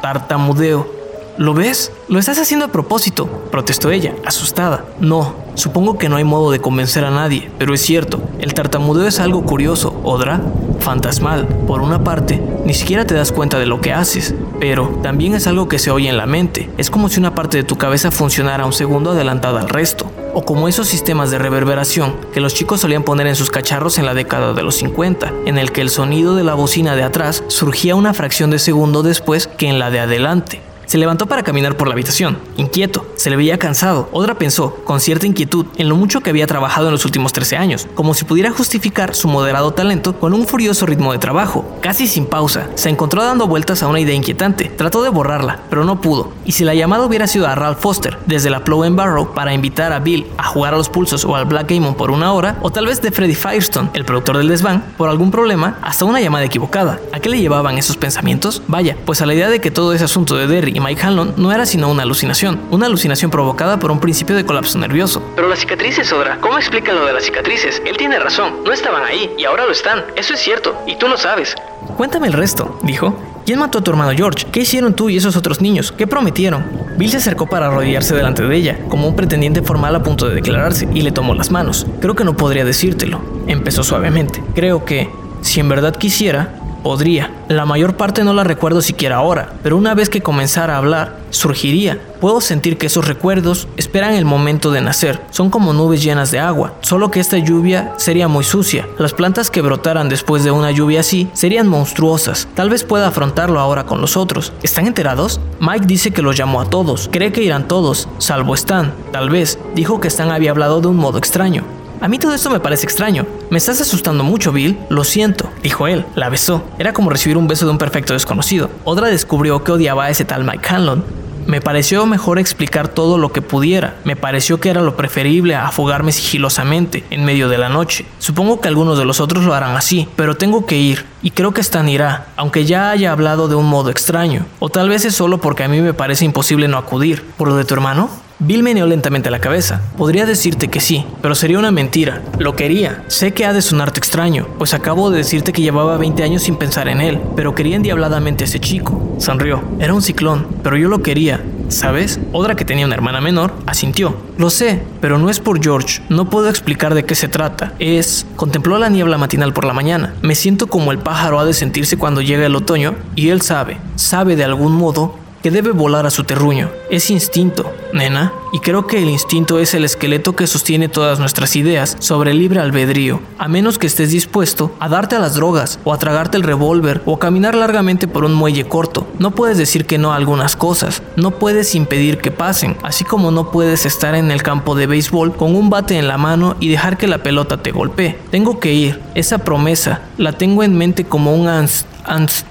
tartamudeo. 0.00 1.00
¿Lo 1.38 1.54
ves? 1.54 1.90
Lo 2.08 2.18
estás 2.18 2.38
haciendo 2.38 2.66
a 2.66 2.72
propósito, 2.72 3.26
protestó 3.50 3.90
ella, 3.90 4.14
asustada. 4.26 4.84
No, 5.00 5.34
supongo 5.54 5.96
que 5.96 6.08
no 6.08 6.16
hay 6.16 6.24
modo 6.24 6.50
de 6.50 6.60
convencer 6.60 7.04
a 7.04 7.10
nadie, 7.10 7.50
pero 7.56 7.72
es 7.72 7.80
cierto, 7.80 8.20
el 8.40 8.52
tartamudeo 8.52 9.06
es 9.06 9.20
algo 9.20 9.42
curioso, 9.42 9.98
Odra, 10.04 10.42
fantasmal. 10.80 11.46
Por 11.66 11.80
una 11.80 12.04
parte, 12.04 12.42
ni 12.66 12.74
siquiera 12.74 13.06
te 13.06 13.14
das 13.14 13.32
cuenta 13.32 13.58
de 13.58 13.66
lo 13.66 13.80
que 13.80 13.94
haces, 13.94 14.34
pero 14.58 14.88
también 15.02 15.34
es 15.34 15.46
algo 15.46 15.68
que 15.68 15.78
se 15.78 15.90
oye 15.90 16.10
en 16.10 16.18
la 16.18 16.26
mente. 16.26 16.68
Es 16.76 16.90
como 16.90 17.08
si 17.08 17.20
una 17.20 17.34
parte 17.34 17.56
de 17.56 17.64
tu 17.64 17.76
cabeza 17.76 18.10
funcionara 18.10 18.66
un 18.66 18.74
segundo 18.74 19.12
adelantada 19.12 19.60
al 19.60 19.68
resto 19.70 20.10
o 20.34 20.44
como 20.44 20.68
esos 20.68 20.88
sistemas 20.88 21.30
de 21.30 21.38
reverberación 21.38 22.16
que 22.32 22.40
los 22.40 22.54
chicos 22.54 22.80
solían 22.80 23.02
poner 23.02 23.26
en 23.26 23.36
sus 23.36 23.50
cacharros 23.50 23.98
en 23.98 24.06
la 24.06 24.14
década 24.14 24.52
de 24.52 24.62
los 24.62 24.76
50, 24.76 25.32
en 25.46 25.58
el 25.58 25.72
que 25.72 25.80
el 25.80 25.90
sonido 25.90 26.34
de 26.34 26.44
la 26.44 26.54
bocina 26.54 26.96
de 26.96 27.02
atrás 27.02 27.44
surgía 27.48 27.94
una 27.94 28.14
fracción 28.14 28.50
de 28.50 28.58
segundo 28.58 29.02
después 29.02 29.46
que 29.46 29.68
en 29.68 29.78
la 29.78 29.90
de 29.90 30.00
adelante. 30.00 30.69
Se 30.90 30.98
levantó 30.98 31.26
para 31.26 31.44
caminar 31.44 31.76
por 31.76 31.86
la 31.86 31.94
habitación, 31.94 32.38
inquieto, 32.56 33.06
se 33.14 33.30
le 33.30 33.36
veía 33.36 33.60
cansado. 33.60 34.08
Odra 34.10 34.34
pensó, 34.34 34.74
con 34.84 34.98
cierta 34.98 35.24
inquietud, 35.24 35.66
en 35.76 35.88
lo 35.88 35.94
mucho 35.94 36.20
que 36.20 36.30
había 36.30 36.48
trabajado 36.48 36.88
en 36.88 36.92
los 36.92 37.04
últimos 37.04 37.32
13 37.32 37.56
años, 37.58 37.86
como 37.94 38.12
si 38.12 38.24
pudiera 38.24 38.50
justificar 38.50 39.14
su 39.14 39.28
moderado 39.28 39.70
talento 39.70 40.18
con 40.18 40.34
un 40.34 40.48
furioso 40.48 40.86
ritmo 40.86 41.12
de 41.12 41.20
trabajo. 41.20 41.64
Casi 41.80 42.08
sin 42.08 42.26
pausa, 42.26 42.70
se 42.74 42.88
encontró 42.88 43.22
dando 43.22 43.46
vueltas 43.46 43.84
a 43.84 43.86
una 43.86 44.00
idea 44.00 44.16
inquietante. 44.16 44.64
Trató 44.64 45.04
de 45.04 45.10
borrarla, 45.10 45.60
pero 45.70 45.84
no 45.84 46.00
pudo. 46.00 46.32
Y 46.44 46.50
si 46.50 46.64
la 46.64 46.74
llamada 46.74 47.06
hubiera 47.06 47.28
sido 47.28 47.46
a 47.46 47.54
Ralph 47.54 47.78
Foster 47.78 48.18
desde 48.26 48.50
la 48.50 48.64
Plow 48.64 48.82
Barrow 48.92 49.32
para 49.32 49.54
invitar 49.54 49.92
a 49.92 50.00
Bill 50.00 50.26
a 50.38 50.46
jugar 50.46 50.74
a 50.74 50.76
los 50.76 50.88
pulsos 50.88 51.24
o 51.24 51.36
al 51.36 51.44
Black 51.44 51.70
Gammon 51.70 51.94
por 51.94 52.10
una 52.10 52.32
hora, 52.32 52.58
o 52.62 52.72
tal 52.72 52.86
vez 52.86 53.00
de 53.00 53.12
Freddy 53.12 53.36
Firestone, 53.36 53.90
el 53.94 54.04
productor 54.04 54.38
del 54.38 54.48
desván, 54.48 54.82
por 54.96 55.08
algún 55.08 55.30
problema, 55.30 55.78
hasta 55.82 56.04
una 56.04 56.20
llamada 56.20 56.46
equivocada. 56.46 56.98
¿A 57.12 57.20
qué 57.20 57.28
le 57.28 57.38
llevaban 57.38 57.78
esos 57.78 57.96
pensamientos? 57.96 58.60
Vaya, 58.66 58.96
pues 59.04 59.22
a 59.22 59.26
la 59.26 59.34
idea 59.34 59.48
de 59.48 59.60
que 59.60 59.70
todo 59.70 59.92
ese 59.92 60.06
asunto 60.06 60.34
de 60.34 60.48
Derry 60.48 60.79
Mike 60.80 61.02
Hanlon 61.02 61.34
no 61.36 61.52
era 61.52 61.66
sino 61.66 61.88
una 61.88 62.02
alucinación, 62.02 62.60
una 62.70 62.86
alucinación 62.86 63.30
provocada 63.30 63.78
por 63.78 63.90
un 63.90 64.00
principio 64.00 64.34
de 64.34 64.44
colapso 64.44 64.78
nervioso. 64.78 65.22
Pero 65.36 65.48
las 65.48 65.60
cicatrices, 65.60 66.12
Odra, 66.12 66.38
¿cómo 66.40 66.58
explica 66.58 66.92
lo 66.92 67.06
de 67.06 67.12
las 67.12 67.24
cicatrices? 67.24 67.82
Él 67.86 67.96
tiene 67.96 68.18
razón, 68.18 68.64
no 68.64 68.72
estaban 68.72 69.04
ahí 69.04 69.30
y 69.38 69.44
ahora 69.44 69.66
lo 69.66 69.72
están, 69.72 70.02
eso 70.16 70.34
es 70.34 70.40
cierto, 70.40 70.74
y 70.86 70.96
tú 70.96 71.06
lo 71.08 71.16
sabes. 71.16 71.54
Cuéntame 71.96 72.26
el 72.26 72.32
resto, 72.32 72.78
dijo. 72.82 73.16
¿Quién 73.46 73.58
mató 73.58 73.78
a 73.78 73.82
tu 73.82 73.90
hermano 73.90 74.12
George? 74.14 74.46
¿Qué 74.52 74.60
hicieron 74.60 74.94
tú 74.94 75.08
y 75.08 75.16
esos 75.16 75.36
otros 75.36 75.60
niños? 75.60 75.92
¿Qué 75.92 76.06
prometieron? 76.06 76.64
Bill 76.96 77.10
se 77.10 77.16
acercó 77.16 77.46
para 77.46 77.66
arrodillarse 77.66 78.14
delante 78.14 78.42
de 78.42 78.54
ella, 78.54 78.78
como 78.88 79.08
un 79.08 79.16
pretendiente 79.16 79.62
formal 79.62 79.96
a 79.96 80.02
punto 80.02 80.28
de 80.28 80.34
declararse, 80.34 80.88
y 80.92 81.00
le 81.00 81.10
tomó 81.10 81.34
las 81.34 81.50
manos. 81.50 81.86
Creo 82.00 82.14
que 82.14 82.24
no 82.24 82.36
podría 82.36 82.64
decírtelo. 82.64 83.20
Empezó 83.46 83.82
suavemente. 83.82 84.42
Creo 84.54 84.84
que, 84.84 85.10
si 85.40 85.58
en 85.58 85.68
verdad 85.68 85.96
quisiera, 85.96 86.59
Podría. 86.82 87.30
La 87.48 87.66
mayor 87.66 87.96
parte 87.96 88.24
no 88.24 88.32
la 88.32 88.44
recuerdo 88.44 88.80
siquiera 88.80 89.16
ahora, 89.16 89.52
pero 89.62 89.76
una 89.76 89.94
vez 89.94 90.08
que 90.08 90.22
comenzara 90.22 90.74
a 90.74 90.78
hablar, 90.78 91.18
surgiría. 91.30 92.00
Puedo 92.20 92.40
sentir 92.40 92.76
que 92.78 92.86
esos 92.86 93.06
recuerdos 93.06 93.68
esperan 93.76 94.14
el 94.14 94.24
momento 94.24 94.70
de 94.70 94.80
nacer. 94.80 95.20
Son 95.30 95.50
como 95.50 95.72
nubes 95.72 96.02
llenas 96.02 96.30
de 96.30 96.38
agua, 96.38 96.74
solo 96.80 97.10
que 97.10 97.20
esta 97.20 97.38
lluvia 97.38 97.92
sería 97.96 98.28
muy 98.28 98.44
sucia. 98.44 98.86
Las 98.98 99.14
plantas 99.14 99.50
que 99.50 99.62
brotaran 99.62 100.08
después 100.08 100.44
de 100.44 100.50
una 100.50 100.70
lluvia 100.70 101.00
así 101.00 101.28
serían 101.32 101.68
monstruosas. 101.68 102.48
Tal 102.54 102.70
vez 102.70 102.84
pueda 102.84 103.08
afrontarlo 103.08 103.60
ahora 103.60 103.84
con 103.84 104.00
los 104.00 104.16
otros. 104.16 104.52
¿Están 104.62 104.86
enterados? 104.86 105.40
Mike 105.60 105.86
dice 105.86 106.10
que 106.10 106.22
los 106.22 106.36
llamó 106.36 106.60
a 106.60 106.68
todos. 106.68 107.08
Cree 107.10 107.32
que 107.32 107.42
irán 107.42 107.68
todos, 107.68 108.08
salvo 108.18 108.54
Stan. 108.54 108.92
Tal 109.12 109.30
vez. 109.30 109.58
Dijo 109.74 110.00
que 110.00 110.08
Stan 110.08 110.30
había 110.30 110.50
hablado 110.50 110.80
de 110.80 110.88
un 110.88 110.96
modo 110.96 111.18
extraño. 111.18 111.64
A 112.00 112.08
mí 112.08 112.18
todo 112.18 112.34
esto 112.34 112.48
me 112.48 112.60
parece 112.60 112.86
extraño. 112.86 113.26
Me 113.50 113.58
estás 113.58 113.78
asustando 113.78 114.24
mucho, 114.24 114.52
Bill. 114.52 114.78
Lo 114.88 115.04
siento, 115.04 115.50
dijo 115.62 115.86
él. 115.86 116.06
La 116.14 116.30
besó. 116.30 116.64
Era 116.78 116.94
como 116.94 117.10
recibir 117.10 117.36
un 117.36 117.46
beso 117.46 117.66
de 117.66 117.72
un 117.72 117.78
perfecto 117.78 118.14
desconocido. 118.14 118.70
Odra 118.84 119.08
descubrió 119.08 119.62
que 119.64 119.72
odiaba 119.72 120.04
a 120.04 120.10
ese 120.10 120.24
tal 120.24 120.44
Mike 120.44 120.66
Hanlon. 120.66 121.04
Me 121.46 121.60
pareció 121.60 122.06
mejor 122.06 122.38
explicar 122.38 122.88
todo 122.88 123.18
lo 123.18 123.32
que 123.32 123.42
pudiera. 123.42 123.96
Me 124.04 124.16
pareció 124.16 124.60
que 124.60 124.70
era 124.70 124.80
lo 124.80 124.96
preferible 124.96 125.54
a 125.56 125.66
afogarme 125.66 126.12
sigilosamente 126.12 127.04
en 127.10 127.24
medio 127.26 127.50
de 127.50 127.58
la 127.58 127.68
noche. 127.68 128.06
Supongo 128.18 128.62
que 128.62 128.68
algunos 128.68 128.96
de 128.96 129.04
los 129.04 129.20
otros 129.20 129.44
lo 129.44 129.52
harán 129.52 129.76
así, 129.76 130.08
pero 130.16 130.36
tengo 130.36 130.64
que 130.64 130.78
ir. 130.78 131.04
Y 131.22 131.32
creo 131.32 131.52
que 131.52 131.60
Stan 131.60 131.86
irá, 131.86 132.28
aunque 132.36 132.64
ya 132.64 132.90
haya 132.90 133.12
hablado 133.12 133.46
de 133.46 133.56
un 133.56 133.66
modo 133.66 133.90
extraño. 133.90 134.46
O 134.58 134.70
tal 134.70 134.88
vez 134.88 135.04
es 135.04 135.14
solo 135.14 135.38
porque 135.38 135.64
a 135.64 135.68
mí 135.68 135.82
me 135.82 135.92
parece 135.92 136.24
imposible 136.24 136.66
no 136.66 136.78
acudir. 136.78 137.22
¿Por 137.36 137.48
lo 137.48 137.56
de 137.56 137.64
tu 137.66 137.74
hermano? 137.74 138.08
Bill 138.42 138.62
meneó 138.62 138.86
lentamente 138.86 139.30
la 139.30 139.38
cabeza. 139.38 139.82
Podría 139.98 140.24
decirte 140.24 140.68
que 140.68 140.80
sí, 140.80 141.04
pero 141.20 141.34
sería 141.34 141.58
una 141.58 141.70
mentira. 141.70 142.22
Lo 142.38 142.56
quería. 142.56 143.04
Sé 143.08 143.32
que 143.32 143.44
ha 143.44 143.52
de 143.52 143.60
sonarte 143.60 143.98
extraño, 143.98 144.46
pues 144.56 144.72
acabo 144.72 145.10
de 145.10 145.18
decirte 145.18 145.52
que 145.52 145.60
llevaba 145.60 145.98
20 145.98 146.22
años 146.22 146.44
sin 146.44 146.56
pensar 146.56 146.88
en 146.88 147.02
él, 147.02 147.20
pero 147.36 147.54
quería 147.54 147.76
endiabladamente 147.76 148.44
a 148.44 148.46
ese 148.46 148.58
chico. 148.58 149.14
Sonrió. 149.18 149.62
Era 149.78 149.92
un 149.92 150.00
ciclón, 150.00 150.46
pero 150.62 150.78
yo 150.78 150.88
lo 150.88 151.02
quería. 151.02 151.44
¿Sabes? 151.68 152.18
Otra 152.32 152.56
que 152.56 152.64
tenía 152.64 152.86
una 152.86 152.94
hermana 152.94 153.20
menor 153.20 153.52
asintió. 153.66 154.16
Lo 154.38 154.48
sé, 154.48 154.82
pero 155.02 155.18
no 155.18 155.28
es 155.28 155.38
por 155.38 155.62
George. 155.62 156.02
No 156.08 156.30
puedo 156.30 156.48
explicar 156.48 156.94
de 156.94 157.04
qué 157.04 157.14
se 157.14 157.28
trata. 157.28 157.74
Es... 157.78 158.26
Contempló 158.36 158.78
la 158.78 158.88
niebla 158.88 159.18
matinal 159.18 159.52
por 159.52 159.66
la 159.66 159.74
mañana. 159.74 160.14
Me 160.22 160.34
siento 160.34 160.66
como 160.66 160.92
el 160.92 160.98
pájaro 160.98 161.38
ha 161.38 161.44
de 161.44 161.52
sentirse 161.52 161.98
cuando 161.98 162.22
llega 162.22 162.46
el 162.46 162.56
otoño 162.56 162.94
y 163.14 163.28
él 163.28 163.42
sabe, 163.42 163.76
sabe 163.96 164.34
de 164.34 164.44
algún 164.44 164.72
modo 164.72 165.14
que 165.42 165.50
debe 165.50 165.70
volar 165.70 166.06
a 166.06 166.10
su 166.10 166.24
terruño. 166.24 166.70
Es 166.90 167.10
instinto, 167.10 167.72
nena, 167.92 168.32
y 168.52 168.60
creo 168.60 168.86
que 168.86 169.02
el 169.02 169.08
instinto 169.08 169.58
es 169.58 169.74
el 169.74 169.84
esqueleto 169.84 170.34
que 170.34 170.46
sostiene 170.46 170.88
todas 170.88 171.18
nuestras 171.18 171.56
ideas 171.56 171.96
sobre 172.00 172.32
el 172.32 172.38
libre 172.38 172.60
albedrío, 172.60 173.20
a 173.38 173.48
menos 173.48 173.78
que 173.78 173.86
estés 173.86 174.10
dispuesto 174.10 174.74
a 174.80 174.88
darte 174.88 175.16
a 175.16 175.20
las 175.20 175.34
drogas, 175.34 175.78
o 175.84 175.92
a 175.92 175.98
tragarte 175.98 176.36
el 176.36 176.42
revólver, 176.42 177.02
o 177.06 177.14
a 177.14 177.18
caminar 177.18 177.54
largamente 177.54 178.08
por 178.08 178.24
un 178.24 178.34
muelle 178.34 178.66
corto. 178.66 179.06
No 179.18 179.30
puedes 179.30 179.58
decir 179.58 179.86
que 179.86 179.98
no 179.98 180.12
a 180.12 180.16
algunas 180.16 180.56
cosas, 180.56 181.02
no 181.16 181.32
puedes 181.32 181.74
impedir 181.74 182.18
que 182.18 182.30
pasen, 182.30 182.76
así 182.82 183.04
como 183.04 183.30
no 183.30 183.50
puedes 183.50 183.86
estar 183.86 184.14
en 184.14 184.30
el 184.30 184.42
campo 184.42 184.74
de 184.74 184.86
béisbol 184.86 185.36
con 185.36 185.54
un 185.54 185.70
bate 185.70 185.98
en 185.98 186.08
la 186.08 186.18
mano 186.18 186.56
y 186.60 186.68
dejar 186.68 186.98
que 186.98 187.08
la 187.08 187.22
pelota 187.22 187.62
te 187.62 187.70
golpee. 187.70 188.18
Tengo 188.30 188.60
que 188.60 188.72
ir, 188.72 189.00
esa 189.14 189.38
promesa 189.38 190.02
la 190.18 190.32
tengo 190.32 190.62
en 190.62 190.76
mente 190.76 191.04
como 191.04 191.34
un 191.34 191.48
ans, 191.48 191.86
ans, 192.04 192.44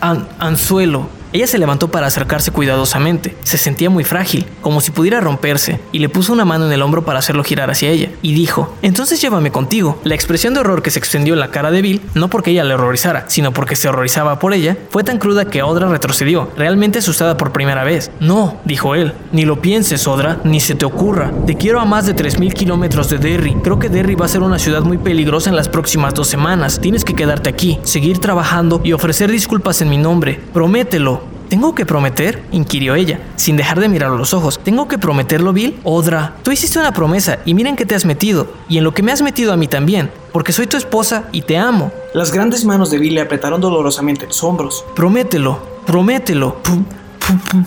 ans, 0.00 0.26
anzuelo 0.38 1.21
Ella 1.32 1.46
se 1.46 1.58
levantó 1.58 1.88
para 1.88 2.06
acercarse 2.06 2.50
cuidadosamente. 2.50 3.36
Se 3.42 3.56
sentía 3.56 3.88
muy 3.88 4.04
frágil, 4.04 4.46
como 4.60 4.80
si 4.80 4.90
pudiera 4.90 5.20
romperse, 5.20 5.80
y 5.90 5.98
le 5.98 6.08
puso 6.08 6.32
una 6.32 6.44
mano 6.44 6.66
en 6.66 6.72
el 6.72 6.82
hombro 6.82 7.04
para 7.04 7.20
hacerlo 7.20 7.42
girar 7.42 7.70
hacia 7.70 7.88
ella, 7.88 8.10
y 8.20 8.34
dijo, 8.34 8.74
entonces 8.82 9.20
llévame 9.20 9.50
contigo. 9.50 9.98
La 10.04 10.14
expresión 10.14 10.52
de 10.52 10.60
horror 10.60 10.82
que 10.82 10.90
se 10.90 10.98
extendió 10.98 11.34
en 11.34 11.40
la 11.40 11.50
cara 11.50 11.70
de 11.70 11.80
Bill, 11.80 12.02
no 12.14 12.28
porque 12.28 12.50
ella 12.50 12.64
le 12.64 12.74
horrorizara, 12.74 13.24
sino 13.28 13.52
porque 13.52 13.76
se 13.76 13.88
horrorizaba 13.88 14.38
por 14.38 14.52
ella, 14.52 14.76
fue 14.90 15.04
tan 15.04 15.18
cruda 15.18 15.46
que 15.46 15.62
Odra 15.62 15.88
retrocedió, 15.88 16.50
realmente 16.56 16.98
asustada 16.98 17.36
por 17.36 17.52
primera 17.52 17.84
vez. 17.84 18.10
No, 18.20 18.60
dijo 18.64 18.94
él, 18.94 19.14
ni 19.32 19.44
lo 19.44 19.60
pienses, 19.62 20.06
Odra, 20.06 20.40
ni 20.44 20.60
se 20.60 20.74
te 20.74 20.84
ocurra. 20.84 21.32
Te 21.46 21.56
quiero 21.56 21.80
a 21.80 21.84
más 21.84 22.06
de 22.06 22.14
3.000 22.14 22.52
kilómetros 22.52 23.08
de 23.08 23.18
Derry. 23.18 23.54
Creo 23.62 23.78
que 23.78 23.88
Derry 23.88 24.14
va 24.14 24.26
a 24.26 24.28
ser 24.28 24.42
una 24.42 24.58
ciudad 24.58 24.82
muy 24.82 24.98
peligrosa 24.98 25.48
en 25.48 25.56
las 25.56 25.68
próximas 25.68 26.14
dos 26.14 26.28
semanas. 26.28 26.80
Tienes 26.80 27.04
que 27.04 27.14
quedarte 27.14 27.48
aquí, 27.48 27.78
seguir 27.84 28.18
trabajando 28.18 28.80
y 28.84 28.92
ofrecer 28.92 29.30
disculpas 29.30 29.80
en 29.80 29.88
mi 29.88 29.96
nombre. 29.96 30.38
Promételo. 30.52 31.21
¿Tengo 31.52 31.74
que 31.74 31.84
prometer? 31.84 32.42
inquirió 32.50 32.94
ella, 32.94 33.20
sin 33.36 33.58
dejar 33.58 33.78
de 33.78 33.90
mirar 33.90 34.10
a 34.10 34.16
los 34.16 34.32
ojos. 34.32 34.58
¿Tengo 34.64 34.88
que 34.88 34.96
prometerlo, 34.96 35.52
Bill? 35.52 35.78
Odra, 35.84 36.34
tú 36.42 36.50
hiciste 36.50 36.78
una 36.78 36.92
promesa 36.92 37.40
y 37.44 37.52
miren 37.52 37.76
que 37.76 37.84
te 37.84 37.94
has 37.94 38.06
metido, 38.06 38.54
y 38.70 38.78
en 38.78 38.84
lo 38.84 38.94
que 38.94 39.02
me 39.02 39.12
has 39.12 39.20
metido 39.20 39.52
a 39.52 39.58
mí 39.58 39.68
también, 39.68 40.10
porque 40.32 40.52
soy 40.52 40.66
tu 40.66 40.78
esposa 40.78 41.24
y 41.30 41.42
te 41.42 41.58
amo. 41.58 41.92
Las 42.14 42.32
grandes 42.32 42.64
manos 42.64 42.90
de 42.90 42.96
Bill 42.96 43.16
le 43.16 43.20
apretaron 43.20 43.60
dolorosamente 43.60 44.26
los 44.26 44.42
hombros. 44.42 44.82
Promételo, 44.96 45.58
promételo. 45.84 46.56
Pum, 46.62 46.86
pum, 47.18 47.38
pum, 47.38 47.64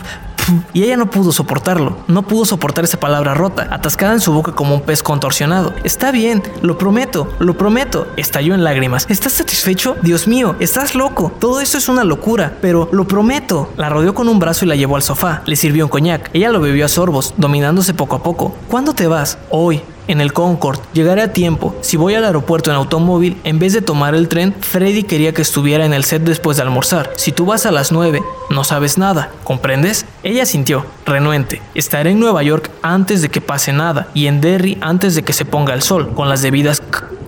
y 0.74 0.84
ella 0.84 0.98
no 0.98 1.10
pudo 1.10 1.32
soportarlo, 1.32 1.98
no 2.08 2.24
pudo 2.24 2.46
soportar 2.46 2.84
esa 2.84 3.00
palabra 3.00 3.34
rota, 3.34 3.68
atascada 3.72 4.14
en 4.14 4.22
su 4.22 4.34
boca 4.34 4.54
como 4.54 4.76
un 4.76 4.82
pez 4.82 5.04
contorsionado. 5.04 5.74
Está 5.84 6.12
bien, 6.12 6.44
lo 6.62 6.78
prometo, 6.78 7.34
lo 7.40 7.58
prometo. 7.58 8.08
Estalló 8.18 8.54
en 8.54 8.64
lágrimas. 8.64 9.06
¿Estás 9.10 9.34
satisfecho? 9.34 9.96
Dios 10.02 10.28
mío, 10.28 10.56
estás 10.60 10.96
loco. 10.96 11.32
Todo 11.40 11.62
eso 11.62 11.78
es 11.78 11.90
una 11.90 12.04
locura, 12.04 12.58
pero 12.62 12.90
lo 12.92 13.08
prometo. 13.08 13.70
La 13.78 13.90
rodeó 13.90 14.14
con 14.14 14.28
un 14.28 14.40
brazo 14.40 14.66
y 14.66 14.68
la 14.68 14.76
llevó 14.76 14.96
al 14.96 15.04
sofá. 15.04 15.42
Le 15.46 15.56
sirvió 15.56 15.86
un 15.86 15.90
coñac. 15.90 16.30
Ella 16.34 16.52
lo 16.52 16.60
bebió 16.60 16.86
a 16.86 16.90
sorbos, 16.90 17.34
dominándose 17.38 17.94
poco 17.94 18.16
a 18.16 18.24
poco. 18.24 18.56
¿Cuándo 18.68 18.94
te 18.94 19.08
vas? 19.08 19.38
Hoy 19.50 19.82
en 20.08 20.22
el 20.22 20.34
Concord. 20.34 20.80
Llegaré 20.94 21.22
a 21.22 21.34
tiempo. 21.34 21.76
Si 21.82 21.98
voy 21.98 22.16
al 22.16 22.26
aeropuerto 22.26 22.70
en 22.70 22.78
automóvil, 22.78 23.38
en 23.44 23.60
vez 23.60 23.74
de 23.74 23.82
tomar 23.82 24.16
el 24.16 24.28
tren, 24.28 24.54
Freddy 24.60 25.04
quería 25.04 25.34
que 25.34 25.42
estuviera 25.42 25.86
en 25.86 25.94
el 25.94 26.04
set 26.04 26.24
después 26.24 26.58
de 26.58 26.64
almorzar. 26.64 27.12
Si 27.16 27.32
tú 27.32 27.46
vas 27.46 27.66
a 27.66 27.72
las 27.72 27.92
9, 27.92 28.22
no 28.50 28.64
sabes 28.64 28.98
nada, 28.98 29.32
¿comprendes? 29.44 30.06
Ella 30.24 30.46
sintió, 30.46 30.86
renuente. 31.06 31.62
Estaré 31.74 32.12
en 32.12 32.20
Nueva 32.20 32.44
York 32.44 32.70
antes 32.82 33.22
de 33.22 33.30
que 33.30 33.42
pase 33.42 33.74
nada 33.74 34.08
y 34.14 34.28
en 34.28 34.42
Derry 34.42 34.78
antes 34.82 35.16
de 35.16 35.24
que 35.24 35.34
se 35.34 35.46
ponga 35.46 35.74
el 35.74 35.82
sol, 35.82 36.12
con 36.14 36.30
las 36.30 36.42
debidas 36.42 36.82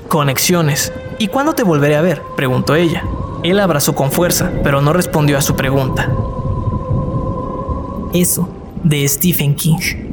conexiones. 0.08 0.92
¿Y 1.20 1.28
cuándo 1.28 1.54
te 1.54 1.64
volveré 1.64 1.96
a 1.96 2.02
ver? 2.02 2.22
preguntó 2.36 2.76
ella. 2.76 3.04
Él 3.44 3.60
abrazó 3.60 3.96
con 3.96 4.12
fuerza, 4.12 4.52
pero 4.64 4.82
no 4.82 4.94
respondió 4.94 5.38
a 5.38 5.42
su 5.42 5.56
pregunta. 5.56 6.10
Eso, 8.14 8.50
de 8.84 9.08
Stephen 9.08 9.56
King. 9.56 10.07